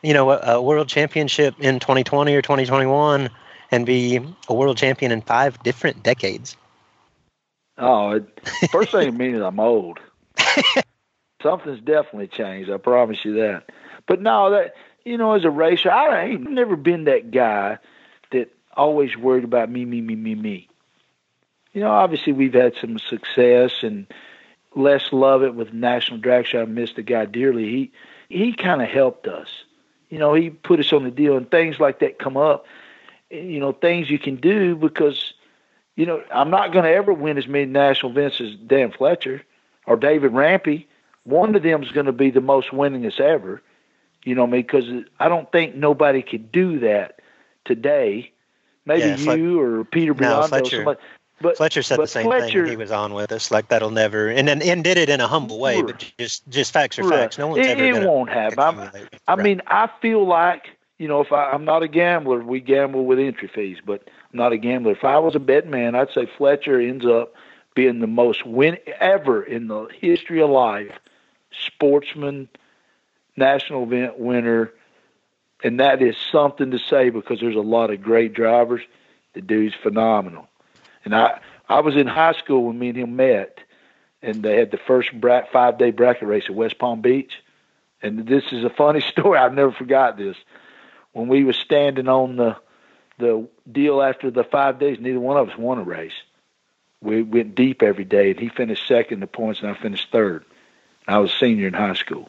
you 0.03 0.15
know, 0.15 0.31
a, 0.31 0.55
a 0.55 0.63
world 0.63 0.89
championship 0.89 1.55
in 1.59 1.81
2020 1.81 2.35
or 2.35 2.43
2021 2.43 3.31
and 3.71 3.87
be 3.87 4.21
a 4.49 4.55
world 4.55 4.77
champion 4.77 5.11
in 5.11 5.21
five 5.21 5.61
different 5.63 6.03
decades? 6.03 6.57
Oh, 7.79 8.13
it, 8.13 8.49
first 8.71 8.93
thing 8.93 9.09
it 9.09 9.15
means 9.15 9.41
I'm 9.41 9.59
old. 9.59 9.99
Something's 11.43 11.81
definitely 11.81 12.29
changed. 12.29 12.71
I 12.71 12.77
promise 12.77 13.25
you 13.25 13.35
that. 13.35 13.65
But 14.07 14.21
no, 14.21 14.51
that 14.51 14.75
you 15.05 15.19
know, 15.19 15.33
as 15.33 15.45
a 15.45 15.51
racer, 15.51 15.91
I 15.91 16.25
ain't 16.27 16.51
never 16.51 16.77
been 16.77 17.05
that 17.05 17.31
guy 17.31 17.79
that 18.33 18.53
always 18.77 19.17
worried 19.17 19.45
about 19.45 19.71
me, 19.71 19.85
me, 19.85 20.01
me, 20.01 20.17
me, 20.17 20.35
me. 20.35 20.69
You 21.73 21.83
know, 21.83 21.91
obviously 21.91 22.33
we've 22.33 22.55
had 22.55 22.75
some 22.81 22.99
success 22.99 23.83
and 23.83 24.07
Les 24.75 25.13
Lovett 25.13 25.55
with 25.55 25.73
National 25.73 26.21
Dragster. 26.21 26.63
I 26.63 26.65
miss 26.65 26.93
the 26.95 27.03
guy 27.03 27.27
dearly. 27.27 27.65
He 27.69 27.93
he 28.29 28.53
kind 28.53 28.81
of 28.81 28.89
helped 28.89 29.27
us. 29.27 29.49
You 30.09 30.19
know, 30.19 30.35
he 30.35 30.51
put 30.51 30.81
us 30.81 30.93
on 30.93 31.05
the 31.05 31.11
deal, 31.11 31.37
and 31.37 31.51
things 31.51 31.79
like 31.79 32.01
that 32.01 32.19
come 32.19 32.37
up. 32.37 32.67
Eh, 33.31 33.41
you 33.41 33.61
know, 33.61 33.73
things 33.73 34.11
you 34.11 34.19
can 34.19 34.37
do 34.37 34.77
because, 34.77 35.35
you 35.97 36.07
know, 36.07 36.23
I'm 36.33 36.51
not 36.51 36.73
going 36.73 36.85
to 36.85 36.91
ever 36.91 37.13
win 37.13 37.39
as 37.39 37.49
many 37.49 37.67
national 37.67 38.13
events 38.13 38.41
as 38.41 38.55
Dan 38.55 38.93
Fletcher 38.93 39.43
or 39.87 39.97
David 39.97 40.33
Rampy. 40.33 40.89
One 41.25 41.55
of 41.55 41.63
them 41.63 41.83
is 41.83 41.91
going 41.91 42.07
to 42.07 42.13
be 42.13 42.31
the 42.31 42.41
most 42.41 42.69
winningest 42.69 43.21
ever. 43.21 43.63
You 44.25 44.35
know, 44.35 44.47
me 44.47 44.59
because 44.63 44.87
I 45.21 45.29
don't 45.29 45.51
think 45.53 45.75
nobody 45.75 46.23
could 46.23 46.51
do 46.51 46.79
that 46.81 47.21
today. 47.65 48.33
Maybe 48.87 49.01
Yeah, 49.23 49.35
you 49.35 49.61
or 49.61 49.85
Peter 49.85 50.15
No, 50.15 50.21
Biondo. 50.41 50.49
Fletcher- 50.49 50.77
somebody. 50.77 51.01
But 51.41 51.57
Fletcher 51.57 51.83
said 51.83 51.97
but 51.97 52.05
the 52.05 52.09
same 52.09 52.27
Fletcher, 52.27 52.63
thing 52.63 52.71
he 52.71 52.77
was 52.77 52.93
on 52.93 53.13
with 53.13 53.33
us. 53.33 53.51
Like 53.51 53.69
that'll 53.69 53.91
never, 53.91 54.29
and 54.29 54.47
then 54.49 54.63
and 54.63 54.83
did 54.85 54.97
it 54.97 55.11
in 55.11 55.21
a 55.21 55.27
humble 55.27 55.59
way, 55.59 55.83
but 55.83 55.99
just 56.17 56.49
just 56.49 56.73
facts 56.73 56.99
are 56.99 57.03
Right. 57.03 57.21
facts. 57.21 57.39
No 57.39 57.49
one's 57.49 57.67
It- 57.67 57.79
ever 57.81 57.85
it 57.85 58.07
won't 58.07 58.31
happen. 58.31 58.59
I'm- 58.61 58.91
I 59.27 59.35
Right. 59.35 59.43
mean, 59.45 59.63
I 59.67 59.89
feel 60.01 60.25
like 60.25 60.71
you 60.99 61.09
know, 61.09 61.21
if 61.21 61.33
I, 61.33 61.51
I'm 61.51 61.65
not 61.65 61.83
a 61.83 61.89
gambler, 61.89 62.39
we 62.39 62.61
gamble 62.61 63.05
with 63.05 63.19
entry 63.19 63.49
fees, 63.49 63.79
but 63.85 64.03
I'm 64.33 64.39
not 64.39 64.53
a 64.53 64.57
gambler. 64.57 64.93
If 64.93 65.05
I 65.05 65.19
was 65.19 65.35
a 65.35 65.41
bet 65.41 65.67
man, 65.67 65.97
I'd 65.97 66.13
say 66.13 66.25
Fletcher 66.39 66.79
ends 66.81 67.05
up 67.05 67.35
being 67.75 67.99
the 67.99 68.07
most 68.07 68.47
win 68.47 68.79
ever 69.01 69.43
in 69.43 69.67
the 69.67 69.87
history 70.01 70.41
of 70.41 70.51
life, 70.51 70.93
sportsman, 71.51 72.49
national 73.37 73.85
event 73.85 74.19
winner, 74.19 74.71
and 75.63 75.81
that 75.81 76.03
is 76.03 76.17
something 76.31 76.71
to 76.71 76.79
say 76.79 77.11
because 77.11 77.41
there's 77.41 77.57
a 77.57 77.61
lot 77.61 77.91
of 77.91 78.03
great 78.03 78.35
drivers. 78.35 78.83
The 79.35 79.41
dude's 79.41 79.75
phenomenal, 79.83 80.49
and 81.05 81.15
I 81.15 81.41
I 81.69 81.81
was 81.81 81.97
in 81.97 82.07
high 82.07 82.33
school 82.33 82.65
when 82.65 82.79
me 82.79 82.91
and 82.91 82.99
him 82.99 83.17
met, 83.17 83.59
and 84.23 84.43
they 84.43 84.57
had 84.57 84.71
the 84.71 84.79
first 84.79 85.11
five 85.53 85.79
day 85.79 85.91
bracket 85.91 86.29
race 86.29 86.45
at 86.49 86.55
West 86.55 86.79
Palm 86.79 87.01
Beach. 87.01 87.33
And 88.03 88.27
this 88.27 88.45
is 88.53 88.65
a 88.65 88.71
funny 88.71 89.01
story. 89.13 89.39
I've 89.39 89.55
never 89.55 89.73
forgot 89.73 90.17
this. 90.17 90.37
When 91.13 91.29
we 91.29 91.45
was 91.45 91.57
standing 91.57 92.09
on 92.09 92.37
the 92.37 92.57
the 93.19 93.49
deal 93.71 94.03
after 94.03 94.31
the 94.31 94.45
five 94.45 94.81
days, 94.81 94.99
neither 95.01 95.21
one 95.21 95.37
of 95.37 95.49
us 95.49 95.57
won 95.57 95.79
a 95.79 95.85
race. 95.85 96.13
We 97.01 97.23
went 97.23 97.55
deep 97.55 97.83
every 97.83 98.05
day, 98.05 98.31
and 98.31 98.41
he 98.41 98.49
finished 98.49 98.89
second 98.89 99.15
in 99.15 99.21
the 99.21 99.27
points, 99.27 99.61
and 99.61 99.71
I 99.71 99.75
finished 99.75 100.11
third. 100.11 100.45
I 101.07 101.19
was 101.19 101.31
a 101.31 101.39
senior 101.39 101.69
in 101.69 101.75
high 101.75 101.95
school. 101.95 102.29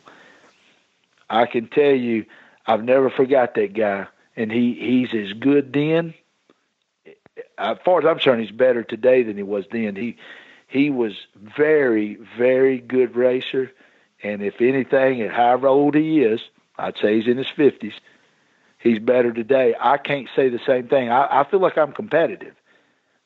I 1.29 1.45
can 1.45 1.67
tell 1.67 1.93
you, 1.93 2.25
I've 2.65 2.83
never 2.83 3.09
forgot 3.09 3.55
that 3.55 3.73
guy, 3.73 4.07
and 4.35 4.51
he 4.51 4.73
he's 4.73 5.13
as 5.13 5.33
good 5.33 5.73
then. 5.73 6.13
Uh, 7.07 7.11
as 7.57 7.77
far 7.83 7.99
as 7.99 8.05
I'm 8.05 8.15
concerned, 8.15 8.41
he's 8.41 8.51
better 8.51 8.83
today 8.83 9.23
than 9.23 9.37
he 9.37 9.43
was 9.43 9.65
then. 9.71 9.95
He 9.95 10.17
he 10.67 10.89
was 10.89 11.13
very 11.35 12.17
very 12.37 12.79
good 12.79 13.15
racer, 13.15 13.71
and 14.23 14.41
if 14.41 14.61
anything, 14.61 15.21
at 15.21 15.33
however 15.33 15.67
old 15.67 15.95
he 15.95 16.21
is, 16.21 16.41
I'd 16.77 16.97
say 16.97 17.17
he's 17.17 17.27
in 17.27 17.37
his 17.37 17.49
fifties. 17.49 17.93
He's 18.79 18.99
better 18.99 19.33
today. 19.33 19.73
I 19.79 19.97
can't 19.97 20.27
say 20.35 20.49
the 20.49 20.59
same 20.65 20.87
thing. 20.87 21.09
I, 21.09 21.41
I 21.41 21.43
feel 21.49 21.59
like 21.59 21.77
I'm 21.77 21.91
competitive, 21.91 22.53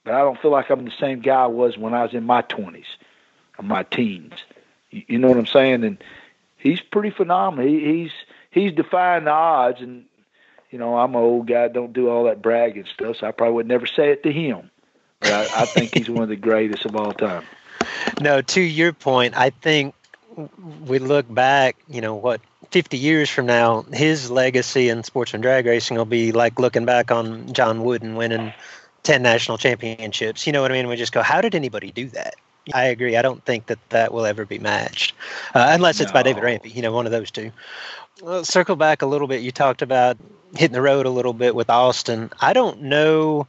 but 0.05 0.13
I 0.13 0.19
don't 0.19 0.39
feel 0.39 0.51
like 0.51 0.69
I'm 0.69 0.85
the 0.85 0.91
same 0.99 1.19
guy 1.19 1.43
I 1.43 1.47
was 1.47 1.77
when 1.77 1.93
I 1.93 2.03
was 2.03 2.13
in 2.13 2.23
my 2.23 2.43
twenties 2.43 2.97
or 3.57 3.63
my 3.63 3.83
teens. 3.83 4.35
You, 4.89 5.03
you 5.07 5.17
know 5.17 5.27
what 5.27 5.37
I'm 5.37 5.45
saying? 5.45 5.83
And 5.83 5.97
he's 6.59 6.81
pretty 6.81 7.09
phenomenal. 7.09 7.67
He, 7.67 7.79
he's 7.79 8.11
he's 8.51 8.71
defying 8.73 9.25
the 9.25 9.31
odds, 9.31 9.81
and 9.81 10.05
you 10.69 10.77
know 10.77 10.97
I'm 10.97 11.15
an 11.15 11.21
old 11.21 11.47
guy, 11.47 11.67
don't 11.67 11.93
do 11.93 12.09
all 12.09 12.25
that 12.25 12.41
bragging 12.41 12.85
stuff, 12.93 13.17
so 13.17 13.27
I 13.27 13.31
probably 13.31 13.55
would 13.55 13.67
never 13.67 13.87
say 13.87 14.11
it 14.11 14.23
to 14.23 14.31
him. 14.31 14.69
But 15.19 15.31
I, 15.31 15.63
I 15.63 15.65
think 15.65 15.95
he's 15.95 16.09
one 16.09 16.23
of 16.23 16.29
the 16.29 16.35
greatest 16.35 16.85
of 16.85 16.95
all 16.95 17.13
time. 17.13 17.43
No, 18.21 18.41
to 18.41 18.61
your 18.61 18.91
point, 18.91 19.37
I 19.37 19.49
think 19.49 19.95
we 20.85 20.99
look 20.99 21.33
back, 21.33 21.77
you 21.87 22.01
know, 22.01 22.15
what, 22.15 22.41
50 22.71 22.97
years 22.97 23.29
from 23.29 23.45
now, 23.45 23.83
his 23.93 24.29
legacy 24.29 24.89
in 24.89 25.03
sportsman 25.03 25.41
drag 25.41 25.65
racing 25.65 25.97
will 25.97 26.05
be 26.05 26.31
like 26.31 26.59
looking 26.59 26.85
back 26.85 27.11
on 27.11 27.51
John 27.53 27.83
Wooden 27.83 28.15
winning 28.15 28.53
10 29.03 29.21
national 29.21 29.57
championships. 29.57 30.45
You 30.45 30.53
know 30.53 30.61
what 30.61 30.71
I 30.71 30.75
mean? 30.75 30.87
We 30.87 30.95
just 30.95 31.13
go, 31.13 31.21
how 31.21 31.41
did 31.41 31.55
anybody 31.55 31.91
do 31.91 32.09
that? 32.09 32.35
I 32.73 32.85
agree. 32.85 33.17
I 33.17 33.21
don't 33.21 33.43
think 33.45 33.67
that 33.67 33.79
that 33.89 34.13
will 34.13 34.25
ever 34.25 34.45
be 34.45 34.59
matched, 34.59 35.13
uh, 35.55 35.69
unless 35.71 35.99
it's 35.99 36.11
by 36.11 36.23
David 36.23 36.41
No. 36.41 36.45
Rampy, 36.45 36.69
you 36.69 36.81
know, 36.81 36.91
one 36.91 37.05
of 37.05 37.11
those 37.11 37.31
two. 37.31 37.51
Well, 38.21 38.43
circle 38.43 38.75
back 38.75 39.01
a 39.01 39.05
little 39.05 39.27
bit. 39.27 39.41
You 39.41 39.51
talked 39.51 39.81
about 39.81 40.17
hitting 40.55 40.73
the 40.73 40.81
road 40.81 41.05
a 41.05 41.09
little 41.09 41.33
bit 41.33 41.55
with 41.55 41.69
Austin. 41.69 42.31
I 42.41 42.53
don't 42.53 42.83
know 42.83 43.47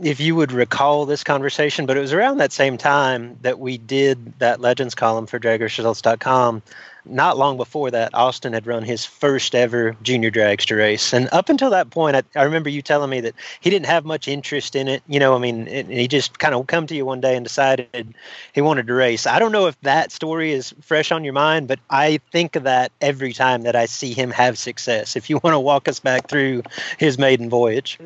if 0.00 0.20
you 0.20 0.36
would 0.36 0.52
recall 0.52 1.06
this 1.06 1.24
conversation, 1.24 1.86
but 1.86 1.96
it 1.96 2.00
was 2.00 2.12
around 2.12 2.38
that 2.38 2.52
same 2.52 2.78
time 2.78 3.38
that 3.42 3.58
we 3.58 3.78
did 3.78 4.38
that 4.38 4.60
Legends 4.60 4.94
column 4.94 5.26
for 5.26 5.40
DragRaceResults.com. 5.40 6.62
Not 7.08 7.38
long 7.38 7.56
before 7.56 7.90
that, 7.90 8.14
Austin 8.14 8.52
had 8.52 8.66
run 8.66 8.82
his 8.82 9.04
first 9.04 9.54
ever 9.54 9.96
junior 10.02 10.30
dragster 10.30 10.76
race. 10.76 11.12
And 11.12 11.28
up 11.32 11.48
until 11.48 11.70
that 11.70 11.90
point, 11.90 12.16
I, 12.16 12.22
I 12.36 12.42
remember 12.42 12.68
you 12.68 12.82
telling 12.82 13.08
me 13.08 13.20
that 13.22 13.34
he 13.60 13.70
didn't 13.70 13.86
have 13.86 14.04
much 14.04 14.28
interest 14.28 14.76
in 14.76 14.88
it. 14.88 15.02
You 15.08 15.18
know, 15.18 15.34
I 15.34 15.38
mean, 15.38 15.66
he 15.66 16.06
just 16.06 16.38
kind 16.38 16.54
of 16.54 16.66
come 16.66 16.86
to 16.86 16.94
you 16.94 17.06
one 17.06 17.20
day 17.20 17.34
and 17.34 17.44
decided 17.44 18.14
he 18.52 18.60
wanted 18.60 18.86
to 18.86 18.94
race. 18.94 19.26
I 19.26 19.38
don't 19.38 19.52
know 19.52 19.66
if 19.66 19.80
that 19.80 20.12
story 20.12 20.52
is 20.52 20.74
fresh 20.80 21.10
on 21.10 21.24
your 21.24 21.32
mind, 21.32 21.66
but 21.66 21.80
I 21.88 22.20
think 22.30 22.56
of 22.56 22.64
that 22.64 22.92
every 23.00 23.32
time 23.32 23.62
that 23.62 23.74
I 23.74 23.86
see 23.86 24.12
him 24.12 24.30
have 24.30 24.58
success. 24.58 25.16
If 25.16 25.30
you 25.30 25.40
want 25.42 25.54
to 25.54 25.60
walk 25.60 25.88
us 25.88 26.00
back 26.00 26.28
through 26.28 26.62
his 26.98 27.18
maiden 27.18 27.48
voyage. 27.48 27.98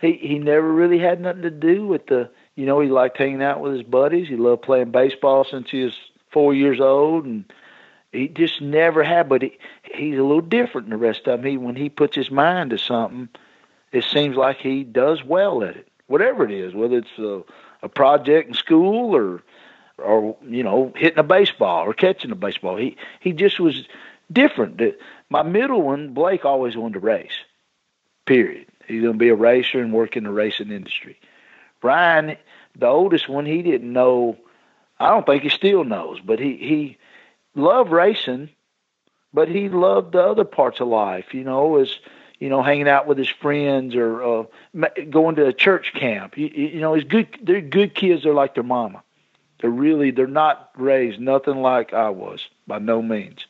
he 0.00 0.12
he 0.14 0.38
never 0.38 0.70
really 0.70 0.98
had 0.98 1.20
nothing 1.20 1.42
to 1.42 1.50
do 1.50 1.86
with 1.86 2.06
the 2.06 2.28
you 2.54 2.66
know 2.66 2.80
he 2.80 2.88
liked 2.88 3.16
hanging 3.16 3.42
out 3.42 3.60
with 3.60 3.72
his 3.72 3.82
buddies 3.82 4.28
he 4.28 4.36
loved 4.36 4.62
playing 4.62 4.90
baseball 4.90 5.46
since 5.50 5.70
he 5.70 5.84
was 5.84 5.94
four 6.30 6.54
years 6.54 6.80
old 6.80 7.24
and 7.24 7.44
he 8.16 8.28
just 8.28 8.60
never 8.60 9.02
had 9.02 9.28
but 9.28 9.42
he 9.42 9.58
he's 9.84 10.18
a 10.18 10.22
little 10.22 10.40
different 10.40 10.88
than 10.88 10.98
the 10.98 11.06
rest 11.06 11.26
of 11.26 11.42
them 11.42 11.50
he 11.50 11.56
when 11.56 11.76
he 11.76 11.88
puts 11.88 12.16
his 12.16 12.30
mind 12.30 12.70
to 12.70 12.78
something 12.78 13.28
it 13.92 14.04
seems 14.04 14.36
like 14.36 14.58
he 14.58 14.82
does 14.84 15.24
well 15.24 15.62
at 15.62 15.76
it 15.76 15.88
whatever 16.06 16.44
it 16.44 16.50
is 16.50 16.74
whether 16.74 16.98
it's 16.98 17.18
a, 17.18 17.42
a 17.82 17.88
project 17.88 18.48
in 18.48 18.54
school 18.54 19.14
or 19.14 19.42
or 19.98 20.36
you 20.42 20.62
know 20.62 20.92
hitting 20.96 21.18
a 21.18 21.22
baseball 21.22 21.84
or 21.84 21.94
catching 21.94 22.30
a 22.30 22.36
baseball 22.36 22.76
he 22.76 22.96
he 23.20 23.32
just 23.32 23.60
was 23.60 23.86
different 24.32 24.80
my 25.30 25.42
middle 25.42 25.82
one 25.82 26.12
blake 26.12 26.44
always 26.44 26.76
wanted 26.76 26.94
to 26.94 27.00
race 27.00 27.44
period 28.24 28.66
He's 28.86 29.02
going 29.02 29.14
to 29.14 29.18
be 29.18 29.28
a 29.28 29.34
racer 29.34 29.80
and 29.80 29.92
work 29.92 30.16
in 30.16 30.24
the 30.24 30.30
racing 30.30 30.70
industry. 30.70 31.18
Brian, 31.80 32.36
the 32.76 32.86
oldest 32.86 33.28
one, 33.28 33.46
he 33.46 33.62
didn't 33.62 33.92
know. 33.92 34.36
I 34.98 35.10
don't 35.10 35.26
think 35.26 35.42
he 35.42 35.48
still 35.48 35.84
knows, 35.84 36.20
but 36.20 36.38
he 36.38 36.56
he 36.56 36.98
loved 37.56 37.90
racing, 37.90 38.50
but 39.34 39.48
he 39.48 39.68
loved 39.68 40.12
the 40.12 40.22
other 40.22 40.44
parts 40.44 40.80
of 40.80 40.86
life. 40.88 41.34
You 41.34 41.42
know, 41.42 41.76
as 41.78 41.98
you 42.38 42.48
know, 42.48 42.62
hanging 42.62 42.88
out 42.88 43.06
with 43.06 43.18
his 43.18 43.30
friends 43.30 43.96
or 43.96 44.22
uh, 44.22 44.44
going 45.10 45.36
to 45.36 45.46
a 45.46 45.52
church 45.52 45.92
camp. 45.94 46.36
You, 46.36 46.46
you 46.48 46.80
know, 46.80 46.94
he's 46.94 47.04
good. 47.04 47.26
They're 47.42 47.60
good 47.62 47.94
kids. 47.94 48.22
They're 48.22 48.34
like 48.34 48.54
their 48.54 48.62
mama. 48.62 49.02
They're 49.60 49.70
really. 49.70 50.10
They're 50.10 50.26
not 50.26 50.70
raised 50.76 51.18
nothing 51.18 51.62
like 51.62 51.92
I 51.94 52.10
was 52.10 52.46
by 52.66 52.78
no 52.78 53.00
means. 53.02 53.46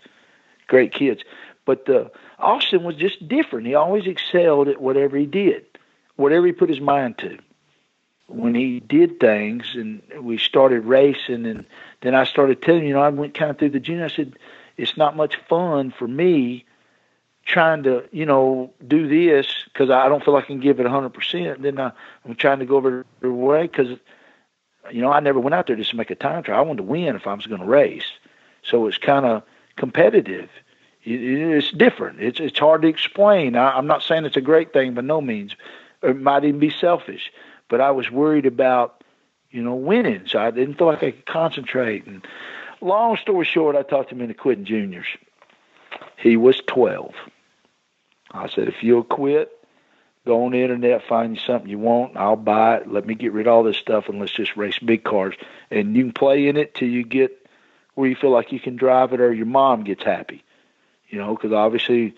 Great 0.69 0.93
kids, 0.93 1.23
but 1.65 1.89
uh, 1.89 2.09
Austin 2.39 2.85
was 2.85 2.97
just 2.97 3.29
different. 3.29 3.67
He 3.67 3.75
always 3.75 4.07
excelled 4.07 4.69
at 4.69 4.81
whatever 4.81 5.17
he 5.17 5.27
did. 5.27 5.65
whatever 6.17 6.47
he 6.47 6.53
put 6.53 6.69
his 6.69 6.81
mind 6.81 7.19
to. 7.19 7.39
When 8.29 8.55
he 8.55 8.81
did 8.81 9.21
things 9.21 9.75
and 9.75 10.03
we 10.21 10.39
started 10.39 10.85
racing, 10.85 11.47
and 11.47 11.65
then 12.03 12.15
I 12.15 12.25
started 12.25 12.63
telling 12.63 12.87
you 12.87 12.95
know 12.95 13.03
I 13.03 13.09
went 13.09 13.35
kind 13.35 13.51
of 13.51 13.59
through 13.59 13.71
the 13.71 13.81
junior. 13.81 14.05
I 14.05 14.09
said 14.09 14.35
it's 14.77 14.97
not 14.97 15.17
much 15.17 15.37
fun 15.49 15.91
for 15.91 16.07
me 16.07 16.65
trying 17.47 17.85
to 17.85 18.05
you 18.13 18.27
know 18.27 18.73
do 18.87 19.09
this 19.09 19.47
because 19.73 19.89
I 19.89 20.09
don't 20.09 20.23
feel 20.25 20.35
like 20.35 20.45
I 20.45 20.49
can 20.49 20.61
give 20.61 20.81
it 20.81 20.87
a 20.87 20.91
hundred 20.91 21.15
percent. 21.15 21.63
Then 21.63 21.81
I, 21.81 21.93
I'm 22.25 22.35
trying 22.35 22.59
to 22.59 22.67
go 22.67 22.77
over 22.77 23.07
the 23.21 23.31
way 23.31 23.63
because 23.63 23.99
you 24.91 25.01
know 25.01 25.11
I 25.11 25.21
never 25.21 25.41
went 25.41 25.55
out 25.55 25.67
there 25.67 25.77
just 25.77 25.91
to 25.91 25.97
make 25.97 26.11
a 26.11 26.15
time 26.15 26.43
trial. 26.43 26.59
I 26.59 26.63
wanted 26.63 26.79
to 26.79 26.83
win 26.83 27.17
if 27.17 27.27
I 27.27 27.35
was 27.35 27.47
going 27.47 27.61
to 27.61 27.67
race, 27.67 28.07
so 28.63 28.87
it's 28.87 28.99
kind 28.99 29.25
of 29.25 29.43
competitive. 29.77 30.51
It, 31.05 31.23
it's 31.23 31.71
different. 31.71 32.21
It's 32.21 32.41
it's 32.41 32.59
hard 32.59 32.83
to 32.83 32.89
explain. 32.89 33.57
I, 33.57 33.77
I'm 33.77 33.87
not 33.87 34.03
saying 34.03 34.25
it's 34.25 34.37
a 34.37 34.43
great 34.43 34.73
thing 34.73 34.95
by 34.95 35.03
no 35.03 35.21
means. 35.21 35.57
It 36.03 36.21
might 36.21 36.45
even 36.45 36.61
be 36.61 36.71
selfish, 36.71 37.33
but 37.69 37.81
I 37.81 37.91
was 37.91 38.11
worried 38.11 38.45
about 38.45 38.96
you 39.57 39.63
know 39.63 39.75
winning, 39.75 40.25
so 40.27 40.39
I 40.39 40.51
didn't 40.51 40.75
feel 40.75 40.87
like 40.87 41.03
I 41.03 41.13
could 41.13 41.25
concentrate. 41.25 42.07
And 42.07 42.25
long 42.83 43.17
story 43.17 43.47
short, 43.47 43.75
I 43.75 43.83
talked 43.83 44.13
him 44.13 44.21
into 44.21 44.35
quitting 44.35 44.67
juniors. 44.67 45.07
He 46.19 46.37
was 46.37 46.61
12. 46.67 47.15
I 48.33 48.49
said, 48.51 48.69
if 48.69 48.83
you'll 48.83 49.03
quit, 49.03 49.51
go 50.27 50.45
on 50.45 50.53
the 50.53 50.63
internet, 50.63 51.09
find 51.09 51.35
you 51.35 51.41
something 51.41 51.71
you 51.71 51.79
want. 51.79 52.19
I'll 52.19 52.37
buy 52.37 52.77
it. 52.77 52.93
Let 52.93 53.07
me 53.07 53.15
get 53.15 53.33
rid 53.33 53.47
of 53.47 53.55
all 53.55 53.63
this 53.63 53.79
stuff 53.79 54.11
and 54.11 54.21
let's 54.21 54.33
just 54.33 54.59
race 54.59 54.79
big 54.79 55.05
cars. 55.05 55.35
And 55.71 55.97
you 55.97 56.05
can 56.05 56.13
play 56.13 56.49
in 56.49 56.59
it 56.59 56.75
till 56.75 56.89
you 56.89 57.03
get 57.03 57.49
where 57.95 58.11
you 58.11 58.17
feel 58.17 58.33
like 58.33 58.53
you 58.53 58.61
can 58.61 58.77
drive 58.77 59.15
it 59.15 59.23
or 59.23 59.33
your 59.33 59.47
mom 59.47 59.85
gets 59.85 60.05
happy. 60.05 60.45
You 61.09 61.19
know, 61.19 61.35
because 61.35 61.53
obviously 61.53 62.15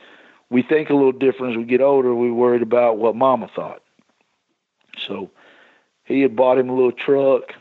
we 0.50 0.62
think 0.62 0.90
a 0.90 0.94
little 0.94 1.12
different 1.12 1.52
as 1.52 1.58
we 1.58 1.64
get 1.64 1.82
older. 1.82 2.12
We're 2.12 2.32
worried 2.32 2.62
about 2.62 2.98
what 2.98 3.14
mama 3.14 3.48
thought. 3.54 3.82
So 5.06 5.30
he 6.08 6.22
had 6.22 6.34
bought 6.34 6.58
him 6.58 6.70
a 6.70 6.74
little 6.74 6.90
truck 6.90 7.52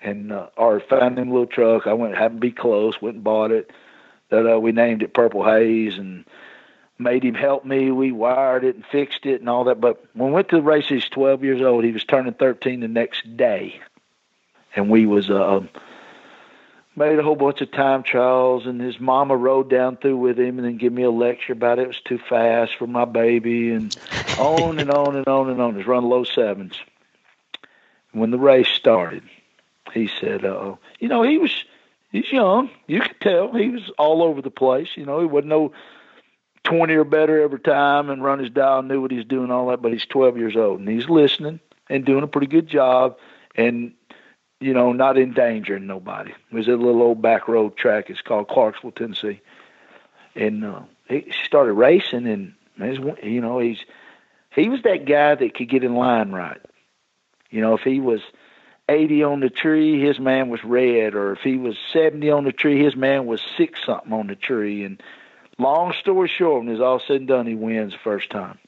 and 0.00 0.30
uh, 0.30 0.48
or 0.56 0.80
found 0.80 1.18
him 1.18 1.30
a 1.30 1.32
little 1.32 1.46
truck. 1.46 1.86
I 1.86 1.94
went 1.94 2.14
happened 2.14 2.40
to 2.42 2.46
be 2.46 2.52
close, 2.52 3.00
went 3.00 3.16
and 3.16 3.24
bought 3.24 3.50
it. 3.50 3.70
That 4.30 4.46
uh, 4.46 4.60
we 4.60 4.72
named 4.72 5.02
it 5.02 5.14
Purple 5.14 5.42
Haze 5.42 5.96
and 5.96 6.26
made 6.98 7.24
him 7.24 7.34
help 7.34 7.64
me. 7.64 7.90
We 7.90 8.12
wired 8.12 8.62
it 8.62 8.76
and 8.76 8.84
fixed 8.84 9.24
it 9.24 9.40
and 9.40 9.48
all 9.48 9.64
that. 9.64 9.80
But 9.80 10.04
when 10.12 10.28
we 10.28 10.34
went 10.34 10.50
to 10.50 10.56
the 10.56 10.62
race, 10.62 10.86
he's 10.86 11.08
12 11.08 11.44
years 11.44 11.62
old. 11.62 11.82
He 11.82 11.92
was 11.92 12.04
turning 12.04 12.34
13 12.34 12.80
the 12.80 12.88
next 12.88 13.36
day, 13.38 13.80
and 14.76 14.90
we 14.90 15.06
was 15.06 15.30
uh, 15.30 15.60
made 16.94 17.18
a 17.18 17.22
whole 17.22 17.36
bunch 17.36 17.62
of 17.62 17.72
time 17.72 18.02
trials. 18.02 18.66
And 18.66 18.82
his 18.82 19.00
mama 19.00 19.34
rode 19.34 19.70
down 19.70 19.96
through 19.96 20.18
with 20.18 20.38
him 20.38 20.58
and 20.58 20.66
then 20.66 20.76
give 20.76 20.92
me 20.92 21.04
a 21.04 21.10
lecture 21.10 21.54
about 21.54 21.78
it. 21.78 21.82
it 21.82 21.88
was 21.88 22.00
too 22.02 22.18
fast 22.18 22.76
for 22.76 22.86
my 22.86 23.06
baby, 23.06 23.70
and 23.70 23.96
on 24.38 24.78
and 24.78 24.90
on 24.90 25.16
and 25.16 25.26
on 25.26 25.48
and 25.48 25.62
on. 25.62 25.74
He's 25.74 25.86
run 25.86 26.04
low 26.04 26.24
sevens. 26.24 26.74
When 28.12 28.30
the 28.30 28.38
race 28.38 28.68
started, 28.68 29.22
he 29.92 30.08
said, 30.20 30.44
uh, 30.44 30.48
oh 30.48 30.78
"You 30.98 31.08
know, 31.08 31.22
he 31.22 31.38
was." 31.38 31.64
He's 32.10 32.32
young. 32.32 32.70
You 32.86 33.00
could 33.00 33.20
tell 33.20 33.52
he 33.52 33.68
was 33.68 33.90
all 33.98 34.22
over 34.22 34.40
the 34.40 34.50
place. 34.50 34.88
You 34.94 35.04
know, 35.04 35.20
he 35.20 35.26
wasn't 35.26 35.48
no 35.48 35.72
20 36.64 36.94
or 36.94 37.04
better 37.04 37.40
every 37.40 37.60
time 37.60 38.10
and 38.10 38.22
run 38.22 38.38
his 38.38 38.50
dial, 38.50 38.82
knew 38.82 39.00
what 39.00 39.10
he's 39.10 39.24
doing, 39.24 39.50
all 39.50 39.68
that, 39.68 39.82
but 39.82 39.92
he's 39.92 40.06
12 40.06 40.36
years 40.36 40.56
old 40.56 40.80
and 40.80 40.88
he's 40.88 41.08
listening 41.08 41.60
and 41.88 42.04
doing 42.04 42.22
a 42.22 42.28
pretty 42.28 42.46
good 42.46 42.66
job 42.66 43.16
and, 43.54 43.92
you 44.60 44.74
know, 44.74 44.92
not 44.92 45.18
endangering 45.18 45.86
nobody. 45.86 46.32
Was 46.52 46.68
a 46.68 46.72
little 46.72 47.02
old 47.02 47.22
back 47.22 47.48
road 47.48 47.76
track. 47.76 48.10
It's 48.10 48.20
called 48.20 48.48
Clarksville, 48.48 48.92
Tennessee. 48.92 49.40
And 50.34 50.64
uh, 50.64 50.82
he 51.08 51.32
started 51.44 51.72
racing 51.72 52.26
and, 52.26 52.54
you 53.22 53.40
know, 53.40 53.58
he's, 53.58 53.78
he 54.54 54.68
was 54.68 54.82
that 54.82 55.06
guy 55.06 55.34
that 55.34 55.54
could 55.54 55.68
get 55.68 55.84
in 55.84 55.94
line 55.94 56.32
right. 56.32 56.60
You 57.50 57.60
know, 57.60 57.74
if 57.74 57.82
he 57.82 58.00
was 58.00 58.20
80 58.88 59.22
on 59.24 59.40
the 59.40 59.50
tree, 59.50 60.00
his 60.00 60.18
man 60.18 60.48
was 60.48 60.64
red, 60.64 61.14
or 61.14 61.32
if 61.32 61.40
he 61.40 61.56
was 61.56 61.76
70 61.92 62.30
on 62.30 62.44
the 62.44 62.52
tree, 62.52 62.82
his 62.82 62.96
man 62.96 63.26
was 63.26 63.42
six 63.56 63.84
something 63.84 64.12
on 64.12 64.26
the 64.26 64.36
tree. 64.36 64.84
And 64.84 65.02
long 65.58 65.92
story 65.92 66.28
short, 66.28 66.64
when 66.64 66.72
it's 66.72 66.80
all 66.80 67.00
said 67.00 67.16
and 67.16 67.28
done, 67.28 67.46
he 67.46 67.54
wins 67.54 67.92
the 67.92 67.98
first 67.98 68.30
time. 68.30 68.58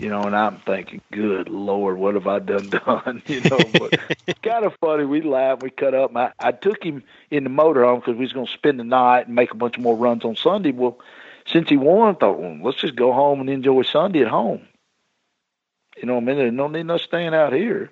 You 0.00 0.08
know, 0.08 0.22
and 0.22 0.34
I'm 0.34 0.58
thinking, 0.58 1.02
good 1.12 1.48
Lord, 1.48 1.98
what 1.98 2.14
have 2.14 2.26
I 2.26 2.40
done 2.40 2.68
done? 2.86 3.22
You 3.26 3.40
know, 3.42 3.58
but 3.78 4.00
it's 4.26 4.38
kind 4.42 4.64
of 4.64 4.74
funny. 4.80 5.04
We 5.04 5.22
laughed, 5.22 5.62
we 5.62 5.70
cut 5.70 5.94
up. 5.94 6.16
I, 6.16 6.32
I 6.40 6.50
took 6.50 6.82
him 6.82 7.04
in 7.30 7.44
the 7.44 7.50
motorhome 7.50 8.00
because 8.00 8.16
we 8.16 8.24
was 8.24 8.32
going 8.32 8.46
to 8.46 8.52
spend 8.52 8.80
the 8.80 8.84
night 8.84 9.26
and 9.26 9.36
make 9.36 9.52
a 9.52 9.56
bunch 9.56 9.78
more 9.78 9.96
runs 9.96 10.24
on 10.24 10.34
Sunday. 10.34 10.72
Well, 10.72 10.98
since 11.46 11.68
he 11.68 11.76
won, 11.76 12.16
I 12.16 12.18
thought, 12.18 12.40
well, 12.40 12.58
let's 12.60 12.78
just 12.78 12.96
go 12.96 13.12
home 13.12 13.40
and 13.40 13.48
enjoy 13.48 13.82
Sunday 13.82 14.22
at 14.22 14.28
home. 14.28 14.66
You 15.96 16.06
know, 16.06 16.14
what 16.14 16.22
I 16.22 16.26
mean, 16.26 16.36
there's 16.36 16.52
no 16.52 16.68
need 16.68 16.86
no 16.86 16.98
staying 16.98 17.34
out 17.34 17.52
here. 17.52 17.90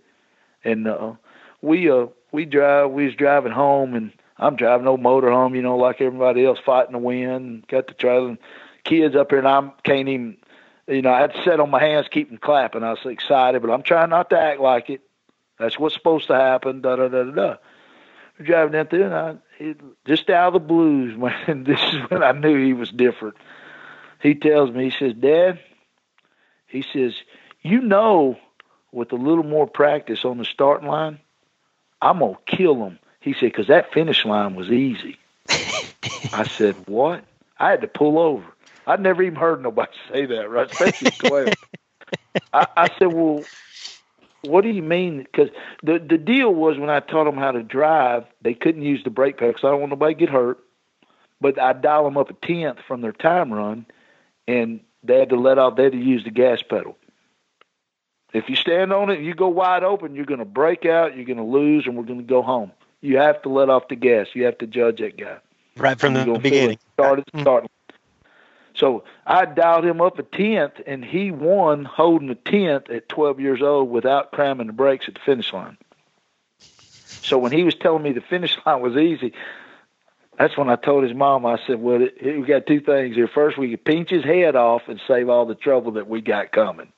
And 0.65 0.89
uh, 0.89 1.15
we 1.61 1.91
uh 1.91 2.07
we 2.33 2.45
drive. 2.45 2.91
We 2.91 3.07
was 3.07 3.15
driving 3.15 3.53
home 3.53 3.95
and 3.95 4.13
I'm 4.43 4.57
driving 4.57 4.85
no 4.85 4.97
motorhome, 4.97 5.55
you 5.55 5.63
know, 5.63 5.77
like 5.77 6.01
everybody 6.01 6.45
else, 6.45 6.59
fighting 6.65 6.93
the 6.93 6.99
wind. 6.99 7.67
Got 7.69 7.87
the 7.87 7.95
trailer, 7.95 8.37
kids 8.85 9.15
up 9.15 9.31
here, 9.31 9.39
and 9.39 9.49
I 9.49 9.71
can't 9.85 10.09
even, 10.09 10.37
you 10.89 11.03
know, 11.03 11.13
I 11.13 11.21
had 11.21 11.35
to 11.35 11.43
sit 11.45 11.61
on 11.61 11.71
my 11.71 11.81
hands, 11.81 12.09
keep 12.11 12.29
them 12.29 12.39
clapping. 12.39 12.83
I 12.83 12.91
was 12.91 12.99
excited, 13.05 13.63
but 13.63 13.71
I'm 13.71 13.83
trying 13.83 14.11
not 14.11 14.31
to 14.31 14.39
act 14.39 14.61
like 14.61 14.91
it. 14.91 15.03
That's 15.59 15.79
what's 15.79 15.95
supposed 15.95 16.27
to 16.27 16.35
happen. 16.35 16.81
Da 16.81 16.97
da 16.97 17.09
da 17.09 17.23
da 17.23 17.31
da. 17.31 17.57
We're 18.39 18.47
driving 18.47 18.73
down 18.73 18.87
through, 18.89 19.05
and 19.05 19.15
I 19.15 19.37
it, 19.61 19.81
just 20.07 20.29
out 20.29 20.49
of 20.49 20.55
the 20.55 20.67
blues, 20.67 21.17
when 21.47 21.65
this 21.65 21.81
is 21.81 22.11
when 22.11 22.23
I 22.23 22.33
knew 22.33 22.65
he 22.65 22.73
was 22.73 22.91
different. 22.91 23.37
He 24.21 24.35
tells 24.35 24.71
me, 24.71 24.91
he 24.91 24.91
says, 24.91 25.15
"Dad," 25.15 25.61
he 26.67 26.83
says, 26.83 27.15
"You 27.63 27.81
know, 27.81 28.39
with 28.93 29.13
a 29.13 29.17
little 29.17 29.45
more 29.45 29.67
practice 29.67 30.25
on 30.25 30.39
the 30.39 30.45
starting 30.45 30.89
line, 30.89 31.19
I'm 32.01 32.19
gonna 32.19 32.37
kill 32.47 32.85
him." 32.85 32.99
He 33.23 33.35
said, 33.35 33.53
because 33.53 33.69
that 33.69 33.93
finish 33.93 34.25
line 34.25 34.57
was 34.57 34.71
easy. 34.71 35.17
I 36.33 36.45
said, 36.45 36.75
what? 36.87 37.25
I 37.59 37.71
had 37.71 37.81
to 37.83 37.87
pull 37.87 38.19
over. 38.19 38.45
I'd 38.87 39.01
never 39.01 39.23
even 39.23 39.37
heard 39.37 39.63
nobody 39.63 39.93
say 40.13 40.27
that, 40.27 40.51
right? 40.51 40.71
Especially 40.71 41.11
12. 41.13 41.55
I, 42.53 42.67
I 42.77 42.89
said, 42.99 43.13
well, 43.13 43.45
what 44.43 44.63
do 44.63 44.71
you 44.71 44.83
mean? 44.83 45.19
Because 45.19 45.51
the 45.85 46.01
the 46.01 46.19
deal 46.19 46.53
was 46.53 46.77
when 46.79 46.91
I 46.91 46.99
taught 46.99 47.25
them 47.25 47.37
how 47.37 47.53
to 47.53 47.63
drive, 47.63 48.25
they 48.43 48.55
couldn't 48.55 48.83
use 48.83 49.05
the 49.05 49.11
brake 49.11 49.39
pedal 49.39 49.53
because 49.53 49.65
I 49.65 49.71
don't 49.71 49.81
want 49.81 49.91
nobody 49.91 50.15
to 50.15 50.19
get 50.19 50.29
hurt. 50.29 50.59
But 51.41 51.61
I 51.61 51.73
dial 51.75 52.05
them 52.05 52.17
up 52.17 52.31
a 52.31 52.35
tenth 52.47 52.79
from 52.87 53.03
their 53.03 53.13
time 53.13 53.53
run, 53.53 53.87
and 54.49 54.81
they 55.05 55.21
had 55.21 55.29
to 55.29 55.37
let 55.37 55.59
off. 55.59 55.77
They 55.77 55.85
had 55.85 55.93
to 55.93 55.99
use 55.99 56.25
the 56.25 56.31
gas 56.31 56.61
pedal. 56.63 56.97
If 58.33 58.49
you 58.49 58.57
stand 58.57 58.93
on 58.93 59.11
it, 59.11 59.19
and 59.19 59.27
you 59.27 59.35
go 59.35 59.49
wide 59.49 59.85
open, 59.85 60.15
you're 60.15 60.25
going 60.25 60.39
to 60.39 60.47
break 60.47 60.87
out, 60.87 61.17
you're 61.17 61.27
going 61.27 61.39
to 61.39 61.45
lose, 61.45 61.87
and 61.87 61.97
we're 61.97 62.05
going 62.05 62.21
to 62.21 62.25
go 62.25 62.43
home 62.43 62.73
you 63.03 63.19
have 63.19 63.43
to 63.43 63.51
let 63.51 63.69
off 63.69 63.89
the 63.89 63.97
gas. 63.97 64.29
You 64.33 64.45
have 64.45 64.57
to 64.59 64.67
judge 64.67 65.01
that 65.01 65.19
guy. 65.19 65.39
Right 65.77 65.99
from 65.99 66.15
the 66.15 66.39
beginning. 66.41 66.79
Started 66.95 67.27
mm-hmm. 67.27 67.43
starting. 67.43 67.69
So 68.75 69.05
I 69.27 69.45
dialed 69.45 69.85
him 69.85 70.01
up 70.01 70.19
a 70.19 70.23
tenth, 70.23 70.81
and 70.87 71.05
he 71.05 71.31
won 71.31 71.85
holding 71.85 72.31
a 72.31 72.35
tenth 72.35 72.89
at 72.89 73.09
12 73.09 73.39
years 73.41 73.61
old 73.61 73.91
without 73.91 74.33
cramming 74.33 74.69
the 74.69 74.73
brakes 74.73 75.09
at 75.09 75.15
the 75.15 75.21
finish 75.21 75.53
line. 75.53 75.77
So 77.05 77.37
when 77.39 77.53
he 77.53 77.65
was 77.65 77.75
telling 77.75 78.03
me 78.03 78.13
the 78.13 78.23
finish 78.23 78.57
line 78.65 78.81
was 78.81 78.97
easy, 78.97 79.35
that's 80.39 80.57
when 80.57 80.71
I 80.71 80.77
told 80.77 81.05
his 81.05 81.15
mom. 81.15 81.45
I 81.45 81.59
said, 81.67 81.81
"Well, 81.81 82.09
we 82.23 82.43
got 82.43 82.67
two 82.67 82.81
things 82.81 83.15
here. 83.15 83.29
First, 83.29 83.59
we 83.59 83.71
could 83.71 83.85
pinch 83.85 84.11
his 84.11 84.25
head 84.25 84.57
off 84.57 84.89
and 84.89 85.01
save 85.07 85.29
all 85.29 85.45
the 85.45 85.55
trouble 85.55 85.93
that 85.93 86.09
we 86.09 86.21
got 86.21 86.51
coming. 86.53 86.91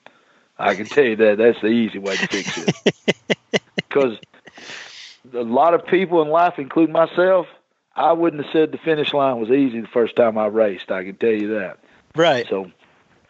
I 0.57 0.75
can 0.75 0.85
tell 0.85 1.03
you 1.03 1.15
that 1.17 1.37
that's 1.37 1.61
the 1.61 1.67
easy 1.67 1.99
way 1.99 2.15
to 2.15 2.27
fix 2.27 2.57
it. 2.57 2.75
Because 3.87 4.17
a 5.33 5.43
lot 5.43 5.73
of 5.73 5.87
people 5.87 6.21
in 6.21 6.27
life, 6.27 6.55
including 6.57 6.91
myself, 6.91 7.47
I 7.95 8.11
wouldn't 8.11 8.43
have 8.43 8.51
said 8.51 8.73
the 8.73 8.77
finish 8.77 9.13
line 9.13 9.39
was 9.39 9.49
easy 9.49 9.79
the 9.79 9.87
first 9.87 10.17
time 10.17 10.37
I 10.37 10.47
raced. 10.47 10.91
I 10.91 11.05
can 11.05 11.15
tell 11.15 11.31
you 11.31 11.59
that. 11.59 11.79
Right. 12.13 12.45
So 12.49 12.71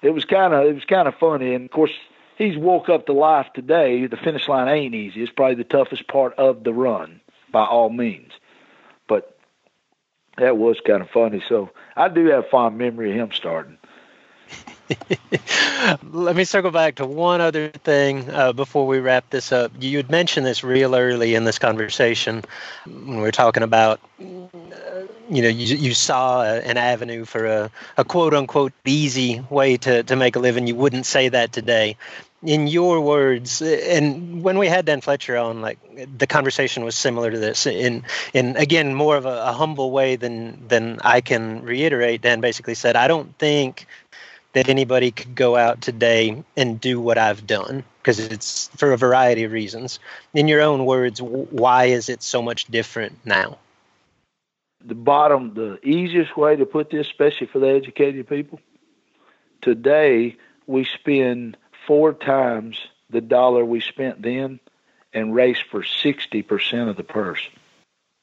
it 0.01 0.09
was 0.09 0.26
kind 0.26 0.55
of 0.55 0.65
it 0.65 0.73
was 0.73 0.86
kind 0.86 1.07
of 1.07 1.15
funny, 1.15 1.53
and 1.53 1.65
of 1.65 1.71
course 1.71 1.91
he's 2.38 2.57
woke 2.57 2.89
up 2.89 3.05
to 3.05 3.13
life 3.13 3.47
today. 3.53 4.07
The 4.07 4.17
finish 4.17 4.47
line 4.47 4.67
ain't 4.67 4.95
easy. 4.95 5.21
It's 5.21 5.32
probably 5.32 5.55
the 5.55 5.63
toughest 5.63 6.07
part 6.07 6.34
of 6.34 6.63
the 6.63 6.73
run 6.73 7.21
by 7.51 7.65
all 7.65 7.89
means. 7.89 8.32
But 9.07 9.38
that 10.38 10.57
was 10.57 10.80
kind 10.86 11.01
of 11.01 11.09
funny. 11.09 11.43
So 11.47 11.69
I 11.95 12.09
do 12.09 12.26
have 12.28 12.49
fond 12.49 12.78
memory 12.78 13.11
of 13.11 13.17
him 13.17 13.32
starting. 13.34 13.78
Let 16.11 16.36
me 16.36 16.43
circle 16.43 16.71
back 16.71 16.95
to 16.95 17.05
one 17.05 17.41
other 17.41 17.69
thing 17.69 18.29
uh, 18.29 18.53
before 18.53 18.86
we 18.88 18.99
wrap 18.99 19.29
this 19.29 19.51
up. 19.51 19.71
You 19.79 19.97
had 19.97 20.09
mentioned 20.09 20.45
this 20.45 20.63
real 20.63 20.95
early 20.95 21.36
in 21.36 21.43
this 21.43 21.59
conversation 21.59 22.43
when 22.86 23.17
we 23.17 23.21
were 23.21 23.31
talking 23.31 23.63
about, 23.63 23.99
uh, 24.19 24.25
you 25.29 25.41
know, 25.41 25.47
you, 25.49 25.75
you 25.75 25.93
saw 25.93 26.43
a, 26.43 26.59
an 26.59 26.77
avenue 26.77 27.25
for 27.25 27.45
a, 27.45 27.71
a 27.97 28.03
quote 28.03 28.33
unquote 28.33 28.73
easy 28.86 29.43
way 29.49 29.77
to, 29.77 30.03
to 30.03 30.15
make 30.15 30.36
a 30.36 30.39
living. 30.39 30.67
You 30.67 30.75
wouldn't 30.75 31.05
say 31.05 31.29
that 31.29 31.51
today. 31.51 31.97
In 32.43 32.67
your 32.67 33.01
words, 33.01 33.59
and 33.63 34.43
when 34.43 34.59
we 34.59 34.67
had 34.67 34.86
Dan 34.86 35.01
Fletcher 35.01 35.36
on, 35.36 35.61
like 35.61 35.79
the 36.19 36.27
conversation 36.27 36.83
was 36.83 36.93
similar 36.95 37.31
to 37.31 37.39
this. 37.39 37.65
In 37.65 38.03
in 38.36 38.55
again 38.55 38.93
more 38.93 39.17
of 39.17 39.25
a, 39.25 39.45
a 39.45 39.51
humble 39.51 39.89
way 39.89 40.15
than 40.15 40.67
than 40.67 40.99
I 41.03 41.21
can 41.21 41.63
reiterate. 41.63 42.21
Dan 42.21 42.41
basically 42.41 42.75
said, 42.75 42.95
"I 42.95 43.07
don't 43.07 43.36
think 43.39 43.88
that 44.55 44.69
anybody 44.69 45.11
could 45.11 45.35
go 45.35 45.57
out 45.57 45.81
today 45.81 46.41
and 46.55 46.79
do 46.79 46.97
what 46.97 47.17
I've 47.17 47.45
done 47.45 47.83
because 47.99 48.19
it's 48.19 48.69
for 48.77 48.93
a 48.93 48.97
variety 48.97 49.43
of 49.43 49.51
reasons. 49.51 49.99
In 50.33 50.47
your 50.47 50.61
own 50.61 50.85
words, 50.85 51.21
why 51.21 51.85
is 51.85 52.07
it 52.07 52.23
so 52.23 52.41
much 52.41 52.63
different 52.65 53.19
now? 53.25 53.57
The 54.79 54.95
bottom, 54.95 55.55
the 55.55 55.85
easiest 55.85 56.37
way 56.37 56.55
to 56.55 56.65
put 56.65 56.89
this, 56.89 57.05
especially 57.05 57.47
for 57.47 57.59
the 57.59 57.67
educated 57.67 58.29
people, 58.29 58.61
today 59.61 60.37
we 60.67 60.85
spend 60.85 61.57
four 61.85 62.13
times 62.13 62.77
the 63.09 63.19
dollar 63.19 63.65
we 63.65 63.81
spent 63.81 64.21
then 64.21 64.61
and 65.11 65.35
race 65.35 65.59
for 65.69 65.81
60% 65.81 66.89
of 66.89 66.95
the 66.95 67.03
purse. 67.03 67.41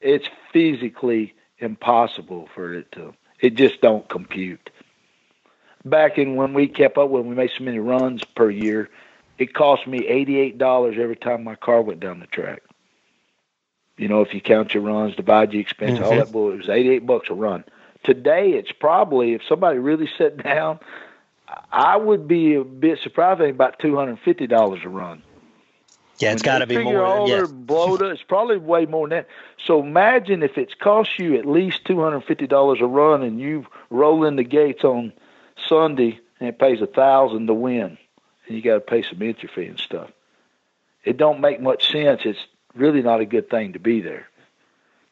It's 0.01 0.29
physically 0.51 1.35
impossible 1.59 2.49
for 2.55 2.73
it 2.73 2.91
to, 2.93 3.13
it 3.39 3.55
just 3.55 3.83
don't 3.83 4.09
compute 4.09 4.71
back 5.85 6.19
in 6.19 6.37
when 6.37 6.55
we 6.55 6.69
kept 6.69 6.99
up 6.99 7.11
when 7.11 7.27
we 7.27 7.35
made 7.35 7.51
so 7.57 7.65
many 7.65 7.79
runs 7.79 8.25
per 8.25 8.51
year, 8.51 8.89
it 9.39 9.55
cost 9.55 9.87
me 9.87 10.07
eighty-eight 10.07 10.59
dollars 10.59 10.97
every 10.99 11.17
time 11.17 11.45
my 11.45 11.55
car 11.55 11.83
went 11.83 12.01
down 12.01 12.21
the 12.21 12.27
track. 12.27 12.63
You 13.97 14.09
know, 14.09 14.23
if 14.23 14.33
you 14.35 14.41
count 14.41 14.75
your 14.75 14.83
runs, 14.83 15.17
divide 15.17 15.53
your 15.53 15.63
expense, 15.63 15.99
mm-hmm. 15.99 16.05
all 16.05 16.17
that 16.17 16.33
bull, 16.33 16.53
it 16.53 16.59
was 16.59 16.69
eighty-eight 16.69 17.07
bucks 17.07 17.29
a 17.31 17.35
run. 17.35 17.65
Today, 18.05 18.53
it's 18.53 18.73
probably 18.73 19.35
if 19.35 19.43
somebody 19.49 19.79
really 19.79 20.09
sat 20.19 20.43
down, 20.43 20.81
I 21.71 21.97
would 21.97 22.27
be 22.27 22.55
a 22.55 22.65
bit 22.65 22.99
surprised. 22.99 23.41
I 23.41 23.45
think 23.45 23.55
about 23.55 23.79
two 23.79 23.97
hundred 23.97 24.19
fifty 24.21 24.47
dollars 24.47 24.81
a 24.85 24.89
run. 24.89 25.23
Yeah, 26.19 26.33
it's 26.33 26.43
got 26.43 26.59
to 26.59 26.67
be 26.67 26.79
more. 26.79 27.05
All 27.05 27.29
yes. 27.29 27.51
their 27.51 28.13
it's 28.13 28.23
probably 28.23 28.59
way 28.59 28.87
more 28.87 29.09
than 29.09 29.19
that. 29.19 29.29
So 29.67 29.81
imagine 29.81 30.43
if 30.43 30.57
it's 30.57 30.75
cost 30.75 31.19
you 31.19 31.37
at 31.37 31.47
least 31.47 31.85
two 31.85 32.01
hundred 32.01 32.21
fifty 32.23 32.47
dollars 32.47 32.81
a 32.81 32.87
run, 32.87 33.23
and 33.23 33.41
you 33.41 33.67
roll 33.91 34.25
in 34.25 34.37
the 34.37 34.45
gates 34.45 34.85
on 34.85 35.13
Sunday 35.69 36.21
and 36.41 36.49
it 36.49 36.59
pays 36.59 36.81
a 36.81 36.87
thousand 36.87 37.47
to 37.47 37.55
win, 37.55 37.99
and 38.47 38.57
you 38.57 38.63
got 38.63 38.75
to 38.75 38.81
pay 38.81 39.03
some 39.03 39.23
entry 39.23 39.49
fee 39.49 39.67
and 39.67 39.79
stuff. 39.79 40.11
It 41.05 41.17
don't 41.17 41.41
make 41.41 41.61
much 41.61 41.91
sense. 41.91 42.23
It's 42.25 42.47
really 42.75 43.03
not 43.03 43.21
a 43.21 43.27
good 43.27 43.51
thing 43.51 43.73
to 43.73 43.79
be 43.79 44.01
there. 44.01 44.29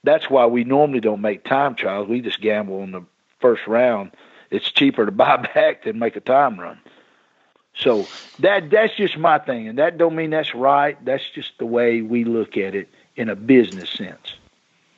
That's 0.02 0.30
why 0.30 0.46
we 0.46 0.64
normally 0.64 1.00
don't 1.00 1.20
make 1.20 1.44
time 1.44 1.74
trials. 1.74 2.08
We 2.08 2.20
just 2.20 2.40
gamble 2.40 2.80
on 2.80 2.92
the 2.92 3.04
first 3.40 3.66
round. 3.66 4.12
It's 4.50 4.70
cheaper 4.70 5.06
to 5.06 5.12
buy 5.12 5.36
back 5.36 5.84
than 5.84 5.98
make 5.98 6.16
a 6.16 6.20
time 6.20 6.58
run. 6.58 6.80
So 7.74 8.06
that 8.40 8.70
that's 8.70 8.94
just 8.96 9.16
my 9.16 9.38
thing, 9.38 9.68
and 9.68 9.78
that 9.78 9.96
don't 9.96 10.16
mean 10.16 10.30
that's 10.30 10.54
right. 10.54 11.02
That's 11.04 11.28
just 11.30 11.52
the 11.58 11.66
way 11.66 12.02
we 12.02 12.24
look 12.24 12.56
at 12.56 12.74
it 12.74 12.88
in 13.16 13.28
a 13.28 13.36
business 13.36 13.90
sense. 13.90 14.34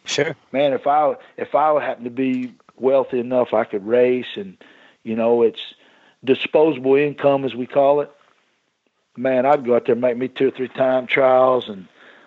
Sure, 0.05 0.35
man. 0.51 0.73
If 0.73 0.87
I 0.87 1.15
if 1.37 1.55
I 1.55 1.81
happen 1.83 2.05
to 2.05 2.11
be 2.11 2.55
wealthy 2.77 3.21
enough, 3.21 3.53
I 3.53 3.65
could 3.65 3.87
race 3.87 4.37
and 4.37 4.57
you 5.05 5.17
know, 5.17 5.43
it's 5.43 5.61
disposable 6.25 6.95
income, 6.95 7.45
as 7.45 7.55
we 7.55 7.67
call 7.67 8.01
it. 8.01 8.11
Man, 9.17 9.45
I'd 9.45 9.65
go 9.65 9.77
out 9.77 9.87
there 9.87 9.93
and 9.93 10.01
make 10.01 10.17
me 10.17 10.29
two 10.29 10.49
or 10.49 10.51
three 10.51 10.69
time 10.69 11.07
trials 11.07 11.69
and 11.69 11.87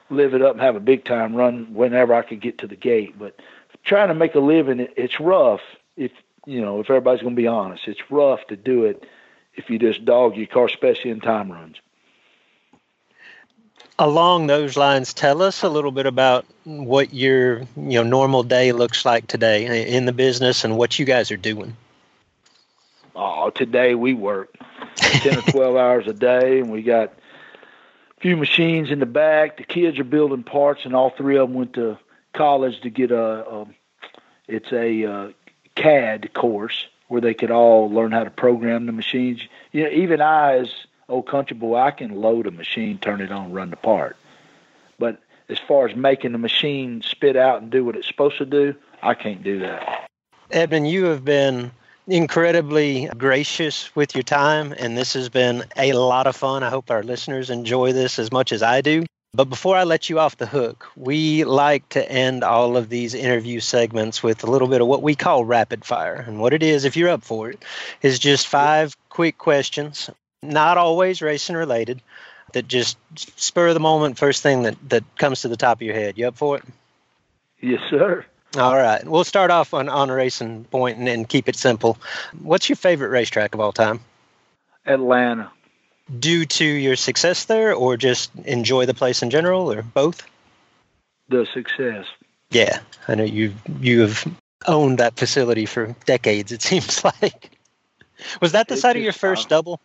live 0.09 0.34
it 0.34 0.41
up 0.41 0.53
and 0.53 0.61
have 0.61 0.76
a 0.76 0.82
big 0.82 1.03
time 1.03 1.36
run 1.36 1.73
whenever 1.73 2.13
I 2.13 2.21
could 2.21 2.41
get 2.41 2.59
to 2.59 2.67
the 2.67 2.76
gate. 2.76 3.17
But 3.17 3.39
trying 3.84 4.09
to 4.09 4.13
make 4.13 4.36
a 4.36 4.39
living, 4.39 4.80
it, 4.80 4.93
it's 4.95 5.19
rough. 5.19 5.61
If 5.97 6.11
you 6.45 6.61
know, 6.61 6.80
if 6.80 6.89
everybody's 6.89 7.21
going 7.21 7.36
to 7.36 7.41
be 7.41 7.47
honest, 7.47 7.88
it's 7.88 8.11
rough 8.11 8.45
to 8.47 8.55
do 8.55 8.84
it 8.84 9.05
if 9.55 9.69
you 9.69 9.80
just 9.80 10.05
dog 10.05 10.36
your 10.36 10.47
car, 10.47 10.65
especially 10.65 11.11
in 11.11 11.21
time 11.21 11.51
runs. 11.51 11.78
Along 13.97 14.47
those 14.47 14.76
lines, 14.76 15.13
tell 15.13 15.41
us 15.41 15.63
a 15.63 15.69
little 15.69 15.91
bit 15.91 16.05
about 16.05 16.45
what 16.65 17.13
your 17.13 17.59
you 17.78 17.95
know 17.95 18.03
normal 18.03 18.43
day 18.43 18.73
looks 18.73 19.05
like 19.05 19.28
today 19.28 19.88
in 19.88 20.05
the 20.05 20.13
business 20.13 20.63
and 20.65 20.78
what 20.78 20.99
you 20.99 21.05
guys 21.05 21.32
are 21.32 21.38
doing. 21.38 21.76
Oh, 23.16 23.49
today 23.49 23.95
we 23.95 24.13
work 24.13 24.55
ten 24.95 25.38
or 25.38 25.41
twelve 25.43 25.76
hours 25.78 26.05
a 26.07 26.13
day, 26.13 26.59
and 26.59 26.70
we 26.70 26.82
got 26.82 27.13
a 28.18 28.20
few 28.20 28.36
machines 28.36 28.91
in 28.91 28.99
the 28.99 29.05
back. 29.05 29.57
The 29.57 29.63
kids 29.63 29.97
are 29.99 30.03
building 30.03 30.43
parts, 30.43 30.82
and 30.84 30.93
all 30.93 31.11
three 31.11 31.38
of 31.38 31.47
them 31.47 31.57
went 31.57 31.74
to 31.74 31.97
college 32.34 32.82
to 32.82 32.89
get 32.89 33.11
a. 33.11 33.49
a 33.49 33.68
it's 34.47 34.72
a 34.72 35.05
uh, 35.05 35.32
CAD 35.76 36.34
course 36.34 36.88
where 37.07 37.22
they 37.22 37.34
could 37.34 37.51
all 37.51 37.89
learn 37.89 38.11
how 38.11 38.24
to 38.24 38.30
program 38.30 38.86
the 38.86 38.91
machines. 38.91 39.41
You 39.72 39.84
know, 39.84 39.89
even 39.89 40.22
I, 40.22 40.57
as 40.57 40.72
old 41.09 41.28
country 41.28 41.55
boy, 41.55 41.78
I 41.78 41.91
can 41.91 42.16
load 42.16 42.47
a 42.47 42.51
machine, 42.51 42.97
turn 42.97 43.22
it 43.22 43.32
on, 43.32 43.51
run 43.51 43.70
the 43.70 43.76
part. 43.76 44.18
But 44.99 45.20
as 45.49 45.59
far 45.59 45.88
as 45.88 45.95
making 45.95 46.32
the 46.32 46.38
machine 46.38 47.01
spit 47.01 47.36
out 47.36 47.61
and 47.61 47.72
do 47.72 47.84
what 47.84 47.95
it's 47.95 48.07
supposed 48.07 48.38
to 48.38 48.45
do, 48.45 48.76
I 49.01 49.13
can't 49.13 49.43
do 49.43 49.59
that. 49.59 50.09
Edmond, 50.51 50.89
you 50.89 51.05
have 51.05 51.26
been 51.26 51.72
incredibly 52.08 53.08
gracious 53.18 53.95
with 53.95 54.16
your 54.16 54.24
time, 54.24 54.74
and 54.78 54.97
this 54.97 55.14
has 55.14 55.30
been 55.30 55.64
a 55.76 55.93
lot 55.93 56.28
of 56.28 56.36
fun. 56.36 56.64
I 56.64 56.70
hope 56.70 56.91
our 56.91 57.03
listeners 57.03 57.49
enjoy 57.49 57.93
this 57.93 58.20
as 58.20 58.32
much 58.32 58.51
as 58.51 58.62
I 58.64 58.82
do. 58.82 59.06
But 59.34 59.49
before 59.49 59.76
I 59.76 59.84
let 59.84 60.10
you 60.10 60.18
off 60.18 60.38
the 60.38 60.45
hook, 60.45 60.89
we 60.95 61.43
like 61.43 61.89
to 61.89 62.10
end 62.10 62.43
all 62.43 62.78
of 62.78 62.88
these 62.88 63.14
interview 63.14 63.60
segments 63.60 64.24
with 64.24 64.45
a 64.45 64.49
little 64.49 64.70
bit 64.70 64.80
of 64.80 64.88
what 64.88 65.01
we 65.01 65.14
call 65.14 65.43
rapid 65.43 65.84
fire. 65.84 66.24
And 66.26 66.39
what 66.39 66.53
it 66.53 66.64
is, 66.64 66.86
if 66.86 66.95
you're 66.95 67.10
up 67.10 67.24
for 67.24 67.49
it, 67.49 67.62
is 68.01 68.18
just 68.18 68.47
five 68.47 68.95
quick 69.10 69.38
questions, 69.38 70.10
not 70.41 70.78
always 70.78 71.22
racing 71.22 71.58
related, 71.58 72.01
that 72.53 72.70
just 72.70 72.97
spur 73.38 73.74
the 73.74 73.80
moment, 73.82 74.18
first 74.18 74.41
thing 74.41 74.64
that, 74.64 74.78
that 74.89 75.03
comes 75.18 75.41
to 75.41 75.49
the 75.49 75.58
top 75.58 75.80
of 75.80 75.82
your 75.82 75.95
head. 75.95 76.18
You 76.18 76.30
up 76.30 76.38
for 76.38 76.56
it? 76.56 76.64
Yes, 77.60 77.82
sir. 77.89 78.26
All 78.58 78.76
right. 78.76 79.06
We'll 79.06 79.24
start 79.24 79.51
off 79.51 79.74
on, 79.74 79.89
on 79.89 80.10
a 80.10 80.16
racing 80.16 80.66
point 80.66 80.97
and, 80.97 81.08
and 81.08 81.28
keep 81.28 81.49
it 81.49 81.56
simple. 81.56 81.97
What's 82.41 82.70
your 82.70 82.76
favorite 82.76 83.10
racetrack 83.10 83.53
of 83.53 83.60
all 83.60 83.72
time? 83.72 83.99
Atlanta. 84.86 85.51
Due 86.20 86.45
to 86.45 86.66
your 86.66 86.95
success 86.95 87.45
there 87.45 87.74
or 87.74 87.97
just 87.97 88.32
enjoy 88.45 88.86
the 88.86 88.93
place 88.93 89.24
in 89.24 89.30
general 89.30 89.72
or 89.72 89.82
both? 89.82 90.26
The 91.30 91.47
success. 91.53 92.06
Yeah. 92.51 92.80
I 93.08 93.16
know 93.16 93.24
you 93.24 93.53
you 93.80 94.01
have 94.01 94.26
owned 94.68 94.99
that 94.99 95.18
facility 95.18 95.66
for 95.66 95.95
decades, 96.06 96.51
it 96.51 96.62
seems 96.62 97.03
like. 97.03 97.51
Was 98.41 98.53
that 98.53 98.68
the 98.68 98.78
site 98.78 98.95
of 98.95 99.03
your 99.03 99.14
first 99.14 99.47
uh, 99.47 99.49
double? 99.58 99.80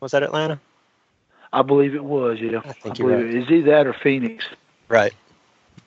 Was 0.00 0.12
that 0.12 0.22
Atlanta? 0.22 0.60
I 1.52 1.62
believe 1.62 1.94
it 1.94 2.04
was, 2.04 2.38
yeah. 2.40 2.60
I 2.64 2.72
think 2.72 3.00
I 3.00 3.02
you're 3.02 3.16
right. 3.16 3.24
It. 3.24 3.34
Is 3.34 3.50
either 3.50 3.70
that 3.70 3.86
or 3.86 3.92
Phoenix? 3.92 4.44
Right. 4.88 5.14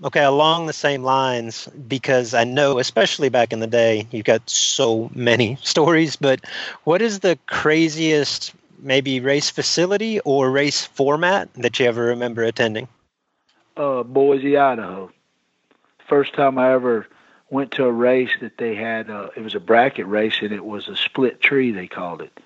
Okay, 0.02 0.24
along 0.24 0.68
the 0.68 0.74
same 0.74 1.04
lines, 1.04 1.68
because 1.88 2.34
I 2.34 2.45
know, 2.45 2.80
especially 2.80 3.28
back 3.28 3.52
in 3.52 3.60
the 3.60 3.68
day, 3.68 4.08
you've 4.12 4.24
got 4.24 4.50
so 4.50 5.12
many 5.14 5.56
stories, 5.62 6.16
but 6.16 6.39
what 6.86 7.02
is 7.02 7.20
the 7.20 7.38
craziest, 7.47 8.54
maybe 8.80 9.20
race 9.20 9.50
facility 9.50 10.22
or 10.22 10.50
race 10.50 10.86
format 10.86 11.54
that 11.56 11.80
you 11.80 11.86
ever 11.86 12.06
remember 12.06 12.43
attending? 12.43 12.88
Uh, 13.76 14.04
Boise, 14.04 14.56
Idaho. 14.56 15.12
First 16.08 16.34
time 16.34 16.58
I 16.58 16.72
ever 16.72 17.06
went 17.50 17.72
to 17.72 17.86
a 17.86 17.91
race 17.91 18.32
that 18.39 18.58
they 18.58 18.76
had, 18.76 19.10
uh, 19.10 19.30
it 19.36 19.43
was 19.43 19.56
a 19.56 19.60
bracket 19.60 20.08
race 20.08 20.36
and 20.41 20.54
it 20.54 20.64
was 20.64 20.88
a 20.88 20.95
split 20.95 21.41
tree, 21.41 21.72
they 21.72 21.88
called 21.88 22.22
it. 22.22 22.39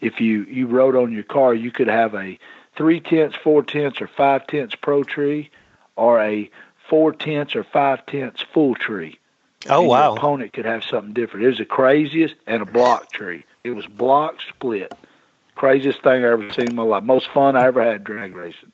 If 0.00 0.20
you, 0.20 0.44
you 0.44 0.68
rode 0.68 0.94
on 0.94 1.12
your 1.12 1.24
car, 1.24 1.54
you 1.54 1.72
could 1.72 1.88
have 1.88 2.14
a 2.14 2.38
three 2.76 3.00
tenths, 3.00 3.36
four 3.42 3.62
tenths, 3.64 4.00
or 4.00 4.06
five 4.06 4.46
tenths 4.46 4.76
pro 4.76 5.02
tree 5.02 5.50
or 5.96 6.20
a 6.20 6.50
four 6.90 7.12
tenths 7.12 7.56
or 7.56 7.64
five 7.64 8.04
tenths 8.04 8.42
full 8.52 8.74
tree. 8.74 9.18
Oh 9.68 9.80
and 9.80 9.88
wow! 9.88 10.08
Your 10.10 10.18
opponent 10.18 10.52
could 10.52 10.66
have 10.66 10.84
something 10.84 11.14
different. 11.14 11.46
It 11.46 11.48
was 11.48 11.58
the 11.58 11.64
craziest 11.64 12.34
and 12.46 12.60
a 12.60 12.66
block 12.66 13.12
tree. 13.12 13.44
It 13.64 13.70
was 13.70 13.86
block 13.86 14.36
split. 14.48 14.92
Craziest 15.54 16.02
thing 16.02 16.24
I 16.24 16.28
ever 16.28 16.52
seen 16.52 16.70
in 16.70 16.74
my 16.74 16.82
life. 16.82 17.04
Most 17.04 17.28
fun 17.30 17.56
I 17.56 17.66
ever 17.66 17.82
had 17.82 18.04
drag 18.04 18.34
racing. 18.34 18.72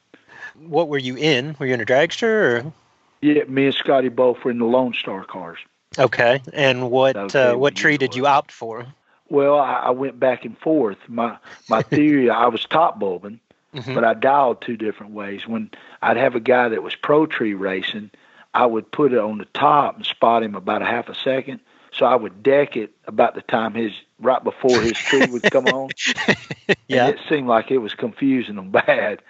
What 0.55 0.89
were 0.89 0.99
you 0.99 1.17
in? 1.17 1.57
Were 1.59 1.67
you 1.67 1.75
in 1.75 1.81
a 1.81 1.87
dragster 1.87 2.23
or? 2.65 2.73
Yeah, 3.21 3.45
me 3.45 3.67
and 3.67 3.75
Scotty 3.75 4.09
both 4.09 4.45
were 4.45 4.51
in 4.51 4.59
the 4.59 4.67
Lone 4.67 4.95
Star 4.95 5.25
cars. 5.25 5.59
Okay, 5.99 6.43
and 6.53 6.91
what 6.91 7.35
uh, 7.35 7.55
what 7.55 7.75
tree 7.75 7.97
did 7.97 8.15
you 8.15 8.27
opt 8.27 8.53
for? 8.53 8.87
Well, 9.29 9.59
I, 9.59 9.75
I 9.75 9.91
went 9.91 10.21
back 10.21 10.45
and 10.45 10.57
forth. 10.59 10.99
My 11.09 11.37
my 11.69 11.83
theory, 11.95 12.31
I 12.31 12.47
was 12.47 12.65
top 12.65 13.01
bulbing, 13.01 13.41
mm-hmm. 13.77 13.95
but 13.95 14.05
I 14.05 14.15
dialed 14.15 14.61
two 14.61 14.77
different 14.77 15.13
ways. 15.13 15.47
When 15.47 15.71
I'd 16.03 16.17
have 16.17 16.35
a 16.35 16.41
guy 16.41 16.69
that 16.69 16.83
was 16.83 16.95
pro 16.95 17.27
tree 17.27 17.55
racing, 17.55 18.11
I 18.55 18.67
would 18.67 18.91
put 18.91 19.13
it 19.13 19.19
on 19.19 19.39
the 19.39 19.45
top 19.47 19.97
and 19.97 20.07
spot 20.07 20.43
him 20.43 20.55
about 20.55 20.83
a 20.83 20.87
half 20.87 21.09
a 21.09 21.15
second. 21.15 21.61
So 21.93 22.05
I 22.05 22.15
would 22.15 22.43
deck 22.43 22.77
it 22.77 22.93
about 23.07 23.35
the 23.35 23.43
time 23.43 23.75
his 23.75 23.93
right 24.21 24.43
before 24.43 24.81
his 24.81 24.93
tree 24.93 25.27
would 25.27 25.43
come 25.45 25.67
on. 25.67 25.91
yeah, 26.89 27.07
and 27.07 27.15
it 27.15 27.21
seemed 27.29 27.49
like 27.49 27.71
it 27.71 27.79
was 27.79 27.95
confusing 27.95 28.57
them 28.57 28.71
bad. 28.87 29.23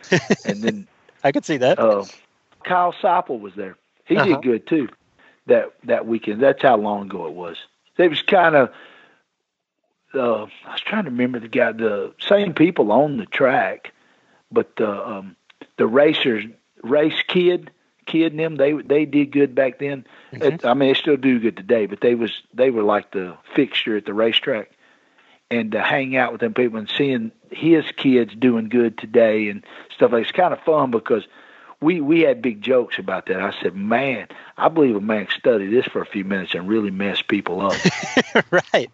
And 0.45 0.63
then 0.63 0.89
I 1.25 1.33
could 1.33 1.45
see 1.45 1.59
that. 1.59 1.79
Uh, 1.79 2.05
Kyle 2.65 2.93
Seipel 2.93 3.41
was 3.41 3.55
there. 3.55 3.77
He 4.05 4.17
uh-huh. 4.17 4.27
did 4.27 4.43
good 4.43 4.67
too 4.67 4.89
that 5.47 5.73
that 5.85 6.07
weekend. 6.07 6.43
That's 6.43 6.63
how 6.63 6.77
long 6.77 7.03
ago 7.03 7.27
it 7.27 7.33
was. 7.33 7.57
It 7.97 8.11
was 8.11 8.23
kind 8.23 8.55
of. 8.55 8.71
Uh, 10.15 10.45
I 10.65 10.73
was 10.73 10.81
trying 10.81 11.05
to 11.05 11.11
remember 11.11 11.41
the 11.41 11.49
guy. 11.49 11.73
The 11.73 12.13
same 12.21 12.55
people 12.55 12.93
on 12.93 13.17
the 13.17 13.27
track, 13.27 13.93
but 14.51 14.73
uh, 14.81 15.03
um, 15.05 15.37
the 15.77 15.87
racers, 15.87 16.45
race 16.83 17.23
kid, 17.29 17.71
kid 18.07 18.33
and 18.33 18.41
them, 18.41 18.57
they 18.57 18.73
they 18.73 19.05
did 19.05 19.33
good 19.33 19.55
back 19.55 19.79
then. 19.79 20.07
Mm-hmm. 20.33 20.67
I 20.67 20.75
mean, 20.75 20.91
they 20.91 20.95
still 20.95 21.17
do 21.17 21.41
good 21.41 21.57
today, 21.57 21.87
but 21.87 22.01
they 22.01 22.15
was 22.15 22.33
they 22.55 22.71
were 22.71 22.83
like 22.83 23.13
the 23.13 23.37
fixture 23.55 23.97
at 23.97 24.07
the 24.07 24.15
racetrack. 24.15 24.71
and 25.51 25.73
to 25.73 25.81
hang 25.81 26.17
out 26.17 26.33
with 26.33 26.41
them 26.41 26.55
people 26.55 26.79
and 26.79 26.91
seeing 26.97 27.31
his 27.51 27.85
kids 27.97 28.35
doing 28.35 28.69
good 28.69 28.99
today 28.99 29.49
and 29.49 29.65
stuff 29.95 30.13
like 30.13 30.23
it's 30.23 30.33
kind 30.33 30.53
of 30.53 30.61
fun 30.63 30.91
because 30.91 31.25
we 31.81 32.01
we 32.01 32.21
had 32.21 32.43
big 32.43 32.63
jokes 32.63 32.99
about 32.99 33.27
that. 33.27 33.41
I 33.41 33.53
said, 33.61 33.75
"Man, 33.77 34.29
I 34.57 34.69
believe 34.69 34.97
a 34.97 35.01
man 35.01 35.29
study 35.37 35.67
this 35.69 35.87
for 35.87 36.01
a 36.01 36.07
few 36.07 36.25
minutes 36.25 36.55
and 36.55 36.69
really 36.69 36.91
mess 36.91 37.23
people 37.23 37.61
up." 37.61 37.77
right. 38.51 38.91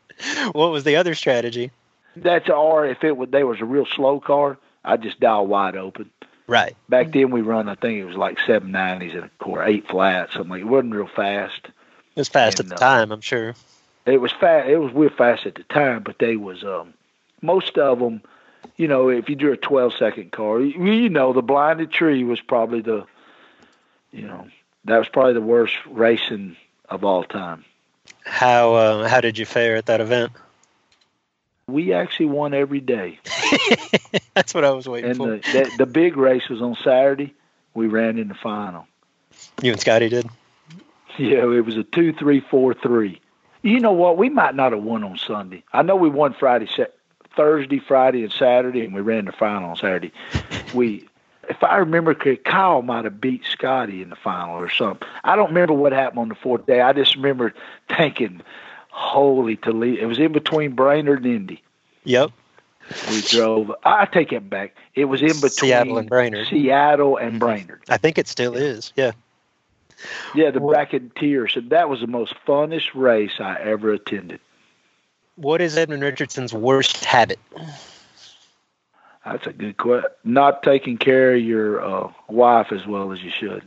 What 0.52 0.72
was 0.72 0.84
the 0.84 0.96
other 0.96 1.14
strategy? 1.14 1.70
That's 2.16 2.48
or 2.50 2.86
if 2.86 3.04
it 3.04 3.16
was 3.16 3.30
they 3.30 3.44
was 3.44 3.60
a 3.60 3.64
real 3.64 3.86
slow 3.86 4.20
car, 4.20 4.58
I 4.84 4.96
just 4.96 5.20
dial 5.20 5.46
wide 5.46 5.76
open. 5.76 6.10
Right. 6.46 6.76
Back 6.88 7.12
then 7.12 7.30
we 7.30 7.40
run, 7.40 7.68
I 7.68 7.74
think 7.76 7.98
it 7.98 8.04
was 8.04 8.16
like 8.16 8.38
seven 8.46 8.72
nineties 8.72 9.14
and 9.14 9.24
a 9.24 9.30
quarter, 9.38 9.64
eight 9.64 9.88
flat, 9.88 10.30
something 10.32 10.50
like. 10.50 10.60
It 10.60 10.66
wasn't 10.66 10.94
real 10.94 11.06
fast. 11.06 11.66
It 11.66 12.20
was 12.20 12.28
fast 12.28 12.60
And, 12.60 12.72
at 12.72 12.78
the 12.78 12.84
uh, 12.84 12.88
time, 12.88 13.12
I'm 13.12 13.20
sure. 13.20 13.54
It 14.04 14.20
was 14.20 14.32
fast. 14.32 14.68
It 14.68 14.76
was 14.76 14.92
real 14.92 15.10
fast 15.10 15.46
at 15.46 15.54
the 15.54 15.62
time, 15.64 16.02
but 16.02 16.18
they 16.18 16.36
was 16.36 16.64
um 16.64 16.94
most 17.40 17.78
of 17.78 17.98
them. 18.00 18.22
You 18.76 18.88
know, 18.88 19.08
if 19.08 19.28
you 19.28 19.36
drew 19.36 19.52
a 19.52 19.56
twelve 19.56 19.92
second 19.98 20.32
car, 20.32 20.60
you, 20.60 20.84
you 20.84 21.08
know 21.08 21.32
the 21.32 21.42
blinded 21.42 21.90
tree 21.90 22.24
was 22.24 22.40
probably 22.40 22.80
the, 22.80 23.06
you 24.12 24.22
know, 24.22 24.46
that 24.84 24.98
was 24.98 25.08
probably 25.08 25.34
the 25.34 25.40
worst 25.40 25.74
racing 25.86 26.56
of 26.88 27.04
all 27.04 27.24
time. 27.24 27.64
How 28.24 28.74
uh, 28.74 29.08
how 29.08 29.20
did 29.20 29.38
you 29.38 29.46
fare 29.46 29.76
at 29.76 29.86
that 29.86 30.00
event? 30.00 30.32
We 31.66 31.92
actually 31.92 32.26
won 32.26 32.54
every 32.54 32.80
day. 32.80 33.18
That's 34.34 34.52
what 34.54 34.64
I 34.64 34.70
was 34.70 34.88
waiting 34.88 35.10
And 35.10 35.16
for. 35.18 35.26
the, 35.30 35.38
the 35.38 35.70
the 35.78 35.86
big 35.86 36.16
race 36.16 36.48
was 36.48 36.60
on 36.60 36.76
Saturday. 36.82 37.34
We 37.74 37.86
ran 37.86 38.18
in 38.18 38.28
the 38.28 38.34
final. 38.34 38.86
You 39.62 39.72
and 39.72 39.80
Scotty 39.80 40.08
did. 40.08 40.26
Yeah, 41.18 41.50
it 41.50 41.64
was 41.64 41.76
a 41.76 41.84
two, 41.84 42.12
three, 42.12 42.40
four, 42.40 42.74
three. 42.74 43.20
You 43.62 43.80
know 43.80 43.92
what? 43.92 44.16
We 44.18 44.28
might 44.28 44.54
not 44.54 44.72
have 44.72 44.82
won 44.82 45.04
on 45.04 45.16
Sunday. 45.18 45.62
I 45.72 45.82
know 45.82 45.94
we 45.96 46.08
won 46.08 46.34
Friday, 46.34 46.68
Thursday, 47.36 47.78
Friday, 47.78 48.24
and 48.24 48.32
Saturday, 48.32 48.84
and 48.84 48.94
we 48.94 49.00
ran 49.00 49.26
the 49.26 49.32
final 49.32 49.70
on 49.70 49.76
Saturday. 49.76 50.12
We, 50.74 51.06
if 51.50 51.62
I 51.62 51.76
remember 51.76 52.14
correctly, 52.14 52.50
Kyle 52.50 52.80
might 52.80 53.04
have 53.04 53.20
beat 53.20 53.44
Scotty 53.44 54.00
in 54.00 54.08
the 54.08 54.16
final 54.16 54.54
or 54.54 54.70
something. 54.70 55.06
I 55.22 55.36
don't 55.36 55.48
remember 55.48 55.74
what 55.74 55.92
happened 55.92 56.20
on 56.20 56.28
the 56.30 56.34
fourth 56.34 56.64
day. 56.64 56.80
I 56.80 56.94
just 56.94 57.14
remember 57.14 57.52
thinking, 57.94 58.40
"Holy 58.92 59.56
Toledo!" 59.56 60.00
It 60.00 60.06
was 60.06 60.18
in 60.18 60.32
between 60.32 60.72
Brainerd 60.72 61.24
and 61.24 61.34
Indy. 61.34 61.62
Yep. 62.04 62.30
We 63.10 63.20
drove. 63.22 63.72
I 63.84 64.06
take 64.06 64.32
it 64.32 64.48
back. 64.48 64.76
It 64.94 65.06
was 65.06 65.22
in 65.22 65.28
between 65.28 65.50
Seattle 65.50 65.98
and 65.98 66.08
Brainerd. 66.08 66.48
Seattle 66.48 67.16
and 67.16 67.40
Brainerd. 67.40 67.82
I 67.88 67.96
think 67.96 68.18
it 68.18 68.28
still 68.28 68.54
is. 68.54 68.92
Yeah. 68.96 69.12
Yeah, 70.34 70.50
the 70.50 70.60
bracketeer. 70.60 71.48
So 71.48 71.60
that 71.60 71.88
was 71.88 72.00
the 72.00 72.06
most 72.06 72.34
funnest 72.46 72.90
race 72.94 73.32
I 73.38 73.56
ever 73.60 73.92
attended. 73.92 74.40
What 75.36 75.60
is 75.60 75.76
Edmond 75.76 76.02
Richardson's 76.02 76.52
worst 76.52 77.04
habit? 77.04 77.38
That's 79.24 79.46
a 79.46 79.52
good 79.52 79.76
question. 79.76 80.10
Not 80.24 80.62
taking 80.62 80.98
care 80.98 81.34
of 81.34 81.40
your 81.40 81.84
uh, 81.84 82.12
wife 82.28 82.72
as 82.72 82.86
well 82.86 83.12
as 83.12 83.22
you 83.22 83.30
should. 83.30 83.62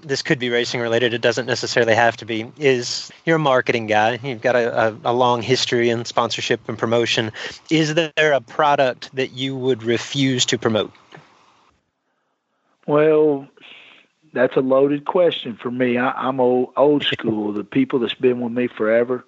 This 0.00 0.22
could 0.22 0.38
be 0.38 0.50
racing 0.50 0.80
related. 0.80 1.14
It 1.14 1.20
doesn't 1.22 1.46
necessarily 1.46 1.94
have 1.94 2.16
to 2.18 2.26
be. 2.26 2.52
Is 2.58 3.10
you're 3.24 3.36
a 3.36 3.40
marketing 3.40 3.86
guy? 3.86 4.18
You've 4.22 4.42
got 4.42 4.54
a, 4.54 4.88
a, 4.88 4.96
a 5.06 5.12
long 5.12 5.42
history 5.42 5.88
in 5.90 6.04
sponsorship 6.04 6.68
and 6.68 6.78
promotion. 6.78 7.32
Is 7.70 7.94
there 7.94 8.12
a 8.32 8.40
product 8.40 9.10
that 9.14 9.32
you 9.32 9.56
would 9.56 9.82
refuse 9.82 10.44
to 10.46 10.58
promote? 10.58 10.92
Well, 12.86 13.48
that's 14.32 14.56
a 14.56 14.60
loaded 14.60 15.06
question 15.06 15.56
for 15.56 15.70
me. 15.70 15.98
I, 15.98 16.10
I'm 16.10 16.40
old, 16.40 16.72
old 16.76 17.02
school. 17.04 17.52
the 17.52 17.64
people 17.64 17.98
that's 17.98 18.14
been 18.14 18.40
with 18.40 18.52
me 18.52 18.66
forever, 18.68 19.24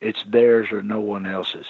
it's 0.00 0.22
theirs 0.26 0.72
or 0.72 0.82
no 0.82 1.00
one 1.00 1.26
else's. 1.26 1.66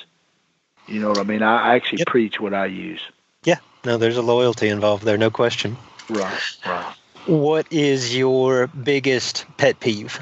You 0.87 1.01
know 1.01 1.09
what 1.09 1.19
I 1.19 1.25
mean? 1.25 1.43
I 1.43 1.75
actually 1.75 1.99
Yep. 1.99 2.09
preach 2.09 2.41
what 2.41 2.55
I 2.55 2.67
use. 2.67 3.01
Yeah. 3.45 3.59
No, 3.85 3.97
there's 3.97 4.17
a 4.17 4.23
loyalty 4.23 4.69
involved 4.69 5.05
there. 5.05 5.19
No 5.19 5.31
question. 5.31 5.77
Right, 6.09 6.41
right. 6.67 6.95
What 7.31 7.73
is 7.73 8.17
your 8.17 8.67
biggest 8.67 9.47
pet 9.57 9.79
peeve? 9.79 10.19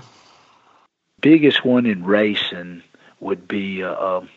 Biggest 1.22 1.64
one 1.64 1.86
in 1.86 2.04
racing 2.04 2.82
would 3.20 3.48
be 3.48 3.82
uh, 3.82 3.96
um, 3.96 4.28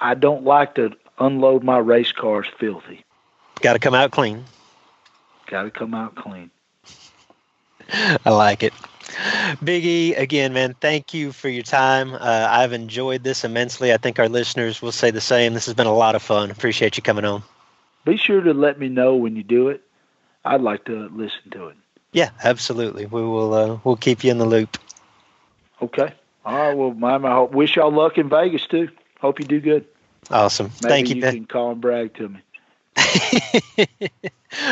I 0.00 0.14
don't 0.14 0.44
like 0.44 0.76
to 0.76 0.92
unload 1.18 1.64
my 1.64 1.78
race 1.78 2.12
cars 2.12 2.46
filthy. 2.60 3.04
Got 3.60 3.72
to 3.72 3.80
come 3.80 3.94
out 3.94 4.12
clean. 4.12 4.44
Got 5.46 5.64
to 5.64 5.72
come 5.72 5.94
out 5.94 6.14
clean. 6.14 6.52
I 7.92 8.30
like 8.30 8.62
it. 8.62 8.72
Big 9.64 9.84
E, 9.84 10.14
again, 10.14 10.52
man, 10.52 10.76
thank 10.80 11.12
you 11.12 11.32
for 11.32 11.48
your 11.48 11.64
time. 11.64 12.14
Uh, 12.14 12.46
I've 12.48 12.72
enjoyed 12.72 13.24
this 13.24 13.42
immensely. 13.42 13.92
I 13.92 13.96
think 13.96 14.20
our 14.20 14.28
listeners 14.28 14.80
will 14.80 14.92
say 14.92 15.10
the 15.10 15.20
same. 15.20 15.54
This 15.54 15.66
has 15.66 15.74
been 15.74 15.88
a 15.88 15.92
lot 15.92 16.14
of 16.14 16.22
fun. 16.22 16.52
Appreciate 16.52 16.96
you 16.96 17.02
coming 17.02 17.24
on. 17.24 17.42
Be 18.04 18.16
sure 18.16 18.40
to 18.40 18.54
let 18.54 18.78
me 18.78 18.88
know 18.88 19.16
when 19.16 19.34
you 19.34 19.42
do 19.42 19.70
it. 19.70 19.82
I'd 20.44 20.60
like 20.60 20.84
to 20.84 21.08
listen 21.12 21.50
to 21.50 21.66
it. 21.66 21.76
Yeah, 22.12 22.30
absolutely. 22.44 23.06
We 23.06 23.22
will. 23.22 23.54
Uh, 23.54 23.78
we'll 23.84 23.96
keep 23.96 24.22
you 24.24 24.30
in 24.30 24.38
the 24.38 24.46
loop. 24.46 24.78
Okay. 25.80 26.12
All 26.44 26.56
right. 26.56 26.76
Well, 26.76 26.92
Mama, 26.92 27.28
I 27.28 27.34
hope, 27.34 27.52
wish 27.52 27.76
y'all 27.76 27.92
luck 27.92 28.18
in 28.18 28.28
Vegas 28.28 28.66
too. 28.66 28.88
Hope 29.20 29.40
you 29.40 29.46
do 29.46 29.60
good. 29.60 29.86
Awesome. 30.30 30.70
Maybe 30.82 30.88
Thank 30.88 31.08
you, 31.08 31.16
you 31.16 31.20
Ben. 31.22 31.34
can 31.34 31.46
call 31.46 31.72
and 31.72 31.80
brag 31.80 32.14
to 32.14 32.28
me. 32.28 32.40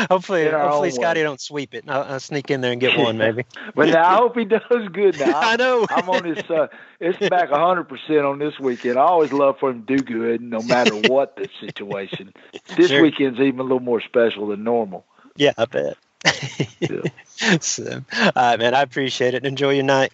hopefully, 0.09 0.47
hopefully 0.47 0.91
Scotty 0.91 1.19
way. 1.19 1.23
don't 1.23 1.41
sweep 1.41 1.73
it. 1.73 1.85
I'll, 1.87 2.03
I'll 2.03 2.19
sneak 2.19 2.51
in 2.51 2.61
there 2.61 2.71
and 2.71 2.79
get 2.79 2.97
one, 2.97 3.17
maybe. 3.17 3.45
But 3.75 3.89
now 3.89 4.05
I 4.05 4.15
hope 4.17 4.37
he 4.37 4.45
does 4.45 4.87
good. 4.91 5.19
Now 5.19 5.39
I 5.39 5.53
I'm, 5.53 5.57
know. 5.57 5.85
I'm 5.89 6.09
on 6.09 6.23
his. 6.23 6.37
Uh, 6.49 6.67
it's 6.99 7.17
back 7.29 7.49
100 7.51 7.85
percent 7.85 8.19
on 8.19 8.39
this 8.39 8.59
weekend. 8.59 8.97
I 8.99 9.03
always 9.03 9.33
love 9.33 9.57
for 9.59 9.71
him 9.71 9.83
to 9.85 9.97
do 9.97 10.03
good, 10.03 10.41
no 10.41 10.61
matter 10.61 10.95
what 10.95 11.35
the 11.35 11.49
situation. 11.59 12.33
This 12.77 12.89
Sure. 12.89 13.01
weekend's 13.01 13.39
even 13.39 13.59
a 13.59 13.63
little 13.63 13.79
more 13.79 14.01
special 14.01 14.47
than 14.47 14.63
normal. 14.63 15.05
Yeah, 15.35 15.53
I 15.57 15.65
bet. 15.65 15.97
Yeah. 16.79 17.01
so, 17.59 18.03
all 18.17 18.31
right, 18.35 18.59
man. 18.59 18.73
I 18.73 18.81
appreciate 18.81 19.33
it. 19.33 19.45
Enjoy 19.45 19.71
your 19.71 19.83
night. 19.83 20.11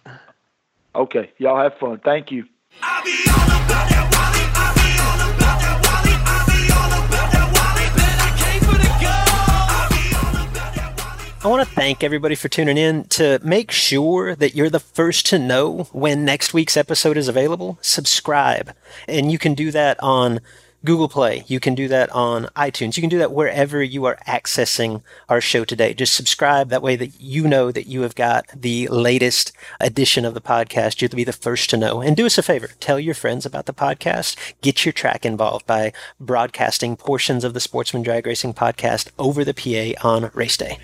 Okay, 0.94 1.30
y'all 1.38 1.58
have 1.60 1.78
fun. 1.78 1.98
Thank 2.04 2.30
you. 2.30 2.44
I 2.82 3.02
be 3.04 3.30
all 3.30 3.46
about 3.46 3.88
that 3.88 4.04
Wally. 4.12 4.44
I 4.54 4.72
be 4.74 4.88
all 5.00 5.20
about 5.34 5.60
that 5.60 5.76
Wally. 5.84 6.14
I 6.24 6.44
be 6.46 6.72
all 6.72 6.92
about 7.06 7.32
that 7.32 7.46
Wally. 7.54 7.86
Bet 7.96 8.18
I 8.20 8.30
came 8.42 8.60
for 8.60 8.78
the 8.78 8.88
gold. 9.00 9.28
I 9.70 9.88
be 9.90 10.14
all 10.16 10.36
about 10.46 10.64
that 10.74 10.90
Wally. 10.98 11.32
I 11.44 11.48
want 11.48 11.68
to 11.68 11.74
thank 11.74 12.02
everybody 12.04 12.34
for 12.34 12.48
tuning 12.48 12.76
in. 12.78 13.04
To 13.04 13.38
make 13.42 13.70
sure 13.70 14.34
that 14.34 14.54
you're 14.54 14.70
the 14.70 14.80
first 14.80 15.26
to 15.26 15.38
know 15.38 15.88
when 15.92 16.24
next 16.24 16.52
week's 16.54 16.76
episode 16.76 17.16
is 17.16 17.28
available, 17.28 17.78
subscribe. 17.80 18.74
And 19.06 19.30
you 19.32 19.38
can 19.38 19.54
do 19.54 19.70
that 19.70 19.98
on 20.02 20.40
Google 20.84 21.08
Play. 21.08 21.44
You 21.46 21.60
can 21.60 21.74
do 21.74 21.88
that 21.88 22.10
on 22.10 22.44
iTunes. 22.56 22.96
You 22.96 23.00
can 23.00 23.10
do 23.10 23.18
that 23.18 23.32
wherever 23.32 23.82
you 23.82 24.04
are 24.04 24.18
accessing 24.26 25.02
our 25.28 25.40
show 25.40 25.64
today. 25.64 25.94
Just 25.94 26.14
subscribe. 26.14 26.68
That 26.68 26.82
way 26.82 26.96
that 26.96 27.20
you 27.20 27.48
know 27.48 27.72
that 27.72 27.86
you 27.86 28.02
have 28.02 28.14
got 28.14 28.46
the 28.54 28.86
latest 28.88 29.52
edition 29.80 30.24
of 30.24 30.34
the 30.34 30.40
podcast. 30.40 31.00
You'll 31.00 31.10
be 31.10 31.24
the 31.24 31.32
first 31.32 31.70
to 31.70 31.76
know. 31.76 32.00
And 32.00 32.16
do 32.16 32.26
us 32.26 32.38
a 32.38 32.42
favor. 32.42 32.68
Tell 32.80 33.00
your 33.00 33.14
friends 33.14 33.44
about 33.44 33.66
the 33.66 33.74
podcast. 33.74 34.36
Get 34.60 34.84
your 34.84 34.92
track 34.92 35.26
involved 35.26 35.66
by 35.66 35.92
broadcasting 36.20 36.96
portions 36.96 37.44
of 37.44 37.54
the 37.54 37.60
Sportsman 37.60 38.02
Drag 38.02 38.26
Racing 38.26 38.54
podcast 38.54 39.10
over 39.18 39.44
the 39.44 39.54
PA 39.54 40.08
on 40.08 40.30
race 40.34 40.56
day. 40.56 40.78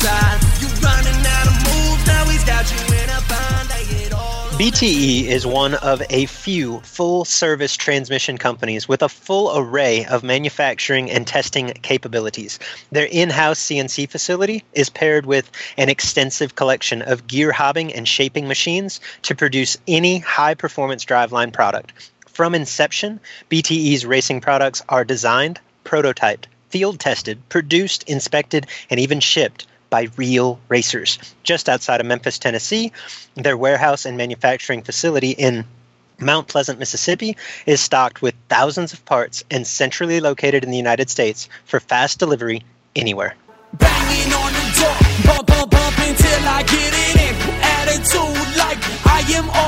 Running 0.00 0.57
BTE 4.58 5.26
is 5.26 5.46
one 5.46 5.74
of 5.74 6.02
a 6.10 6.26
few 6.26 6.80
full 6.80 7.24
service 7.24 7.76
transmission 7.76 8.38
companies 8.38 8.88
with 8.88 9.02
a 9.02 9.08
full 9.08 9.56
array 9.56 10.04
of 10.04 10.24
manufacturing 10.24 11.12
and 11.12 11.24
testing 11.24 11.68
capabilities. 11.82 12.58
Their 12.90 13.06
in 13.06 13.30
house 13.30 13.60
CNC 13.60 14.10
facility 14.10 14.64
is 14.72 14.90
paired 14.90 15.26
with 15.26 15.48
an 15.76 15.88
extensive 15.88 16.56
collection 16.56 17.02
of 17.02 17.28
gear 17.28 17.52
hobbing 17.52 17.94
and 17.94 18.08
shaping 18.08 18.48
machines 18.48 19.00
to 19.22 19.36
produce 19.36 19.76
any 19.86 20.18
high 20.18 20.54
performance 20.54 21.04
driveline 21.04 21.52
product. 21.52 21.92
From 22.26 22.52
inception, 22.56 23.20
BTE's 23.50 24.04
racing 24.04 24.40
products 24.40 24.82
are 24.88 25.04
designed, 25.04 25.60
prototyped, 25.84 26.46
field 26.68 26.98
tested, 26.98 27.48
produced, 27.48 28.02
inspected, 28.08 28.66
and 28.90 28.98
even 28.98 29.20
shipped 29.20 29.68
by 29.90 30.08
real 30.16 30.58
racers. 30.68 31.18
Just 31.42 31.68
outside 31.68 32.00
of 32.00 32.06
Memphis, 32.06 32.38
Tennessee, 32.38 32.92
their 33.34 33.56
warehouse 33.56 34.04
and 34.04 34.16
manufacturing 34.16 34.82
facility 34.82 35.30
in 35.30 35.64
Mount 36.20 36.48
Pleasant, 36.48 36.78
Mississippi 36.78 37.36
is 37.66 37.80
stocked 37.80 38.22
with 38.22 38.34
thousands 38.48 38.92
of 38.92 39.04
parts 39.04 39.44
and 39.50 39.66
centrally 39.66 40.20
located 40.20 40.64
in 40.64 40.70
the 40.70 40.76
United 40.76 41.08
States 41.10 41.48
for 41.64 41.78
fast 41.80 42.18
delivery 42.18 42.62
anywhere. 42.96 43.34
banging 43.78 44.32
on 44.32 44.52
the 44.52 44.80
door, 44.80 45.34
bump, 45.34 45.46
bump, 45.46 45.70
bump 45.70 45.98
until 45.98 46.48
I 46.48 46.62
get 46.62 46.92
it 46.92 47.16
in. 47.26 47.34
Attitude 47.62 48.56
like 48.56 48.78
I 49.06 49.20
am 49.36 49.48
already 49.50 49.67